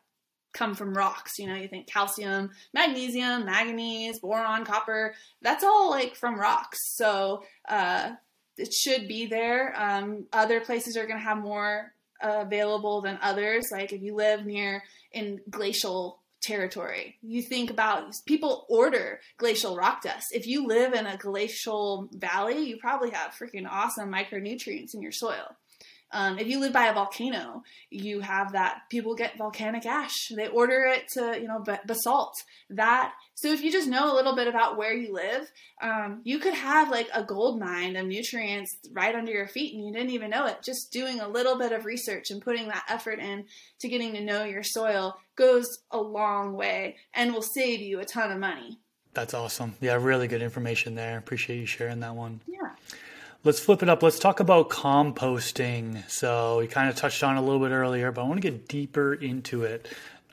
come 0.56 0.74
from 0.74 0.94
rocks. 0.94 1.38
You 1.38 1.46
know, 1.46 1.54
you 1.54 1.68
think 1.68 1.86
calcium, 1.86 2.50
magnesium, 2.72 3.44
manganese, 3.44 4.18
boron, 4.18 4.64
copper, 4.64 5.14
that's 5.42 5.62
all 5.62 5.90
like 5.90 6.16
from 6.16 6.40
rocks. 6.40 6.78
So 6.96 7.44
uh, 7.68 8.12
it 8.56 8.72
should 8.72 9.06
be 9.06 9.26
there. 9.26 9.74
Um, 9.76 10.26
other 10.32 10.60
places 10.60 10.96
are 10.96 11.06
going 11.06 11.18
to 11.18 11.24
have 11.24 11.38
more 11.38 11.92
uh, 12.22 12.44
available 12.46 13.02
than 13.02 13.18
others. 13.22 13.66
Like 13.70 13.92
if 13.92 14.02
you 14.02 14.14
live 14.14 14.46
near 14.46 14.82
in 15.12 15.40
glacial 15.50 16.22
territory, 16.42 17.16
you 17.22 17.42
think 17.42 17.70
about 17.70 18.14
people 18.26 18.66
order 18.68 19.20
glacial 19.36 19.76
rock 19.76 20.02
dust. 20.02 20.28
If 20.32 20.46
you 20.46 20.66
live 20.66 20.94
in 20.94 21.06
a 21.06 21.16
glacial 21.16 22.08
valley, 22.12 22.60
you 22.60 22.78
probably 22.78 23.10
have 23.10 23.32
freaking 23.32 23.68
awesome 23.68 24.10
micronutrients 24.10 24.94
in 24.94 25.02
your 25.02 25.12
soil. 25.12 25.56
Um, 26.16 26.38
if 26.38 26.46
you 26.46 26.60
live 26.60 26.72
by 26.72 26.86
a 26.86 26.94
volcano, 26.94 27.62
you 27.90 28.20
have 28.20 28.52
that 28.52 28.84
people 28.88 29.14
get 29.14 29.36
volcanic 29.36 29.84
ash. 29.84 30.28
They 30.34 30.48
order 30.48 30.86
it 30.86 31.08
to, 31.08 31.38
you 31.38 31.46
know, 31.46 31.62
basalt. 31.84 32.32
That 32.70 33.12
so 33.34 33.52
if 33.52 33.62
you 33.62 33.70
just 33.70 33.86
know 33.86 34.10
a 34.10 34.16
little 34.16 34.34
bit 34.34 34.48
about 34.48 34.78
where 34.78 34.94
you 34.94 35.12
live, 35.12 35.52
um, 35.82 36.22
you 36.24 36.38
could 36.38 36.54
have 36.54 36.90
like 36.90 37.10
a 37.12 37.22
gold 37.22 37.60
mine 37.60 37.96
of 37.96 38.06
nutrients 38.06 38.74
right 38.92 39.14
under 39.14 39.30
your 39.30 39.46
feet 39.46 39.74
and 39.74 39.84
you 39.84 39.92
didn't 39.92 40.08
even 40.08 40.30
know 40.30 40.46
it. 40.46 40.62
Just 40.62 40.90
doing 40.90 41.20
a 41.20 41.28
little 41.28 41.58
bit 41.58 41.72
of 41.72 41.84
research 41.84 42.30
and 42.30 42.40
putting 42.40 42.68
that 42.68 42.86
effort 42.88 43.18
in 43.18 43.44
to 43.80 43.88
getting 43.88 44.14
to 44.14 44.22
know 44.22 44.44
your 44.44 44.62
soil 44.62 45.18
goes 45.36 45.80
a 45.90 45.98
long 45.98 46.54
way 46.54 46.96
and 47.12 47.34
will 47.34 47.42
save 47.42 47.80
you 47.80 48.00
a 48.00 48.06
ton 48.06 48.32
of 48.32 48.38
money. 48.38 48.78
That's 49.12 49.34
awesome. 49.34 49.74
Yeah, 49.82 49.98
really 50.00 50.28
good 50.28 50.42
information 50.42 50.94
there. 50.94 51.18
Appreciate 51.18 51.58
you 51.58 51.66
sharing 51.66 52.00
that 52.00 52.14
one. 52.14 52.40
Yeah. 52.46 52.55
Let's 53.44 53.60
flip 53.60 53.82
it 53.82 53.88
up. 53.88 54.02
Let's 54.02 54.18
talk 54.18 54.40
about 54.40 54.70
composting. 54.70 56.08
So 56.10 56.58
we 56.58 56.66
kind 56.66 56.88
of 56.88 56.96
touched 56.96 57.22
on 57.22 57.36
a 57.36 57.42
little 57.42 57.60
bit 57.60 57.70
earlier, 57.70 58.10
but 58.10 58.22
I 58.22 58.24
want 58.24 58.42
to 58.42 58.50
get 58.50 58.68
deeper 58.68 59.14
into 59.14 59.62
it. 59.62 59.88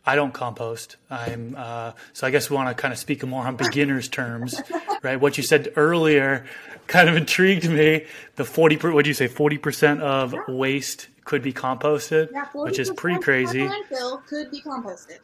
I 0.05 0.15
don't 0.15 0.33
compost. 0.33 0.97
I'm 1.09 1.55
uh, 1.57 1.93
so 2.11 2.27
I 2.27 2.31
guess 2.31 2.49
we 2.49 2.55
want 2.55 2.75
to 2.75 2.81
kind 2.81 2.91
of 2.91 2.97
speak 2.97 3.25
more 3.25 3.45
on 3.45 3.55
beginners 3.55 4.09
terms, 4.09 4.61
right? 5.01 5.19
What 5.19 5.37
you 5.37 5.43
said 5.43 5.71
earlier 5.77 6.45
kind 6.87 7.07
of 7.07 7.15
intrigued 7.15 7.69
me. 7.69 8.05
The 8.35 8.43
forty, 8.43 8.75
what 8.75 9.05
do 9.05 9.09
you 9.09 9.13
say? 9.13 9.27
Forty 9.27 9.57
percent 9.57 10.01
of 10.01 10.35
waste 10.49 11.07
could 11.23 11.41
be 11.41 11.53
composted, 11.53 12.31
yeah, 12.33 12.47
which 12.53 12.79
is 12.79 12.89
pretty 12.91 13.21
crazy. 13.21 13.61
Landfill 13.61 14.25
could 14.25 14.51
be 14.51 14.61
composted, 14.61 15.19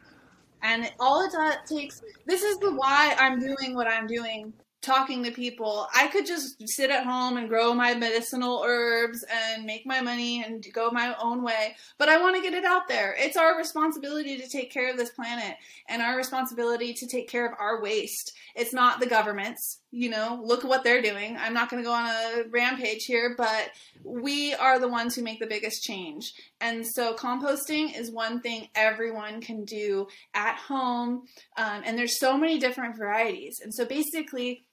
and 0.62 0.90
all 0.98 1.26
it 1.26 1.34
takes. 1.68 2.02
This 2.26 2.44
is 2.44 2.58
the 2.60 2.74
why 2.74 3.16
I'm 3.20 3.40
doing 3.40 3.76
what 3.76 3.88
I'm 3.88 4.08
doing 4.08 4.54
talking 4.82 5.24
to 5.24 5.32
people. 5.32 5.88
I 5.94 6.08
could 6.08 6.26
just 6.26 6.56
sit 6.70 6.90
at 6.90 7.06
home 7.06 7.38
and 7.38 7.50
grow 7.50 7.74
my 7.74 7.94
medicinal 7.94 8.64
herbs 8.66 9.26
and 9.30 9.66
make 9.66 9.86
my 9.86 10.00
money 10.00 10.44
and 10.44 10.66
go 10.74 10.90
my 10.90 11.16
own 11.22 11.44
way, 11.44 11.76
but 11.98 12.08
I 12.08 12.20
want 12.20 12.36
to 12.38 12.42
get 12.42 12.54
it 12.54 12.64
out 12.64 12.88
there. 12.88 13.16
It's 13.18 13.36
our 13.36 13.58
responsibility 13.58 14.38
to 14.38 14.48
take 14.48 14.72
care 14.72 14.90
of 14.90 14.98
this 14.98 15.12
planet 15.12 15.58
and 15.90 16.02
our 16.02 16.16
responsibility 16.16 16.94
to 16.94 17.08
take 17.08 17.28
care 17.30 17.46
of 17.46 17.54
our 17.60 17.82
waste. 17.82 18.34
It's 18.56 18.74
not 18.74 19.00
the 19.00 19.06
government's, 19.06 19.82
you 19.92 20.10
know, 20.10 20.40
look 20.44 20.64
what 20.64 20.84
they're 20.84 21.02
doing. 21.02 21.36
I'm 21.38 21.54
not 21.54 21.70
going 21.70 21.84
to 21.84 21.88
go 21.88 21.94
on 21.94 22.06
a 22.06 22.44
rampage 22.50 23.06
here, 23.06 23.36
but 23.38 23.72
we 24.04 24.54
are 24.54 24.80
the 24.80 24.88
ones 24.88 25.16
who 25.16 25.24
make 25.24 25.40
the 25.40 25.48
biggest 25.48 25.84
change. 25.84 26.34
And 26.62 26.86
so 26.86 27.16
composting 27.16 27.98
is 27.98 28.12
one 28.12 28.40
thing 28.40 28.70
everyone 28.76 29.42
can 29.42 29.66
do 29.66 30.08
at 30.34 30.56
home. 30.56 31.24
Um, 31.58 31.82
and 31.86 31.98
there's 31.98 32.20
so 32.20 32.38
many 32.38 32.60
different 32.60 32.98
varieties. 32.98 33.60
And 33.62 33.74
so 33.74 33.86
basically, 33.86 34.64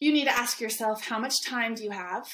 you 0.00 0.12
need 0.12 0.24
to 0.24 0.36
ask 0.36 0.60
yourself 0.60 1.04
how 1.04 1.18
much 1.18 1.34
time 1.46 1.74
do 1.74 1.84
you 1.84 1.90
have? 1.90 2.26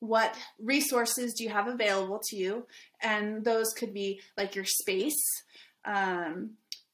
What 0.00 0.34
resources 0.58 1.34
do 1.34 1.44
you 1.44 1.50
have 1.50 1.68
available 1.68 2.20
to 2.30 2.36
you? 2.36 2.66
And 3.02 3.44
those 3.44 3.72
could 3.72 3.92
be 3.92 4.20
like 4.36 4.54
your 4.54 4.64
space, 4.64 5.22
um, 5.84 6.52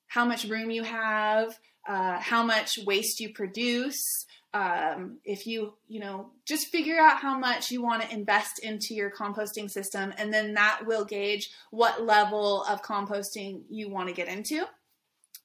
how 0.08 0.24
much 0.24 0.44
room 0.44 0.70
you 0.70 0.82
have, 0.82 1.58
uh, 1.88 2.18
how 2.18 2.42
much 2.42 2.78
waste 2.84 3.20
you 3.20 3.32
produce. 3.32 4.26
Um, 4.52 5.18
if 5.24 5.46
you, 5.46 5.74
you 5.86 6.00
know, 6.00 6.30
just 6.46 6.68
figure 6.68 6.98
out 6.98 7.18
how 7.18 7.38
much 7.38 7.70
you 7.70 7.82
want 7.82 8.02
to 8.02 8.12
invest 8.12 8.58
into 8.62 8.94
your 8.94 9.10
composting 9.10 9.70
system, 9.70 10.14
and 10.16 10.32
then 10.32 10.54
that 10.54 10.80
will 10.86 11.04
gauge 11.04 11.50
what 11.70 12.02
level 12.02 12.64
of 12.64 12.82
composting 12.82 13.62
you 13.68 13.90
want 13.90 14.08
to 14.08 14.14
get 14.14 14.28
into 14.28 14.66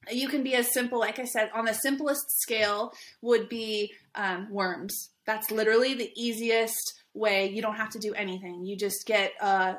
you 0.09 0.27
can 0.27 0.43
be 0.43 0.55
as 0.55 0.73
simple 0.73 0.99
like 0.99 1.19
i 1.19 1.25
said 1.25 1.51
on 1.53 1.65
the 1.65 1.73
simplest 1.73 2.25
scale 2.41 2.91
would 3.21 3.47
be 3.49 3.91
um, 4.15 4.49
worms. 4.49 5.09
That's 5.25 5.51
literally 5.51 5.93
the 5.93 6.11
easiest 6.15 7.01
way. 7.13 7.49
You 7.49 7.61
don't 7.61 7.75
have 7.75 7.91
to 7.91 7.99
do 7.99 8.13
anything. 8.13 8.65
You 8.65 8.75
just 8.75 9.05
get 9.05 9.33
a 9.41 9.77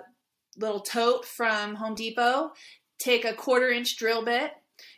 little 0.57 0.81
tote 0.81 1.25
from 1.25 1.75
home 1.75 1.95
depot 1.95 2.53
take 2.99 3.25
a 3.25 3.33
quarter 3.33 3.70
inch 3.70 3.97
drill 3.97 4.23
bit 4.23 4.53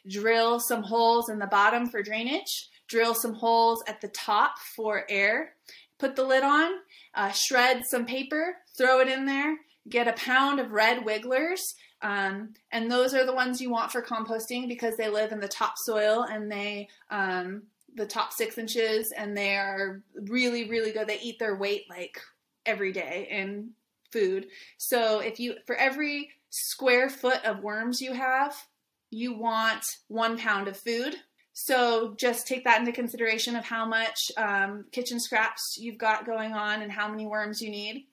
drill 0.08 0.58
some 0.58 0.82
holes 0.82 1.28
in 1.28 1.38
the 1.38 1.46
bottom 1.46 1.88
for 1.88 2.02
drainage 2.02 2.68
drill 2.88 3.14
some 3.14 3.34
holes 3.34 3.82
at 3.86 4.00
the 4.00 4.08
top 4.08 4.58
for 4.74 5.04
air 5.08 5.52
put 6.00 6.16
the 6.16 6.24
lid 6.24 6.42
on 6.42 6.72
uh, 7.14 7.30
shred 7.30 7.82
some 7.88 8.04
paper 8.04 8.56
throw 8.76 8.98
it 8.98 9.06
in 9.06 9.26
there 9.26 9.56
get 9.88 10.08
a 10.08 10.12
pound 10.14 10.58
of 10.58 10.72
red 10.72 11.04
wigglers 11.04 11.76
um, 12.04 12.50
and 12.70 12.90
those 12.90 13.14
are 13.14 13.24
the 13.24 13.34
ones 13.34 13.62
you 13.62 13.70
want 13.70 13.90
for 13.90 14.02
composting 14.02 14.68
because 14.68 14.96
they 14.96 15.08
live 15.08 15.32
in 15.32 15.40
the 15.40 15.48
topsoil 15.48 16.24
and 16.24 16.52
they 16.52 16.88
um, 17.10 17.62
the 17.96 18.04
top 18.06 18.32
six 18.32 18.58
inches 18.58 19.10
and 19.16 19.34
they 19.34 19.56
are 19.56 20.02
really 20.14 20.68
really 20.68 20.92
good. 20.92 21.08
They 21.08 21.18
eat 21.20 21.38
their 21.38 21.56
weight 21.56 21.84
like 21.88 22.20
every 22.66 22.92
day 22.92 23.26
in 23.30 23.70
food. 24.12 24.48
So 24.76 25.20
if 25.20 25.40
you 25.40 25.54
for 25.66 25.76
every 25.76 26.28
square 26.50 27.08
foot 27.08 27.42
of 27.42 27.62
worms 27.62 28.02
you 28.02 28.12
have, 28.12 28.54
you 29.10 29.32
want 29.32 29.84
one 30.08 30.36
pound 30.36 30.68
of 30.68 30.76
food. 30.76 31.16
So 31.54 32.14
just 32.20 32.46
take 32.46 32.64
that 32.64 32.80
into 32.80 32.92
consideration 32.92 33.56
of 33.56 33.64
how 33.64 33.86
much 33.86 34.30
um, 34.36 34.84
kitchen 34.92 35.20
scraps 35.20 35.78
you've 35.80 35.98
got 35.98 36.26
going 36.26 36.52
on 36.52 36.82
and 36.82 36.92
how 36.92 37.08
many 37.08 37.26
worms 37.26 37.62
you 37.62 37.70
need 37.70 38.08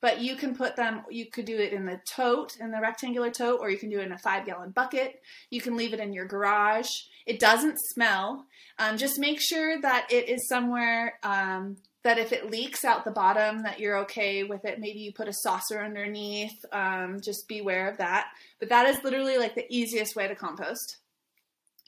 but 0.00 0.20
you 0.20 0.36
can 0.36 0.54
put 0.54 0.76
them 0.76 1.02
you 1.10 1.26
could 1.26 1.44
do 1.44 1.58
it 1.58 1.72
in 1.72 1.86
the 1.86 2.00
tote 2.08 2.56
in 2.60 2.70
the 2.70 2.80
rectangular 2.80 3.30
tote 3.30 3.60
or 3.60 3.70
you 3.70 3.78
can 3.78 3.90
do 3.90 3.98
it 3.98 4.06
in 4.06 4.12
a 4.12 4.18
five 4.18 4.46
gallon 4.46 4.70
bucket. 4.70 5.20
You 5.50 5.60
can 5.60 5.76
leave 5.76 5.92
it 5.94 6.00
in 6.00 6.12
your 6.12 6.26
garage. 6.26 6.88
It 7.26 7.40
doesn't 7.40 7.78
smell. 7.78 8.46
Um, 8.78 8.98
just 8.98 9.18
make 9.18 9.40
sure 9.40 9.80
that 9.80 10.06
it 10.10 10.28
is 10.28 10.48
somewhere 10.48 11.18
um, 11.22 11.76
that 12.06 12.18
if 12.18 12.32
it 12.32 12.52
leaks 12.52 12.84
out 12.84 13.04
the 13.04 13.10
bottom 13.10 13.64
that 13.64 13.80
you're 13.80 13.98
okay 13.98 14.44
with 14.44 14.64
it. 14.64 14.78
Maybe 14.78 15.00
you 15.00 15.12
put 15.12 15.26
a 15.26 15.32
saucer 15.32 15.82
underneath 15.82 16.64
um, 16.72 17.20
just 17.20 17.48
beware 17.48 17.88
of 17.90 17.98
that. 17.98 18.28
But 18.60 18.68
that 18.68 18.86
is 18.86 19.02
literally 19.02 19.38
like 19.38 19.56
the 19.56 19.66
easiest 19.68 20.14
way 20.14 20.28
to 20.28 20.36
compost. 20.36 20.98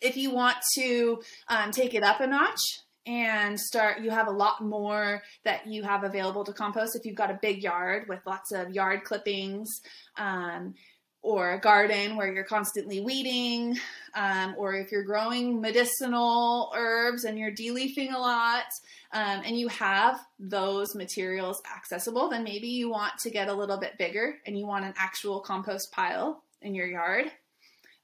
If 0.01 0.17
you 0.17 0.33
want 0.33 0.57
to 0.75 1.23
um, 1.49 1.71
take 1.71 1.95
it 1.95 2.03
up 2.03 2.21
a 2.21 2.27
notch 2.27 2.81
and 3.09 3.59
start 3.59 4.01
you 4.01 4.11
have 4.11 4.29
a 4.29 4.31
lot 4.31 4.61
more 4.61 5.23
that 5.43 5.67
you 5.67 5.83
have 5.83 6.05
available 6.05 6.45
to 6.45 6.53
compost. 6.53 6.95
If 6.95 7.07
you've 7.07 7.17
got 7.17 7.31
a 7.31 7.39
big 7.41 7.63
yard 7.63 8.07
with 8.07 8.21
lots 8.27 8.53
of 8.53 8.71
yard 8.71 9.03
clippings 9.03 9.81
um, 10.19 10.75
or 11.23 11.53
a 11.53 11.61
garden 11.61 12.17
where 12.17 12.33
you're 12.33 12.45
constantly 12.45 13.01
weeding 13.01 13.77
um, 14.15 14.55
or 14.59 14.75
if 14.75 14.93
you're 14.93 15.05
growing 15.05 15.59
medicinal 15.61 16.71
herbs 16.77 17.25
and 17.25 17.39
you're 17.39 17.51
deleafing 17.51 18.13
a 18.13 18.19
lot 18.19 18.65
um, 19.13 19.41
and 19.45 19.59
you 19.59 19.69
have 19.69 20.21
those 20.39 20.95
materials 20.95 21.61
accessible 21.77 22.29
then 22.29 22.45
maybe 22.45 22.69
you 22.69 22.89
want 22.89 23.19
to 23.19 23.31
get 23.31 23.49
a 23.49 23.53
little 23.53 23.79
bit 23.79 23.99
bigger 23.99 24.37
and 24.47 24.57
you 24.57 24.65
want 24.65 24.85
an 24.85 24.95
actual 24.97 25.41
compost 25.41 25.91
pile 25.91 26.45
in 26.63 26.75
your 26.75 26.87
yard 26.87 27.33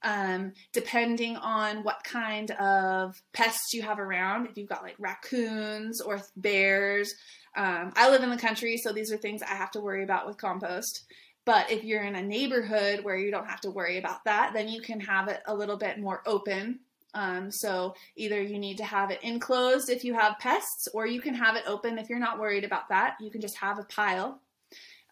um, 0.05 0.52
depending 0.72 1.36
on 1.36 1.82
what 1.82 2.05
kind 2.05 2.50
of 2.52 3.20
pests 3.32 3.72
you 3.72 3.82
have 3.82 3.98
around. 3.98 4.46
If 4.46 4.57
you've 4.57 4.68
got 4.68 4.82
like 4.82 4.96
raccoons 4.98 6.00
or 6.00 6.20
bears, 6.36 7.14
um, 7.57 7.92
I 7.96 8.11
live 8.11 8.22
in 8.22 8.30
the 8.30 8.36
country, 8.36 8.76
so 8.76 8.92
these 8.92 9.11
are 9.11 9.16
things 9.16 9.42
I 9.42 9.55
have 9.55 9.70
to 9.72 9.80
worry 9.80 10.05
about 10.05 10.26
with 10.26 10.36
compost. 10.36 11.05
But 11.46 11.70
if 11.70 11.84
you're 11.84 12.05
in 12.05 12.16
a 12.16 12.22
neighborhood 12.22 13.00
where 13.02 13.16
you 13.16 13.30
don't 13.30 13.48
have 13.48 13.61
to 13.62 13.70
worry 13.70 13.98
about 13.98 14.24
that, 14.24 14.52
then 14.55 14.68
you 14.68 14.80
can 14.80 15.00
have 15.00 15.28
it 15.28 15.42
a 15.46 15.55
little 15.55 15.76
bit 15.76 15.98
more 15.98 16.22
open. 16.26 16.80
Um, 17.14 17.50
so 17.50 17.94
either 18.16 18.42
you 18.42 18.59
need 18.59 18.78
to 18.78 18.84
have 18.84 19.11
it 19.11 19.22
enclosed 19.22 19.88
if 19.88 20.05
you 20.05 20.14
have 20.14 20.38
pests, 20.38 20.88
or 20.92 21.07
you 21.07 21.20
can 21.20 21.34
have 21.34 21.55
it 21.57 21.64
open 21.66 21.98
if 21.98 22.09
you're 22.09 22.18
not 22.18 22.40
worried 22.40 22.64
about 22.64 22.88
that. 22.88 23.16
You 23.20 23.30
can 23.30 23.40
just 23.40 23.57
have 23.59 23.78
a 23.78 23.84
pile. 23.84 24.40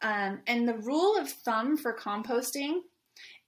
Um, 0.00 0.40
and 0.46 0.66
the 0.68 0.78
rule 0.78 1.16
of 1.16 1.30
thumb 1.30 1.76
for 1.76 1.96
composting 1.96 2.80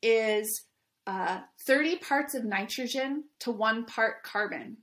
is 0.03 0.62
uh, 1.07 1.41
30 1.67 1.97
parts 1.97 2.35
of 2.35 2.45
nitrogen 2.45 3.25
to 3.41 3.51
one 3.51 3.85
part 3.85 4.23
carbon. 4.23 4.79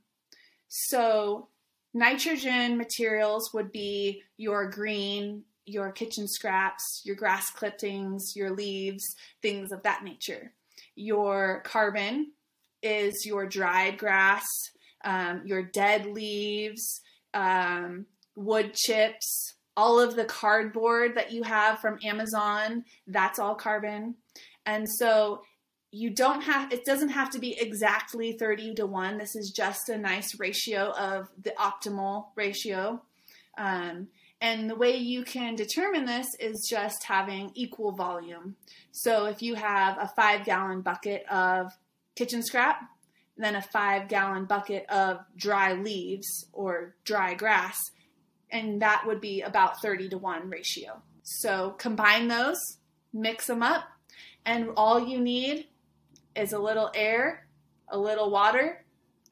So, 0.68 1.48
nitrogen 1.94 2.78
materials 2.78 3.52
would 3.52 3.72
be 3.72 4.22
your 4.36 4.70
green, 4.70 5.44
your 5.66 5.92
kitchen 5.92 6.26
scraps, 6.26 7.02
your 7.04 7.16
grass 7.16 7.50
clippings, 7.50 8.32
your 8.34 8.50
leaves, 8.50 9.04
things 9.42 9.72
of 9.72 9.82
that 9.82 10.02
nature. 10.02 10.52
Your 10.94 11.62
carbon 11.64 12.32
is 12.82 13.24
your 13.26 13.46
dried 13.46 13.98
grass, 13.98 14.46
um, 15.04 15.42
your 15.44 15.62
dead 15.62 16.06
leaves, 16.06 17.00
um, 17.34 18.06
wood 18.34 18.74
chips, 18.74 19.54
all 19.76 19.98
of 20.00 20.16
the 20.16 20.24
cardboard 20.24 21.14
that 21.16 21.32
you 21.32 21.42
have 21.42 21.78
from 21.78 21.98
Amazon, 22.04 22.84
that's 23.06 23.38
all 23.38 23.54
carbon. 23.54 24.14
And 24.66 24.88
so 24.88 25.42
you 25.92 26.10
don't 26.10 26.40
have 26.40 26.72
it 26.72 26.84
doesn't 26.84 27.10
have 27.10 27.30
to 27.30 27.38
be 27.38 27.56
exactly 27.60 28.32
30 28.32 28.74
to 28.74 28.86
1 28.86 29.18
this 29.18 29.36
is 29.36 29.52
just 29.54 29.88
a 29.88 29.98
nice 29.98 30.38
ratio 30.40 30.90
of 30.98 31.28
the 31.40 31.52
optimal 31.58 32.26
ratio. 32.34 33.02
Um, 33.58 34.08
and 34.40 34.68
the 34.68 34.74
way 34.74 34.96
you 34.96 35.22
can 35.22 35.54
determine 35.54 36.04
this 36.04 36.26
is 36.40 36.66
just 36.68 37.04
having 37.04 37.52
equal 37.54 37.92
volume. 37.92 38.56
So 38.90 39.26
if 39.26 39.40
you 39.42 39.54
have 39.54 39.98
a 39.98 40.10
five 40.16 40.44
gallon 40.44 40.80
bucket 40.80 41.24
of 41.30 41.70
kitchen 42.16 42.42
scrap 42.42 42.88
then 43.36 43.56
a 43.56 43.62
five 43.62 44.08
gallon 44.08 44.44
bucket 44.44 44.84
of 44.90 45.20
dry 45.36 45.72
leaves 45.72 46.46
or 46.52 46.94
dry 47.04 47.34
grass 47.34 47.78
and 48.50 48.82
that 48.82 49.04
would 49.06 49.20
be 49.20 49.40
about 49.42 49.80
30 49.80 50.10
to 50.10 50.18
1 50.18 50.50
ratio. 50.50 51.02
So 51.22 51.74
combine 51.78 52.28
those 52.28 52.58
mix 53.12 53.46
them 53.46 53.62
up, 53.62 53.84
and 54.44 54.70
all 54.76 55.06
you 55.06 55.20
need 55.20 55.66
is 56.36 56.52
a 56.52 56.58
little 56.58 56.90
air, 56.94 57.46
a 57.88 57.98
little 57.98 58.30
water, 58.30 58.84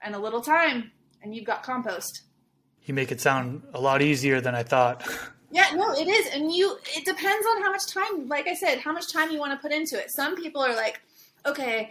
and 0.03 0.15
a 0.15 0.19
little 0.19 0.41
time, 0.41 0.91
and 1.23 1.35
you've 1.35 1.45
got 1.45 1.63
compost. 1.63 2.23
You 2.85 2.95
make 2.95 3.13
it 3.13 3.21
sound 3.21 3.63
a 3.75 3.81
lot 3.81 4.03
easier 4.03 4.41
than 4.41 4.55
I 4.55 4.63
thought. 4.63 5.07
Yeah, 5.53 5.67
no, 5.75 5.93
it 5.95 6.07
is. 6.07 6.33
And 6.33 6.53
you 6.55 6.79
it 6.97 7.05
depends 7.05 7.45
on 7.45 7.63
how 7.63 7.73
much 7.73 7.89
time, 7.89 8.29
like 8.29 8.47
I 8.47 8.55
said, 8.55 8.79
how 8.79 8.93
much 8.93 9.13
time 9.13 9.33
you 9.33 9.41
want 9.41 9.53
to 9.53 9.59
put 9.59 9.73
into 9.73 9.99
it. 9.99 10.13
Some 10.13 10.37
people 10.37 10.63
are 10.63 10.77
like, 10.77 11.01
okay, 11.45 11.91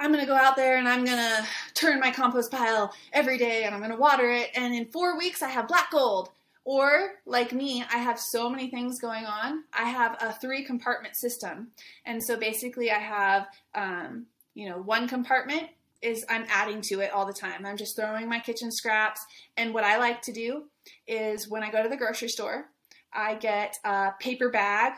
I'm 0.00 0.10
going 0.10 0.24
to 0.24 0.26
go 0.26 0.34
out 0.34 0.56
there 0.56 0.78
and 0.78 0.88
I'm 0.88 1.04
going 1.04 1.18
to 1.18 1.44
turn 1.74 2.00
my 2.00 2.10
compost 2.10 2.50
pile 2.50 2.94
every 3.12 3.36
day 3.36 3.64
and 3.64 3.74
I'm 3.74 3.80
going 3.80 3.90
to 3.90 3.98
water 3.98 4.30
it 4.30 4.50
and 4.54 4.74
in 4.74 4.86
4 4.86 5.18
weeks 5.18 5.42
I 5.42 5.50
have 5.50 5.68
black 5.68 5.90
gold. 5.90 6.30
Or, 6.70 7.12
like 7.24 7.54
me, 7.54 7.82
I 7.90 7.96
have 7.96 8.20
so 8.20 8.50
many 8.50 8.68
things 8.68 9.00
going 9.00 9.24
on. 9.24 9.64
I 9.72 9.84
have 9.84 10.18
a 10.20 10.34
three 10.34 10.62
compartment 10.62 11.16
system. 11.16 11.68
And 12.04 12.22
so 12.22 12.36
basically, 12.36 12.90
I 12.90 12.98
have, 12.98 13.46
um, 13.74 14.26
you 14.52 14.68
know, 14.68 14.76
one 14.76 15.08
compartment 15.08 15.70
is 16.02 16.26
I'm 16.28 16.44
adding 16.50 16.82
to 16.82 17.00
it 17.00 17.10
all 17.10 17.24
the 17.24 17.32
time. 17.32 17.64
I'm 17.64 17.78
just 17.78 17.96
throwing 17.96 18.28
my 18.28 18.38
kitchen 18.38 18.70
scraps. 18.70 19.24
And 19.56 19.72
what 19.72 19.82
I 19.82 19.96
like 19.96 20.20
to 20.20 20.32
do 20.32 20.64
is 21.06 21.48
when 21.48 21.62
I 21.62 21.70
go 21.70 21.82
to 21.82 21.88
the 21.88 21.96
grocery 21.96 22.28
store, 22.28 22.66
I 23.14 23.36
get 23.36 23.78
a 23.86 24.10
paper 24.20 24.50
bag 24.50 24.92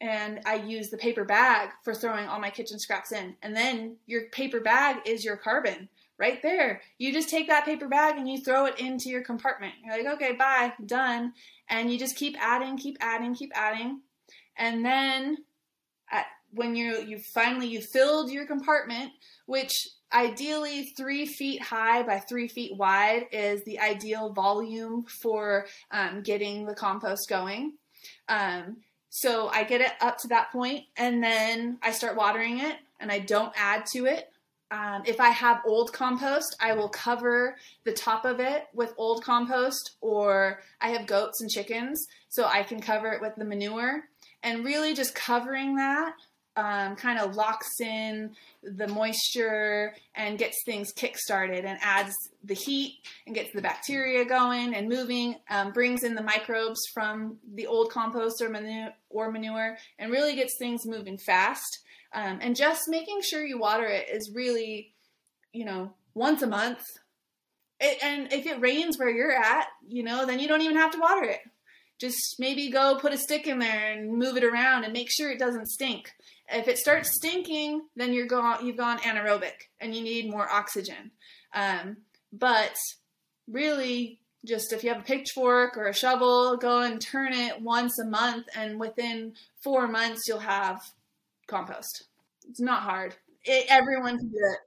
and 0.00 0.40
I 0.46 0.56
use 0.56 0.90
the 0.90 0.98
paper 0.98 1.24
bag 1.24 1.68
for 1.84 1.94
throwing 1.94 2.26
all 2.26 2.40
my 2.40 2.50
kitchen 2.50 2.80
scraps 2.80 3.12
in. 3.12 3.36
And 3.40 3.54
then 3.54 3.98
your 4.06 4.22
paper 4.30 4.58
bag 4.58 4.96
is 5.06 5.24
your 5.24 5.36
carbon 5.36 5.90
right 6.18 6.42
there. 6.42 6.82
You 6.98 7.12
just 7.12 7.28
take 7.28 7.48
that 7.48 7.64
paper 7.64 7.88
bag 7.88 8.16
and 8.16 8.28
you 8.28 8.40
throw 8.40 8.66
it 8.66 8.78
into 8.78 9.08
your 9.08 9.22
compartment. 9.22 9.74
You're 9.84 9.96
like, 9.96 10.14
okay, 10.14 10.32
bye, 10.32 10.72
done. 10.84 11.32
And 11.68 11.92
you 11.92 11.98
just 11.98 12.16
keep 12.16 12.36
adding, 12.40 12.76
keep 12.76 12.96
adding, 13.00 13.34
keep 13.34 13.52
adding. 13.54 14.00
And 14.56 14.84
then 14.84 15.38
at, 16.10 16.26
when 16.52 16.74
you 16.74 17.02
you 17.02 17.18
finally 17.18 17.68
you 17.68 17.80
filled 17.80 18.30
your 18.30 18.46
compartment, 18.46 19.12
which 19.46 19.88
ideally 20.12 20.92
three 20.96 21.26
feet 21.26 21.62
high 21.62 22.02
by 22.02 22.18
three 22.18 22.48
feet 22.48 22.76
wide 22.76 23.26
is 23.30 23.62
the 23.64 23.78
ideal 23.78 24.32
volume 24.32 25.04
for 25.04 25.66
um, 25.90 26.22
getting 26.22 26.64
the 26.64 26.74
compost 26.74 27.28
going. 27.28 27.74
Um, 28.28 28.78
so 29.10 29.48
I 29.48 29.64
get 29.64 29.80
it 29.80 29.92
up 30.00 30.18
to 30.18 30.28
that 30.28 30.52
point, 30.52 30.84
and 30.96 31.22
then 31.22 31.78
I 31.82 31.92
start 31.92 32.16
watering 32.16 32.60
it, 32.60 32.76
and 33.00 33.10
I 33.10 33.18
don't 33.18 33.52
add 33.56 33.86
to 33.92 34.06
it. 34.06 34.30
Um, 34.70 35.02
if 35.06 35.18
I 35.18 35.30
have 35.30 35.62
old 35.64 35.92
compost, 35.92 36.56
I 36.60 36.74
will 36.74 36.90
cover 36.90 37.56
the 37.84 37.92
top 37.92 38.24
of 38.24 38.38
it 38.38 38.66
with 38.74 38.92
old 38.98 39.24
compost, 39.24 39.92
or 40.00 40.60
I 40.80 40.90
have 40.90 41.06
goats 41.06 41.40
and 41.40 41.50
chickens, 41.50 42.06
so 42.28 42.44
I 42.44 42.62
can 42.62 42.80
cover 42.80 43.10
it 43.12 43.22
with 43.22 43.34
the 43.36 43.46
manure. 43.46 44.04
And 44.42 44.64
really, 44.64 44.94
just 44.94 45.14
covering 45.14 45.76
that 45.76 46.14
um, 46.58 46.96
kind 46.96 47.20
of 47.20 47.36
locks 47.36 47.80
in 47.80 48.32
the 48.64 48.88
moisture 48.88 49.94
and 50.16 50.38
gets 50.38 50.56
things 50.64 50.90
kick-started 50.90 51.64
and 51.64 51.78
adds 51.80 52.12
the 52.42 52.54
heat 52.54 52.98
and 53.26 53.34
gets 53.34 53.50
the 53.54 53.62
bacteria 53.62 54.24
going 54.24 54.74
and 54.74 54.88
moving, 54.88 55.36
um, 55.50 55.72
brings 55.72 56.02
in 56.02 56.16
the 56.16 56.22
microbes 56.22 56.80
from 56.92 57.38
the 57.54 57.68
old 57.68 57.92
compost 57.92 58.42
or 58.42 58.48
manure, 58.48 58.90
or 59.08 59.30
manure 59.30 59.78
and 60.00 60.10
really 60.10 60.34
gets 60.34 60.56
things 60.58 60.84
moving 60.84 61.16
fast. 61.16 61.78
Um, 62.12 62.40
and 62.42 62.56
just 62.56 62.88
making 62.88 63.20
sure 63.22 63.46
you 63.46 63.60
water 63.60 63.86
it 63.86 64.08
is 64.10 64.32
really, 64.34 64.92
you 65.52 65.64
know, 65.64 65.92
once 66.14 66.42
a 66.42 66.48
month. 66.48 66.82
It, 67.78 68.02
and 68.02 68.32
if 68.32 68.46
it 68.46 68.60
rains 68.60 68.98
where 68.98 69.10
you're 69.10 69.30
at, 69.30 69.68
you 69.86 70.02
know, 70.02 70.26
then 70.26 70.40
you 70.40 70.48
don't 70.48 70.62
even 70.62 70.76
have 70.76 70.90
to 70.90 70.98
water 70.98 71.22
it. 71.22 71.40
Just 72.00 72.36
maybe 72.40 72.70
go 72.70 72.98
put 73.00 73.12
a 73.12 73.18
stick 73.18 73.46
in 73.46 73.60
there 73.60 73.92
and 73.92 74.16
move 74.16 74.36
it 74.36 74.44
around 74.44 74.82
and 74.82 74.92
make 74.92 75.08
sure 75.10 75.30
it 75.30 75.38
doesn't 75.38 75.68
stink 75.68 76.12
if 76.50 76.68
it 76.68 76.78
starts 76.78 77.14
stinking, 77.14 77.82
then 77.96 78.12
you're 78.12 78.26
gone. 78.26 78.64
You've 78.64 78.76
gone 78.76 78.98
anaerobic, 78.98 79.68
and 79.80 79.94
you 79.94 80.02
need 80.02 80.30
more 80.30 80.48
oxygen. 80.50 81.10
Um, 81.54 81.98
but 82.32 82.74
really, 83.46 84.20
just 84.46 84.72
if 84.72 84.82
you 84.82 84.90
have 84.90 85.00
a 85.00 85.04
pitchfork 85.04 85.76
or 85.76 85.88
a 85.88 85.94
shovel, 85.94 86.56
go 86.56 86.80
and 86.80 87.00
turn 87.00 87.32
it 87.32 87.60
once 87.60 87.98
a 87.98 88.06
month, 88.06 88.46
and 88.54 88.80
within 88.80 89.34
four 89.62 89.88
months, 89.88 90.26
you'll 90.26 90.38
have 90.38 90.80
compost. 91.46 92.04
It's 92.48 92.60
not 92.60 92.82
hard. 92.82 93.14
It, 93.44 93.66
everyone 93.68 94.18
can 94.18 94.28
do 94.28 94.38
it. 94.38 94.58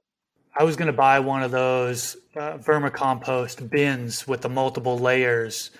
I 0.54 0.64
was 0.64 0.76
going 0.76 0.88
to 0.88 0.92
buy 0.92 1.18
one 1.20 1.42
of 1.42 1.50
those 1.50 2.16
uh, 2.36 2.58
vermicompost 2.58 3.70
bins 3.70 4.28
with 4.28 4.42
the 4.42 4.50
multiple 4.50 4.98
layers, 4.98 5.70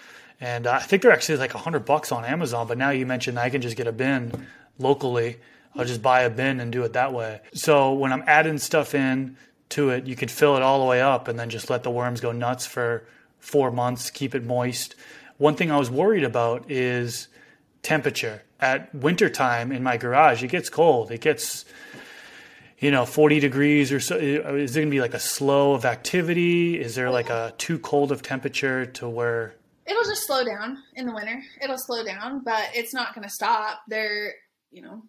and 0.41 0.67
uh, 0.67 0.73
I 0.73 0.81
think 0.81 1.03
they're 1.03 1.13
actually 1.13 1.39
like 1.39 1.55
a 1.55 1.59
hundred 1.59 1.85
bucks 1.85 2.11
on 2.11 2.25
Amazon. 2.25 2.67
But 2.67 2.79
now 2.79 2.91
you 2.91 3.07
mentioned 3.07 3.39
I 3.39 3.51
can 3.51 3.61
just 3.61 3.77
get 3.77 3.87
a 3.87 3.93
bin 3.93 4.47
locally 4.79 5.37
I'll 5.75 5.85
just 5.85 6.03
buy 6.03 6.23
a 6.23 6.31
bin 6.31 6.61
and 6.61 6.73
do 6.73 6.83
it 6.85 6.93
that 6.93 7.13
way. 7.13 7.41
So 7.55 7.93
when 7.93 8.13
I'm 8.13 8.25
adding 8.27 8.59
stuff 8.59 8.95
in 8.95 9.37
to 9.71 9.91
it, 9.91 10.07
you 10.07 10.17
could 10.17 10.31
fill 10.31 10.57
it 10.57 10.63
all 10.63 10.81
the 10.81 10.87
way 10.87 11.01
up 11.01 11.29
and 11.29 11.39
then 11.39 11.51
just 11.51 11.71
let 11.71 11.83
the 11.83 11.91
worms 11.91 12.21
go 12.21 12.33
nuts 12.33 12.67
for 12.67 13.07
four 13.39 13.71
months, 13.71 14.11
keep 14.11 14.35
it 14.35 14.45
moist. 14.45 14.95
One 15.39 15.57
thing 15.57 15.71
I 15.71 15.79
was 15.79 15.91
worried 15.91 16.25
about 16.25 16.71
is 16.71 17.29
temperature. 17.83 18.43
At 18.61 18.95
wintertime 18.95 19.73
in 19.73 19.83
my 19.83 19.97
garage, 19.97 20.43
it 20.45 20.49
gets 20.49 20.69
cold. 20.69 21.11
It 21.11 21.21
gets, 21.21 21.65
you 22.79 22.91
know, 22.91 23.05
40 23.05 23.41
degrees 23.41 23.91
or 23.91 23.99
so. 23.99 24.17
Is 24.17 24.75
there 24.75 24.83
going 24.83 24.91
to 24.91 24.95
be 24.95 25.01
like 25.01 25.15
a 25.15 25.19
slow 25.19 25.73
of 25.73 25.85
activity? 25.85 26.81
Is 26.81 26.95
there 26.95 27.11
like 27.11 27.29
a 27.31 27.55
too 27.59 27.79
cold 27.79 28.13
of 28.13 28.23
temperature 28.23 28.87
to 28.87 29.09
where 29.09 29.55
it'll 29.87 30.05
just 30.05 30.27
slow 30.27 30.45
down 30.45 30.79
in 30.95 31.07
the 31.07 31.15
winter. 31.15 31.43
It'll 31.61 31.79
slow 31.79 32.05
down, 32.05 32.43
but 32.45 32.71
it's 32.75 32.95
not 32.95 33.15
going 33.15 33.27
to 33.27 33.33
stop. 33.33 33.83
They're, 33.89 34.35
you 34.71 34.83
know, 34.83 35.03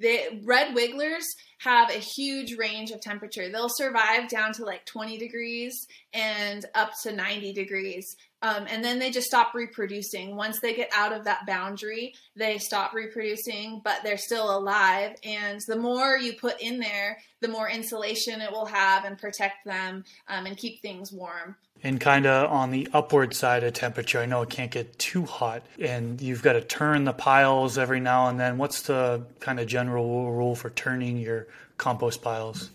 the 0.00 0.40
red 0.44 0.74
wigglers 0.74 1.26
have 1.58 1.90
a 1.90 1.98
huge 1.98 2.56
range 2.56 2.90
of 2.90 3.00
temperature. 3.00 3.50
They'll 3.50 3.68
survive 3.68 4.28
down 4.28 4.52
to 4.54 4.64
like 4.64 4.86
20 4.86 5.18
degrees 5.18 5.86
and 6.14 6.64
up 6.74 6.90
to 7.02 7.12
90 7.12 7.52
degrees. 7.52 8.16
Um, 8.42 8.66
and 8.68 8.82
then 8.82 8.98
they 8.98 9.10
just 9.10 9.26
stop 9.26 9.54
reproducing. 9.54 10.34
Once 10.34 10.60
they 10.60 10.74
get 10.74 10.90
out 10.94 11.12
of 11.12 11.24
that 11.24 11.46
boundary, 11.46 12.14
they 12.36 12.58
stop 12.58 12.94
reproducing, 12.94 13.80
but 13.84 14.02
they're 14.02 14.16
still 14.16 14.56
alive. 14.56 15.16
And 15.24 15.60
the 15.66 15.76
more 15.76 16.16
you 16.16 16.32
put 16.34 16.60
in 16.60 16.78
there, 16.80 17.18
the 17.40 17.48
more 17.48 17.68
insulation 17.68 18.40
it 18.40 18.50
will 18.50 18.66
have 18.66 19.04
and 19.04 19.18
protect 19.18 19.64
them 19.66 20.04
um, 20.28 20.46
and 20.46 20.56
keep 20.56 20.80
things 20.80 21.12
warm 21.12 21.56
and 21.82 22.00
kind 22.00 22.26
of 22.26 22.50
on 22.50 22.70
the 22.70 22.88
upward 22.92 23.34
side 23.34 23.64
of 23.64 23.72
temperature. 23.72 24.18
I 24.18 24.26
know 24.26 24.42
it 24.42 24.50
can't 24.50 24.70
get 24.70 24.98
too 24.98 25.24
hot, 25.24 25.62
and 25.80 26.20
you've 26.20 26.42
got 26.42 26.52
to 26.54 26.60
turn 26.60 27.04
the 27.04 27.12
piles 27.12 27.78
every 27.78 28.00
now 28.00 28.28
and 28.28 28.38
then. 28.38 28.58
What's 28.58 28.82
the 28.82 29.24
kind 29.40 29.58
of 29.58 29.66
general 29.66 30.30
rule 30.32 30.54
for 30.54 30.70
turning 30.70 31.16
your 31.16 31.46
compost 31.78 32.22
piles? 32.22 32.70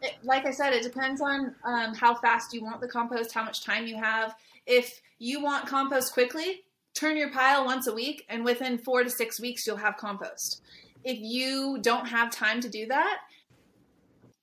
It, 0.00 0.14
like 0.22 0.46
I 0.46 0.52
said, 0.52 0.72
it 0.72 0.84
depends 0.84 1.20
on 1.20 1.54
um, 1.64 1.94
how 1.94 2.14
fast 2.14 2.54
you 2.54 2.62
want 2.62 2.80
the 2.80 2.88
compost, 2.88 3.32
how 3.32 3.42
much 3.42 3.64
time 3.64 3.86
you 3.86 3.96
have. 3.96 4.34
If 4.68 5.00
you 5.18 5.42
want 5.42 5.66
compost 5.66 6.12
quickly, 6.12 6.62
turn 6.94 7.16
your 7.16 7.30
pile 7.30 7.64
once 7.64 7.86
a 7.86 7.94
week, 7.94 8.26
and 8.28 8.44
within 8.44 8.76
four 8.76 9.02
to 9.02 9.08
six 9.08 9.40
weeks, 9.40 9.66
you'll 9.66 9.78
have 9.78 9.96
compost. 9.96 10.60
If 11.02 11.18
you 11.18 11.78
don't 11.80 12.06
have 12.06 12.30
time 12.30 12.60
to 12.60 12.68
do 12.68 12.86
that, 12.86 13.18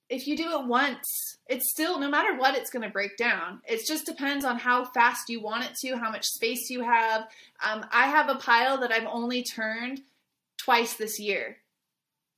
if 0.10 0.26
you 0.26 0.36
do 0.36 0.60
it 0.60 0.66
once, 0.66 1.38
it's 1.48 1.70
still 1.70 2.00
no 2.00 2.10
matter 2.10 2.36
what 2.38 2.56
it's 2.56 2.72
going 2.72 2.82
to 2.82 2.90
break 2.90 3.18
down. 3.18 3.62
It 3.68 3.86
just 3.88 4.08
depends 4.08 4.44
on 4.44 4.58
how 4.58 4.86
fast 4.86 5.30
you 5.30 5.42
want 5.42 5.66
it 5.66 5.76
to, 5.82 5.96
how 5.96 6.10
much 6.10 6.26
space 6.26 6.72
you 6.72 6.82
have. 6.82 7.28
Um, 7.64 7.86
I 7.92 8.08
have 8.08 8.30
a 8.30 8.36
pile 8.36 8.80
that 8.80 8.92
I've 8.92 9.08
only 9.08 9.44
turned 9.44 10.02
twice 10.58 10.96
this 10.96 11.20
year, 11.20 11.58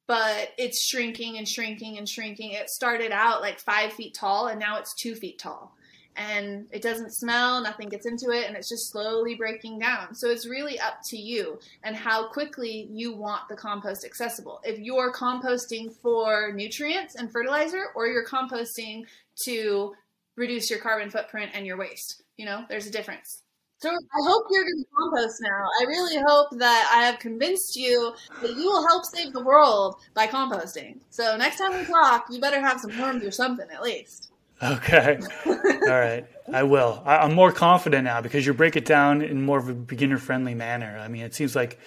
but 0.08 0.50
it's 0.58 0.86
shrinking 0.86 1.38
and 1.38 1.48
shrinking 1.48 1.98
and 1.98 2.08
shrinking. 2.08 2.52
It 2.52 2.70
started 2.70 3.14
out 3.14 3.40
like 3.40 3.60
five 3.60 3.94
feet 3.94 4.14
tall, 4.14 4.48
and 4.48 4.60
now 4.60 4.78
it's 4.78 4.94
two 4.94 5.16
feet 5.16 5.40
tall 5.40 5.77
and 6.18 6.68
it 6.72 6.82
doesn't 6.82 7.14
smell, 7.14 7.62
nothing 7.62 7.90
gets 7.90 8.06
into 8.06 8.32
it, 8.32 8.48
and 8.48 8.58
it's 8.58 8.68
just 8.68 8.90
slowly 8.90 9.36
breaking 9.36 9.80
down. 9.80 10.16
So 10.16 10.30
it's 10.30 10.48
really 10.48 10.80
up 10.80 11.02
to 11.06 11.18
you 11.18 11.60
and 11.84 11.96
how 11.96 12.28
quickly 12.28 12.90
you 12.92 13.14
want 13.14 13.48
the 13.48 13.56
compost 13.56 14.04
accessible. 14.04 14.60
If 14.64 14.80
you're 14.80 15.14
composting 15.14 15.94
for 15.94 16.52
nutrients 16.54 17.16
and 17.16 17.32
fertilizer, 17.32 17.86
or 17.96 18.08
you're 18.08 18.26
composting 18.26 19.04
to 19.44 19.94
reduce 20.36 20.70
your 20.70 20.80
carbon 20.80 21.10
footprint 21.10 21.52
and 21.54 21.66
your 21.66 21.78
waste, 21.78 22.24
you 22.38 22.46
know, 22.46 22.66
there's 22.68 22.88
a 22.88 22.92
difference. 22.92 23.44
So 23.80 23.90
I 23.90 24.28
hope 24.28 24.48
you're 24.50 24.64
going 24.64 24.84
to 24.84 24.90
compost 24.98 25.40
now. 25.40 25.68
I 25.80 25.84
really 25.84 26.18
hope 26.28 26.48
that 26.58 26.92
I 26.92 27.04
have 27.04 27.20
convinced 27.20 27.76
you 27.76 28.16
that 28.42 28.56
you 28.56 28.66
will 28.66 28.88
help 28.88 29.06
save 29.06 29.34
the 29.34 29.44
world 29.44 29.98
by 30.16 30.26
composting. 30.26 30.98
So 31.12 31.38
next 31.38 31.60
time 31.60 31.78
we 31.78 31.86
talk, 31.86 32.26
you 32.32 32.42
better 32.42 32.60
have 32.60 32.80
some 32.80 32.98
worms 33.00 33.24
or 33.24 33.30
something 33.30 33.68
at 33.72 33.84
least. 33.84 34.27
Okay. 34.62 35.20
All 35.46 35.54
right. 35.88 36.26
I 36.52 36.64
will. 36.64 37.02
I, 37.06 37.26
am 37.26 37.34
more 37.36 37.52
confident 37.52 38.06
now 38.06 38.22
because 38.22 38.46
you 38.46 38.54
break 38.54 38.76
it 38.76 38.86
down 38.86 39.22
in 39.22 39.44
more 39.44 39.58
of 39.60 39.70
a 39.70 39.74
beginner 39.74 40.18
friendly 40.18 40.56
manner. 40.56 40.98
I 40.98 41.08
mean, 41.10 41.24
it 41.24 41.36
seems 41.36 41.56
like 41.56 41.80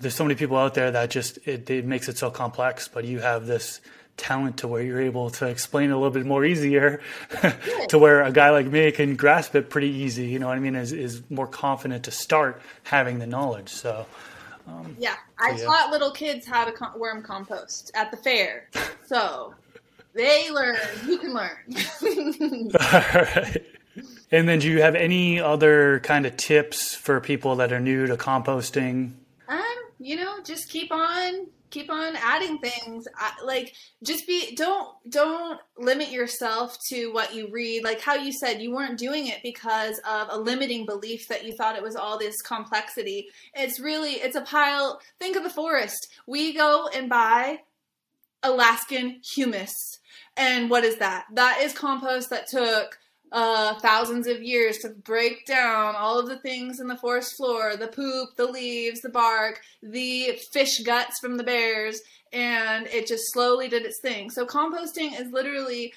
there's 0.00 0.14
so 0.14 0.24
many 0.24 0.34
people 0.34 0.56
out 0.56 0.74
there 0.74 0.90
that 0.90 1.10
just 1.10 1.38
it, 1.46 1.68
it 1.70 1.84
makes 1.84 2.08
it 2.08 2.18
so 2.18 2.30
complex, 2.30 2.88
but 2.88 3.04
you 3.04 3.20
have 3.20 3.46
this 3.46 3.80
talent 4.18 4.58
to 4.58 4.68
where 4.68 4.82
you're 4.82 5.00
able 5.00 5.30
to 5.30 5.46
explain 5.46 5.88
it 5.88 5.92
a 5.92 5.96
little 5.96 6.10
bit 6.10 6.26
more 6.26 6.44
easier 6.44 7.00
to 7.88 7.98
where 7.98 8.22
a 8.22 8.30
guy 8.30 8.50
like 8.50 8.66
me 8.66 8.92
can 8.92 9.16
grasp 9.16 9.54
it 9.54 9.70
pretty 9.70 9.88
easy. 9.88 10.26
You 10.26 10.38
know 10.38 10.48
what 10.48 10.56
I 10.56 10.60
mean? 10.60 10.74
Is, 10.76 10.92
is 10.92 11.22
more 11.30 11.46
confident 11.46 12.04
to 12.04 12.10
start 12.10 12.60
having 12.82 13.18
the 13.20 13.26
knowledge. 13.26 13.70
So 13.70 14.04
Um, 14.68 14.94
Yeah, 14.98 15.14
I 15.38 15.52
yeah. 15.52 15.64
taught 15.64 15.90
little 15.90 16.10
kids 16.10 16.46
how 16.46 16.64
to 16.66 16.72
com- 16.72 16.98
worm 16.98 17.22
compost 17.22 17.90
at 17.94 18.10
the 18.10 18.16
fair, 18.18 18.68
so 19.06 19.54
they 20.14 20.50
learn. 20.50 20.76
You 21.06 21.18
can 21.18 21.34
learn. 21.34 22.70
Alright. 22.94 23.64
And 24.30 24.48
then, 24.48 24.60
do 24.60 24.70
you 24.70 24.80
have 24.80 24.94
any 24.94 25.38
other 25.40 26.00
kind 26.00 26.24
of 26.24 26.36
tips 26.38 26.94
for 26.94 27.20
people 27.20 27.56
that 27.56 27.72
are 27.72 27.80
new 27.80 28.06
to 28.06 28.16
composting? 28.16 29.12
um, 29.48 29.60
you 29.98 30.16
know, 30.16 30.42
just 30.42 30.70
keep 30.70 30.90
on, 30.90 31.46
keep 31.68 31.90
on 31.90 32.16
adding 32.16 32.58
things. 32.58 33.06
I, 33.14 33.32
like, 33.44 33.74
just 34.02 34.26
be 34.26 34.54
don't 34.54 34.88
don't 35.10 35.60
limit 35.76 36.10
yourself 36.10 36.78
to 36.88 37.12
what 37.12 37.34
you 37.34 37.48
read. 37.50 37.84
Like 37.84 38.00
how 38.00 38.14
you 38.14 38.32
said, 38.32 38.62
you 38.62 38.72
weren't 38.74 38.98
doing 38.98 39.26
it 39.26 39.42
because 39.42 39.98
of 40.08 40.28
a 40.30 40.38
limiting 40.38 40.86
belief 40.86 41.28
that 41.28 41.44
you 41.44 41.54
thought 41.54 41.76
it 41.76 41.82
was 41.82 41.96
all 41.96 42.18
this 42.18 42.40
complexity. 42.40 43.28
It's 43.54 43.78
really 43.78 44.12
it's 44.12 44.36
a 44.36 44.40
pile. 44.42 45.00
Think 45.18 45.36
of 45.36 45.42
the 45.42 45.50
forest. 45.50 46.08
We 46.26 46.54
go 46.54 46.88
and 46.94 47.10
buy 47.10 47.58
Alaskan 48.42 49.20
humus. 49.22 49.98
And 50.36 50.70
what 50.70 50.84
is 50.84 50.96
that? 50.96 51.26
That 51.34 51.60
is 51.62 51.72
compost 51.72 52.30
that 52.30 52.48
took 52.48 52.98
uh, 53.32 53.78
thousands 53.80 54.26
of 54.26 54.42
years 54.42 54.78
to 54.78 54.90
break 54.90 55.46
down 55.46 55.94
all 55.96 56.18
of 56.18 56.28
the 56.28 56.38
things 56.38 56.80
in 56.80 56.86
the 56.86 56.96
forest 56.96 57.36
floor 57.36 57.76
the 57.76 57.88
poop, 57.88 58.36
the 58.36 58.46
leaves, 58.46 59.00
the 59.00 59.08
bark, 59.08 59.60
the 59.82 60.38
fish 60.52 60.80
guts 60.80 61.18
from 61.18 61.36
the 61.36 61.44
bears, 61.44 62.02
and 62.32 62.86
it 62.88 63.06
just 63.06 63.32
slowly 63.32 63.68
did 63.68 63.84
its 63.84 64.00
thing. 64.00 64.30
So, 64.30 64.46
composting 64.46 65.18
is 65.18 65.32
literally. 65.32 65.92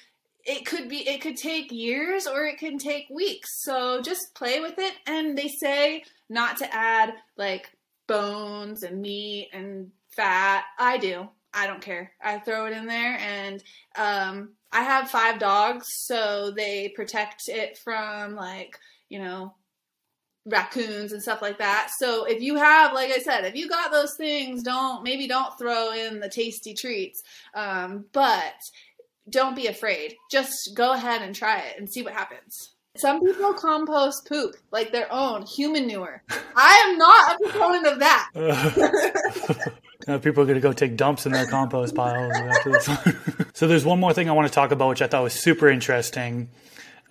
It 0.48 0.64
could 0.64 0.88
be, 0.88 0.98
it 1.08 1.20
could 1.20 1.36
take 1.36 1.72
years 1.72 2.28
or 2.28 2.44
it 2.44 2.58
can 2.58 2.78
take 2.78 3.10
weeks. 3.10 3.64
So 3.64 4.00
just 4.00 4.32
play 4.36 4.60
with 4.60 4.78
it. 4.78 4.94
And 5.04 5.36
they 5.36 5.48
say 5.48 6.04
not 6.28 6.56
to 6.58 6.72
add 6.72 7.14
like 7.36 7.68
bones 8.06 8.84
and 8.84 9.02
meat 9.02 9.48
and 9.52 9.90
fat. 10.10 10.62
I 10.78 10.98
do. 10.98 11.28
I 11.56 11.66
don't 11.66 11.80
care. 11.80 12.12
I 12.22 12.38
throw 12.38 12.66
it 12.66 12.74
in 12.74 12.86
there 12.86 13.18
and 13.18 13.62
um 13.96 14.50
I 14.72 14.82
have 14.82 15.10
five 15.10 15.38
dogs, 15.38 15.86
so 15.88 16.50
they 16.50 16.92
protect 16.94 17.48
it 17.48 17.78
from 17.78 18.34
like, 18.34 18.78
you 19.08 19.18
know, 19.18 19.54
raccoons 20.44 21.12
and 21.12 21.22
stuff 21.22 21.40
like 21.40 21.58
that. 21.58 21.90
So 21.96 22.24
if 22.24 22.42
you 22.42 22.56
have, 22.56 22.92
like 22.92 23.10
I 23.10 23.18
said, 23.18 23.44
if 23.44 23.54
you 23.54 23.68
got 23.68 23.90
those 23.90 24.14
things, 24.16 24.62
don't 24.62 25.02
maybe 25.02 25.26
don't 25.26 25.56
throw 25.58 25.92
in 25.92 26.20
the 26.20 26.28
tasty 26.28 26.74
treats. 26.74 27.22
Um, 27.54 28.04
but 28.12 28.54
don't 29.30 29.56
be 29.56 29.66
afraid. 29.66 30.14
Just 30.30 30.74
go 30.74 30.92
ahead 30.92 31.22
and 31.22 31.34
try 31.34 31.60
it 31.60 31.78
and 31.78 31.90
see 31.90 32.02
what 32.02 32.12
happens. 32.12 32.74
Some 32.96 33.20
people 33.20 33.52
compost 33.54 34.26
poop, 34.26 34.56
like 34.70 34.92
their 34.92 35.12
own 35.12 35.42
human 35.42 35.86
manure. 35.86 36.22
I 36.56 36.86
am 36.86 36.98
not 36.98 37.34
a 37.34 37.38
proponent 37.48 37.86
of 37.86 37.98
that. 38.00 39.70
Now 40.06 40.18
people 40.18 40.42
are 40.42 40.46
going 40.46 40.56
to 40.56 40.60
go 40.60 40.72
take 40.72 40.96
dumps 40.96 41.26
in 41.26 41.32
their 41.32 41.46
compost 41.46 41.94
piles 41.94 42.32
after 42.36 42.72
this. 42.72 42.88
so 43.54 43.66
there's 43.66 43.84
one 43.84 43.98
more 43.98 44.12
thing 44.12 44.28
I 44.28 44.32
want 44.32 44.46
to 44.48 44.54
talk 44.54 44.70
about, 44.70 44.88
which 44.88 45.02
I 45.02 45.06
thought 45.06 45.22
was 45.22 45.34
super 45.34 45.68
interesting 45.68 46.48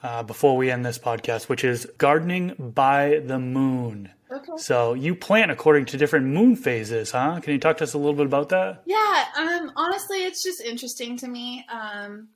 uh, 0.02 0.24
before 0.24 0.56
we 0.56 0.72
end 0.72 0.86
this 0.86 0.98
podcast, 0.98 1.50
which 1.50 1.64
is 1.64 1.88
gardening 1.98 2.56
by 2.58 3.22
the 3.26 3.40
moon. 3.40 4.12
Okay. 4.32 4.54
So 4.58 4.94
you 4.94 5.16
plant 5.16 5.52
according 5.52 5.86
to 5.86 5.98
different 5.98 6.28
moon 6.28 6.56
phases, 6.56 7.12
huh? 7.12 7.40
Can 7.42 7.54
you 7.54 7.60
talk 7.60 7.78
to 7.78 7.84
us 7.84 7.94
a 7.94 7.98
little 7.98 8.14
bit 8.14 8.26
about 8.26 8.50
that? 8.50 8.84
Yeah, 8.86 9.26
um, 9.38 9.72
honestly, 9.76 10.24
it's 10.24 10.44
just 10.44 10.62
interesting 10.62 11.18
to 11.18 11.28
me. 11.28 11.66
Um, 11.72 12.30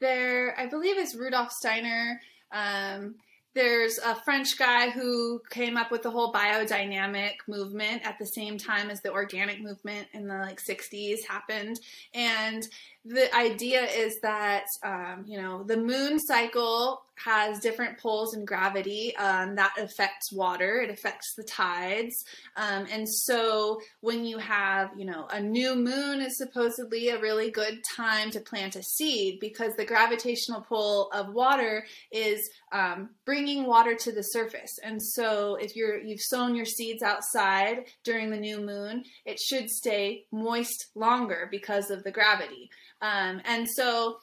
there, 0.00 0.58
I 0.58 0.66
believe 0.66 0.98
it's 0.98 1.14
Rudolf 1.14 1.50
Steiner. 1.50 2.20
Um, 2.52 3.16
there's 3.54 3.98
a 3.98 4.16
French 4.16 4.58
guy 4.58 4.90
who 4.90 5.40
came 5.48 5.76
up 5.76 5.92
with 5.92 6.02
the 6.02 6.10
whole 6.10 6.32
biodynamic 6.32 7.34
movement 7.46 8.02
at 8.04 8.18
the 8.18 8.26
same 8.26 8.58
time 8.58 8.90
as 8.90 9.00
the 9.00 9.12
organic 9.12 9.62
movement 9.62 10.08
in 10.12 10.26
the 10.26 10.34
like 10.34 10.60
60s 10.60 11.24
happened. 11.24 11.78
And 12.14 12.66
the 13.04 13.34
idea 13.34 13.84
is 13.84 14.20
that, 14.20 14.66
um, 14.82 15.24
you 15.26 15.40
know, 15.40 15.62
the 15.62 15.76
moon 15.76 16.18
cycle 16.18 17.03
has 17.16 17.60
different 17.60 17.98
poles 17.98 18.34
and 18.34 18.46
gravity 18.46 19.16
um, 19.16 19.54
that 19.56 19.72
affects 19.78 20.32
water, 20.32 20.80
it 20.80 20.90
affects 20.90 21.34
the 21.36 21.44
tides. 21.44 22.24
Um, 22.56 22.86
and 22.90 23.08
so 23.08 23.80
when 24.00 24.24
you 24.24 24.38
have, 24.38 24.90
you 24.96 25.04
know, 25.04 25.26
a 25.30 25.40
new 25.40 25.74
moon 25.74 26.20
is 26.20 26.36
supposedly 26.36 27.08
a 27.08 27.20
really 27.20 27.50
good 27.50 27.82
time 27.96 28.30
to 28.32 28.40
plant 28.40 28.76
a 28.76 28.82
seed 28.82 29.38
because 29.40 29.74
the 29.76 29.84
gravitational 29.84 30.60
pull 30.60 31.10
of 31.12 31.32
water 31.32 31.86
is 32.10 32.48
um, 32.72 33.10
bringing 33.24 33.66
water 33.66 33.94
to 33.94 34.12
the 34.12 34.22
surface. 34.22 34.78
And 34.82 35.02
so 35.02 35.56
if 35.56 35.76
you're 35.76 35.98
you've 35.98 36.20
sown 36.20 36.54
your 36.54 36.66
seeds 36.66 37.02
outside 37.02 37.84
during 38.02 38.30
the 38.30 38.36
new 38.36 38.60
moon, 38.60 39.04
it 39.24 39.38
should 39.38 39.70
stay 39.70 40.26
moist 40.32 40.86
longer 40.94 41.48
because 41.50 41.90
of 41.90 42.04
the 42.04 42.10
gravity. 42.10 42.70
Um, 43.00 43.40
and 43.44 43.68
so 43.68 44.18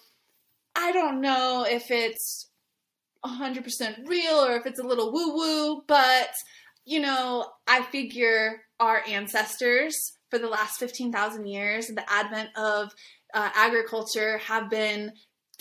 I 0.75 0.91
don't 0.91 1.21
know 1.21 1.65
if 1.69 1.91
it's 1.91 2.50
100% 3.25 4.07
real 4.07 4.35
or 4.35 4.55
if 4.55 4.65
it's 4.65 4.79
a 4.79 4.83
little 4.83 5.11
woo 5.11 5.35
woo, 5.35 5.83
but 5.87 6.29
you 6.85 6.99
know, 6.99 7.47
I 7.67 7.83
figure 7.83 8.61
our 8.79 9.03
ancestors 9.07 10.13
for 10.29 10.39
the 10.39 10.47
last 10.47 10.79
15,000 10.79 11.45
years, 11.45 11.87
the 11.87 12.09
advent 12.11 12.49
of 12.57 12.91
uh, 13.33 13.49
agriculture, 13.53 14.39
have 14.39 14.69
been 14.69 15.11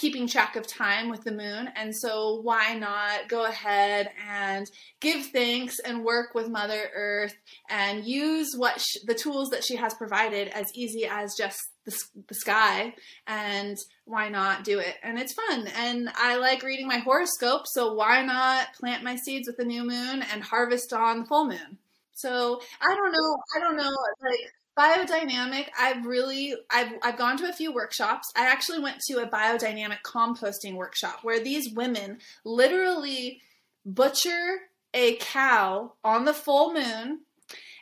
keeping 0.01 0.27
track 0.27 0.57
of 0.57 0.67
time 0.67 1.11
with 1.11 1.23
the 1.25 1.31
moon. 1.31 1.69
And 1.77 1.95
so, 1.95 2.41
why 2.41 2.75
not 2.75 3.29
go 3.29 3.45
ahead 3.45 4.11
and 4.27 4.67
give 5.01 5.27
thanks 5.27 5.79
and 5.79 6.05
work 6.05 6.35
with 6.35 6.49
Mother 6.49 6.89
Earth 6.95 7.35
and 7.69 8.05
use 8.05 8.55
what 8.57 8.83
the 9.05 9.15
tools 9.15 9.51
that 9.51 9.63
she 9.63 9.77
has 9.77 9.93
provided 9.95 10.49
as 10.49 10.67
easy 10.75 11.07
as 11.07 11.35
just 11.37 11.61
the, 11.85 11.95
the 12.29 12.35
sky? 12.35 12.95
And 13.27 13.77
why 14.07 14.31
not 14.31 14.65
do 14.65 14.79
it? 14.79 14.95
And 15.03 15.19
it's 15.19 15.35
fun. 15.35 15.69
And 15.77 16.09
I 16.17 16.37
like 16.37 16.63
reading 16.63 16.89
my 16.89 16.99
horoscope, 16.99 17.67
so 17.67 17.93
why 17.93 18.25
not 18.25 18.73
plant 18.73 19.05
my 19.05 19.17
seeds 19.17 19.47
with 19.47 19.59
the 19.59 19.65
new 19.65 19.85
moon 19.85 20.25
and 20.33 20.43
harvest 20.43 20.95
on 20.95 21.21
the 21.21 21.27
full 21.27 21.47
moon? 21.47 21.79
So 22.15 22.61
I 22.81 22.95
don't 22.95 23.13
know. 23.13 23.37
I 23.57 23.61
don't 23.61 23.77
know. 23.77 23.97
Like 24.23 24.53
biodynamic, 24.81 25.67
I've 25.79 26.07
really 26.07 26.55
I've 26.71 26.93
I've 27.03 27.19
gone 27.19 27.37
to 27.39 27.49
a 27.49 27.53
few 27.53 27.73
workshops. 27.73 28.33
I 28.35 28.47
actually 28.47 28.81
went 28.81 28.99
to 29.09 29.19
a 29.19 29.29
biodynamic 29.29 29.99
composting 30.05 30.75
workshop 30.75 31.19
where 31.23 31.43
these 31.43 31.71
women 31.71 32.19
literally 32.45 33.43
butcher 33.85 34.61
a 34.95 35.17
cow 35.17 35.93
on 36.03 36.25
the 36.25 36.35
full 36.35 36.73
moon 36.73 37.21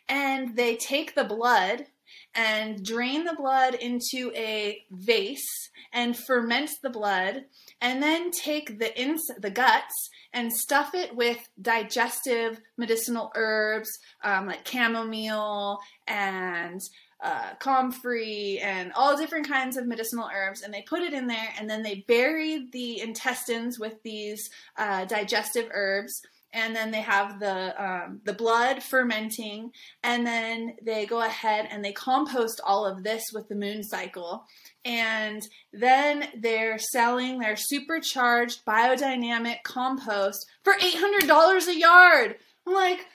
and 0.09 0.57
they 0.57 0.77
take 0.77 1.15
the 1.15 1.25
blood 1.25 1.87
and 2.35 2.85
drain 2.85 3.25
the 3.25 3.35
blood 3.35 3.75
into 3.75 4.33
a 4.35 4.83
vase 4.91 5.71
and 5.93 6.17
ferment 6.17 6.71
the 6.83 6.91
blood 6.91 7.45
and 7.81 8.03
then 8.03 8.31
take 8.31 8.79
the 8.79 9.01
ins- 9.01 9.31
the 9.39 9.51
guts 9.51 10.11
and 10.33 10.53
stuff 10.53 10.95
it 10.95 11.15
with 11.15 11.49
digestive 11.61 12.61
medicinal 12.77 13.31
herbs 13.35 13.99
um, 14.23 14.47
like 14.47 14.67
chamomile 14.67 15.79
and 16.07 16.81
uh, 17.21 17.55
comfrey 17.59 18.61
and 18.61 18.93
all 18.95 19.17
different 19.17 19.49
kinds 19.49 19.77
of 19.77 19.87
medicinal 19.87 20.29
herbs 20.33 20.63
and 20.63 20.73
they 20.73 20.83
put 20.83 21.03
it 21.03 21.13
in 21.13 21.27
there 21.27 21.49
and 21.59 21.69
then 21.69 21.83
they 21.83 22.05
bury 22.07 22.69
the 22.73 23.01
intestines 23.01 23.79
with 23.79 24.01
these 24.05 24.51
uh, 24.77 25.05
digestive 25.07 25.69
herbs 25.73 26.23
and 26.53 26.75
then 26.75 26.91
they 26.91 27.01
have 27.01 27.41
the 27.41 27.85
um, 27.85 28.21
the 28.25 28.33
blood 28.33 28.83
fermenting 28.83 29.71
and 30.03 30.27
then 30.27 30.75
they 30.83 31.07
go 31.07 31.21
ahead 31.21 31.69
and 31.71 31.85
they 31.85 31.93
compost 31.93 32.61
all 32.65 32.87
of 32.87 33.03
this 33.03 33.25
with 33.35 33.49
the 33.49 33.55
moon 33.55 33.83
cycle 33.83 34.45
and 34.89 35.47
then 35.73 36.29
they're 36.35 36.79
selling 36.79 37.39
their 37.39 37.57
supercharged 37.57 38.65
biodynamic 38.65 39.63
compost 39.63 40.47
for 40.65 40.73
$800 40.73 41.69
a 41.69 41.79
yard. 41.79 42.37
I'm 42.67 42.75
like 42.75 43.07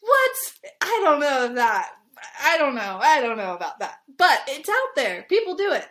what? 0.00 0.32
I 0.80 1.00
don't 1.04 1.20
know 1.20 1.54
that. 1.54 1.90
I 2.42 2.58
don't 2.58 2.74
know. 2.74 2.98
I 3.02 3.20
don't 3.20 3.36
know 3.36 3.54
about 3.54 3.78
that. 3.80 4.00
But 4.16 4.42
it's 4.48 4.68
out 4.68 4.96
there. 4.96 5.24
People 5.28 5.56
do 5.56 5.72
it. 5.72 5.86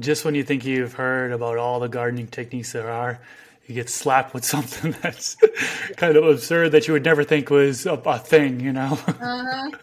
Just 0.00 0.24
when 0.24 0.34
you 0.34 0.44
think 0.44 0.64
you've 0.64 0.94
heard 0.94 1.32
about 1.32 1.58
all 1.58 1.80
the 1.80 1.88
gardening 1.88 2.28
techniques 2.28 2.72
there 2.72 2.90
are, 2.90 3.20
you 3.70 3.74
get 3.74 3.88
slapped 3.88 4.34
with 4.34 4.44
something 4.54 4.94
that's 5.00 5.36
kind 5.96 6.16
of 6.16 6.24
absurd 6.24 6.72
that 6.72 6.86
you 6.88 6.92
would 6.92 7.04
never 7.04 7.24
think 7.24 7.48
was 7.48 7.86
a, 7.86 7.92
a 7.92 8.18
thing, 8.18 8.60
you 8.60 8.72
know? 8.72 8.98
uh-huh. 9.06 9.70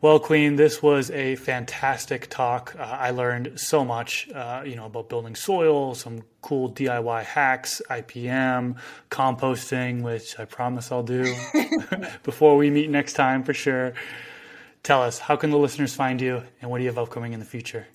Well, 0.00 0.20
Queen, 0.20 0.54
this 0.54 0.80
was 0.80 1.10
a 1.10 1.34
fantastic 1.34 2.28
talk. 2.30 2.76
Uh, 2.78 2.82
I 2.82 3.10
learned 3.10 3.58
so 3.58 3.84
much, 3.84 4.28
uh, 4.32 4.62
you 4.64 4.76
know, 4.76 4.86
about 4.86 5.08
building 5.08 5.34
soil, 5.34 5.96
some 5.96 6.22
cool 6.40 6.70
DIY 6.70 7.24
hacks, 7.24 7.82
IPM, 7.90 8.76
composting, 9.10 10.02
which 10.02 10.38
I 10.38 10.44
promise 10.44 10.92
I'll 10.92 11.02
do 11.02 11.34
before 12.22 12.56
we 12.56 12.70
meet 12.70 12.90
next 12.90 13.14
time 13.14 13.42
for 13.42 13.52
sure. 13.52 13.92
Tell 14.84 15.02
us, 15.02 15.18
how 15.18 15.34
can 15.34 15.50
the 15.50 15.58
listeners 15.58 15.96
find 15.96 16.20
you 16.20 16.44
and 16.62 16.70
what 16.70 16.78
do 16.78 16.84
you 16.84 16.90
have 16.90 16.98
upcoming 16.98 17.32
in 17.32 17.40
the 17.40 17.46
future? 17.46 17.88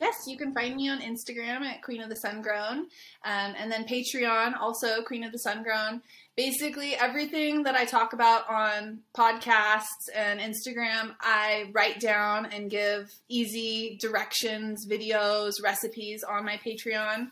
Yes, 0.00 0.14
you 0.26 0.36
can 0.36 0.54
find 0.54 0.76
me 0.76 0.88
on 0.88 1.00
Instagram 1.00 1.62
at 1.62 1.82
Queen 1.82 2.00
of 2.00 2.08
the 2.08 2.16
Sun 2.16 2.42
Grown, 2.42 2.78
um, 2.78 3.54
and 3.56 3.70
then 3.70 3.84
Patreon, 3.84 4.56
also 4.56 5.02
Queen 5.02 5.24
of 5.24 5.32
the 5.32 5.38
Sun 5.40 5.64
Grown. 5.64 6.02
Basically, 6.36 6.94
everything 6.94 7.64
that 7.64 7.74
I 7.74 7.84
talk 7.84 8.12
about 8.12 8.48
on 8.48 9.00
podcasts 9.16 10.08
and 10.14 10.38
Instagram, 10.38 11.16
I 11.20 11.70
write 11.72 11.98
down 11.98 12.46
and 12.46 12.70
give 12.70 13.12
easy 13.28 13.98
directions, 14.00 14.86
videos, 14.88 15.54
recipes 15.62 16.22
on 16.22 16.44
my 16.44 16.60
Patreon. 16.64 17.30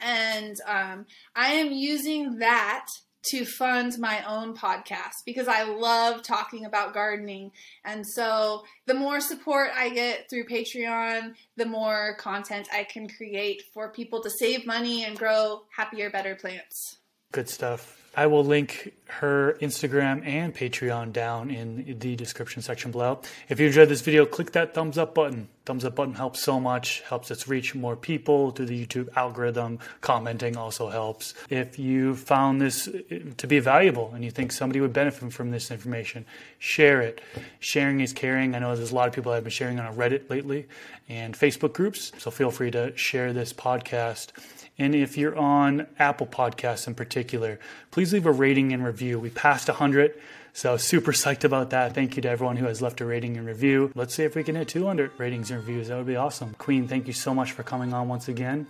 And 0.00 0.56
um, 0.66 1.06
I 1.36 1.52
am 1.54 1.70
using 1.70 2.38
that 2.38 2.86
to 3.30 3.44
fund 3.44 3.98
my 3.98 4.24
own 4.26 4.56
podcast 4.56 5.24
because 5.26 5.48
I 5.48 5.64
love 5.64 6.22
talking 6.22 6.64
about 6.64 6.94
gardening. 6.94 7.52
And 7.84 8.06
so 8.06 8.64
the 8.86 8.94
more 8.94 9.20
support 9.20 9.70
I 9.74 9.90
get 9.90 10.28
through 10.30 10.46
Patreon, 10.46 11.34
the 11.56 11.66
more 11.66 12.16
content 12.18 12.68
I 12.72 12.84
can 12.84 13.08
create 13.08 13.62
for 13.72 13.90
people 13.90 14.22
to 14.22 14.30
save 14.30 14.66
money 14.66 15.04
and 15.04 15.18
grow 15.18 15.62
happier, 15.76 16.10
better 16.10 16.34
plants. 16.34 16.98
Good 17.32 17.48
stuff. 17.48 17.97
I 18.16 18.26
will 18.26 18.44
link 18.44 18.94
her 19.06 19.56
Instagram 19.60 20.26
and 20.26 20.54
Patreon 20.54 21.12
down 21.12 21.50
in 21.50 21.98
the 21.98 22.16
description 22.16 22.62
section 22.62 22.90
below. 22.90 23.20
If 23.48 23.60
you 23.60 23.66
enjoyed 23.66 23.88
this 23.88 24.00
video, 24.00 24.26
click 24.26 24.52
that 24.52 24.74
thumbs 24.74 24.98
up 24.98 25.14
button. 25.14 25.48
Thumbs 25.64 25.84
up 25.84 25.94
button 25.94 26.14
helps 26.14 26.42
so 26.42 26.58
much, 26.58 27.00
helps 27.02 27.30
us 27.30 27.48
reach 27.48 27.74
more 27.74 27.96
people 27.96 28.50
through 28.50 28.66
the 28.66 28.86
YouTube 28.86 29.08
algorithm. 29.16 29.78
Commenting 30.00 30.56
also 30.56 30.88
helps. 30.88 31.34
If 31.48 31.78
you 31.78 32.16
found 32.16 32.60
this 32.60 32.88
uh, 32.88 33.00
to 33.36 33.46
be 33.46 33.60
valuable 33.60 34.10
and 34.14 34.24
you 34.24 34.30
think 34.30 34.52
somebody 34.52 34.80
would 34.80 34.92
benefit 34.92 35.32
from 35.32 35.50
this 35.50 35.70
information, 35.70 36.24
share 36.58 37.00
it. 37.00 37.20
Sharing 37.60 38.00
is 38.00 38.12
caring. 38.12 38.54
I 38.54 38.58
know 38.58 38.74
there's 38.74 38.92
a 38.92 38.94
lot 38.94 39.08
of 39.08 39.14
people 39.14 39.32
have 39.32 39.44
been 39.44 39.50
sharing 39.50 39.78
on 39.78 39.94
Reddit 39.94 40.28
lately 40.28 40.66
and 41.08 41.34
Facebook 41.34 41.72
groups, 41.72 42.12
so 42.18 42.30
feel 42.30 42.50
free 42.50 42.70
to 42.72 42.96
share 42.96 43.32
this 43.32 43.52
podcast 43.52 44.32
and 44.78 44.94
if 44.94 45.18
you're 45.18 45.36
on 45.36 45.86
Apple 45.98 46.26
Podcasts 46.26 46.86
in 46.86 46.94
particular, 46.94 47.58
please 47.90 48.12
leave 48.12 48.26
a 48.26 48.32
rating 48.32 48.72
and 48.72 48.84
review. 48.84 49.18
We 49.18 49.30
passed 49.30 49.68
100, 49.68 50.14
so 50.52 50.76
super 50.76 51.12
psyched 51.12 51.44
about 51.44 51.70
that. 51.70 51.94
Thank 51.94 52.16
you 52.16 52.22
to 52.22 52.28
everyone 52.28 52.56
who 52.56 52.66
has 52.66 52.80
left 52.80 53.00
a 53.00 53.04
rating 53.04 53.36
and 53.36 53.46
review. 53.46 53.90
Let's 53.94 54.14
see 54.14 54.24
if 54.24 54.36
we 54.36 54.44
can 54.44 54.54
hit 54.54 54.68
200 54.68 55.12
ratings 55.18 55.50
and 55.50 55.60
reviews. 55.60 55.88
That 55.88 55.96
would 55.96 56.06
be 56.06 56.16
awesome. 56.16 56.54
Queen, 56.54 56.86
thank 56.86 57.06
you 57.06 57.12
so 57.12 57.34
much 57.34 57.52
for 57.52 57.62
coming 57.62 57.92
on 57.92 58.08
once 58.08 58.28
again, 58.28 58.66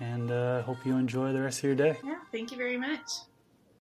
and 0.00 0.30
uh, 0.30 0.62
hope 0.62 0.84
you 0.84 0.96
enjoy 0.96 1.32
the 1.32 1.40
rest 1.40 1.60
of 1.60 1.64
your 1.64 1.74
day. 1.74 1.96
Yeah, 2.04 2.18
thank 2.32 2.50
you 2.52 2.58
very 2.58 2.76
much. 2.76 3.10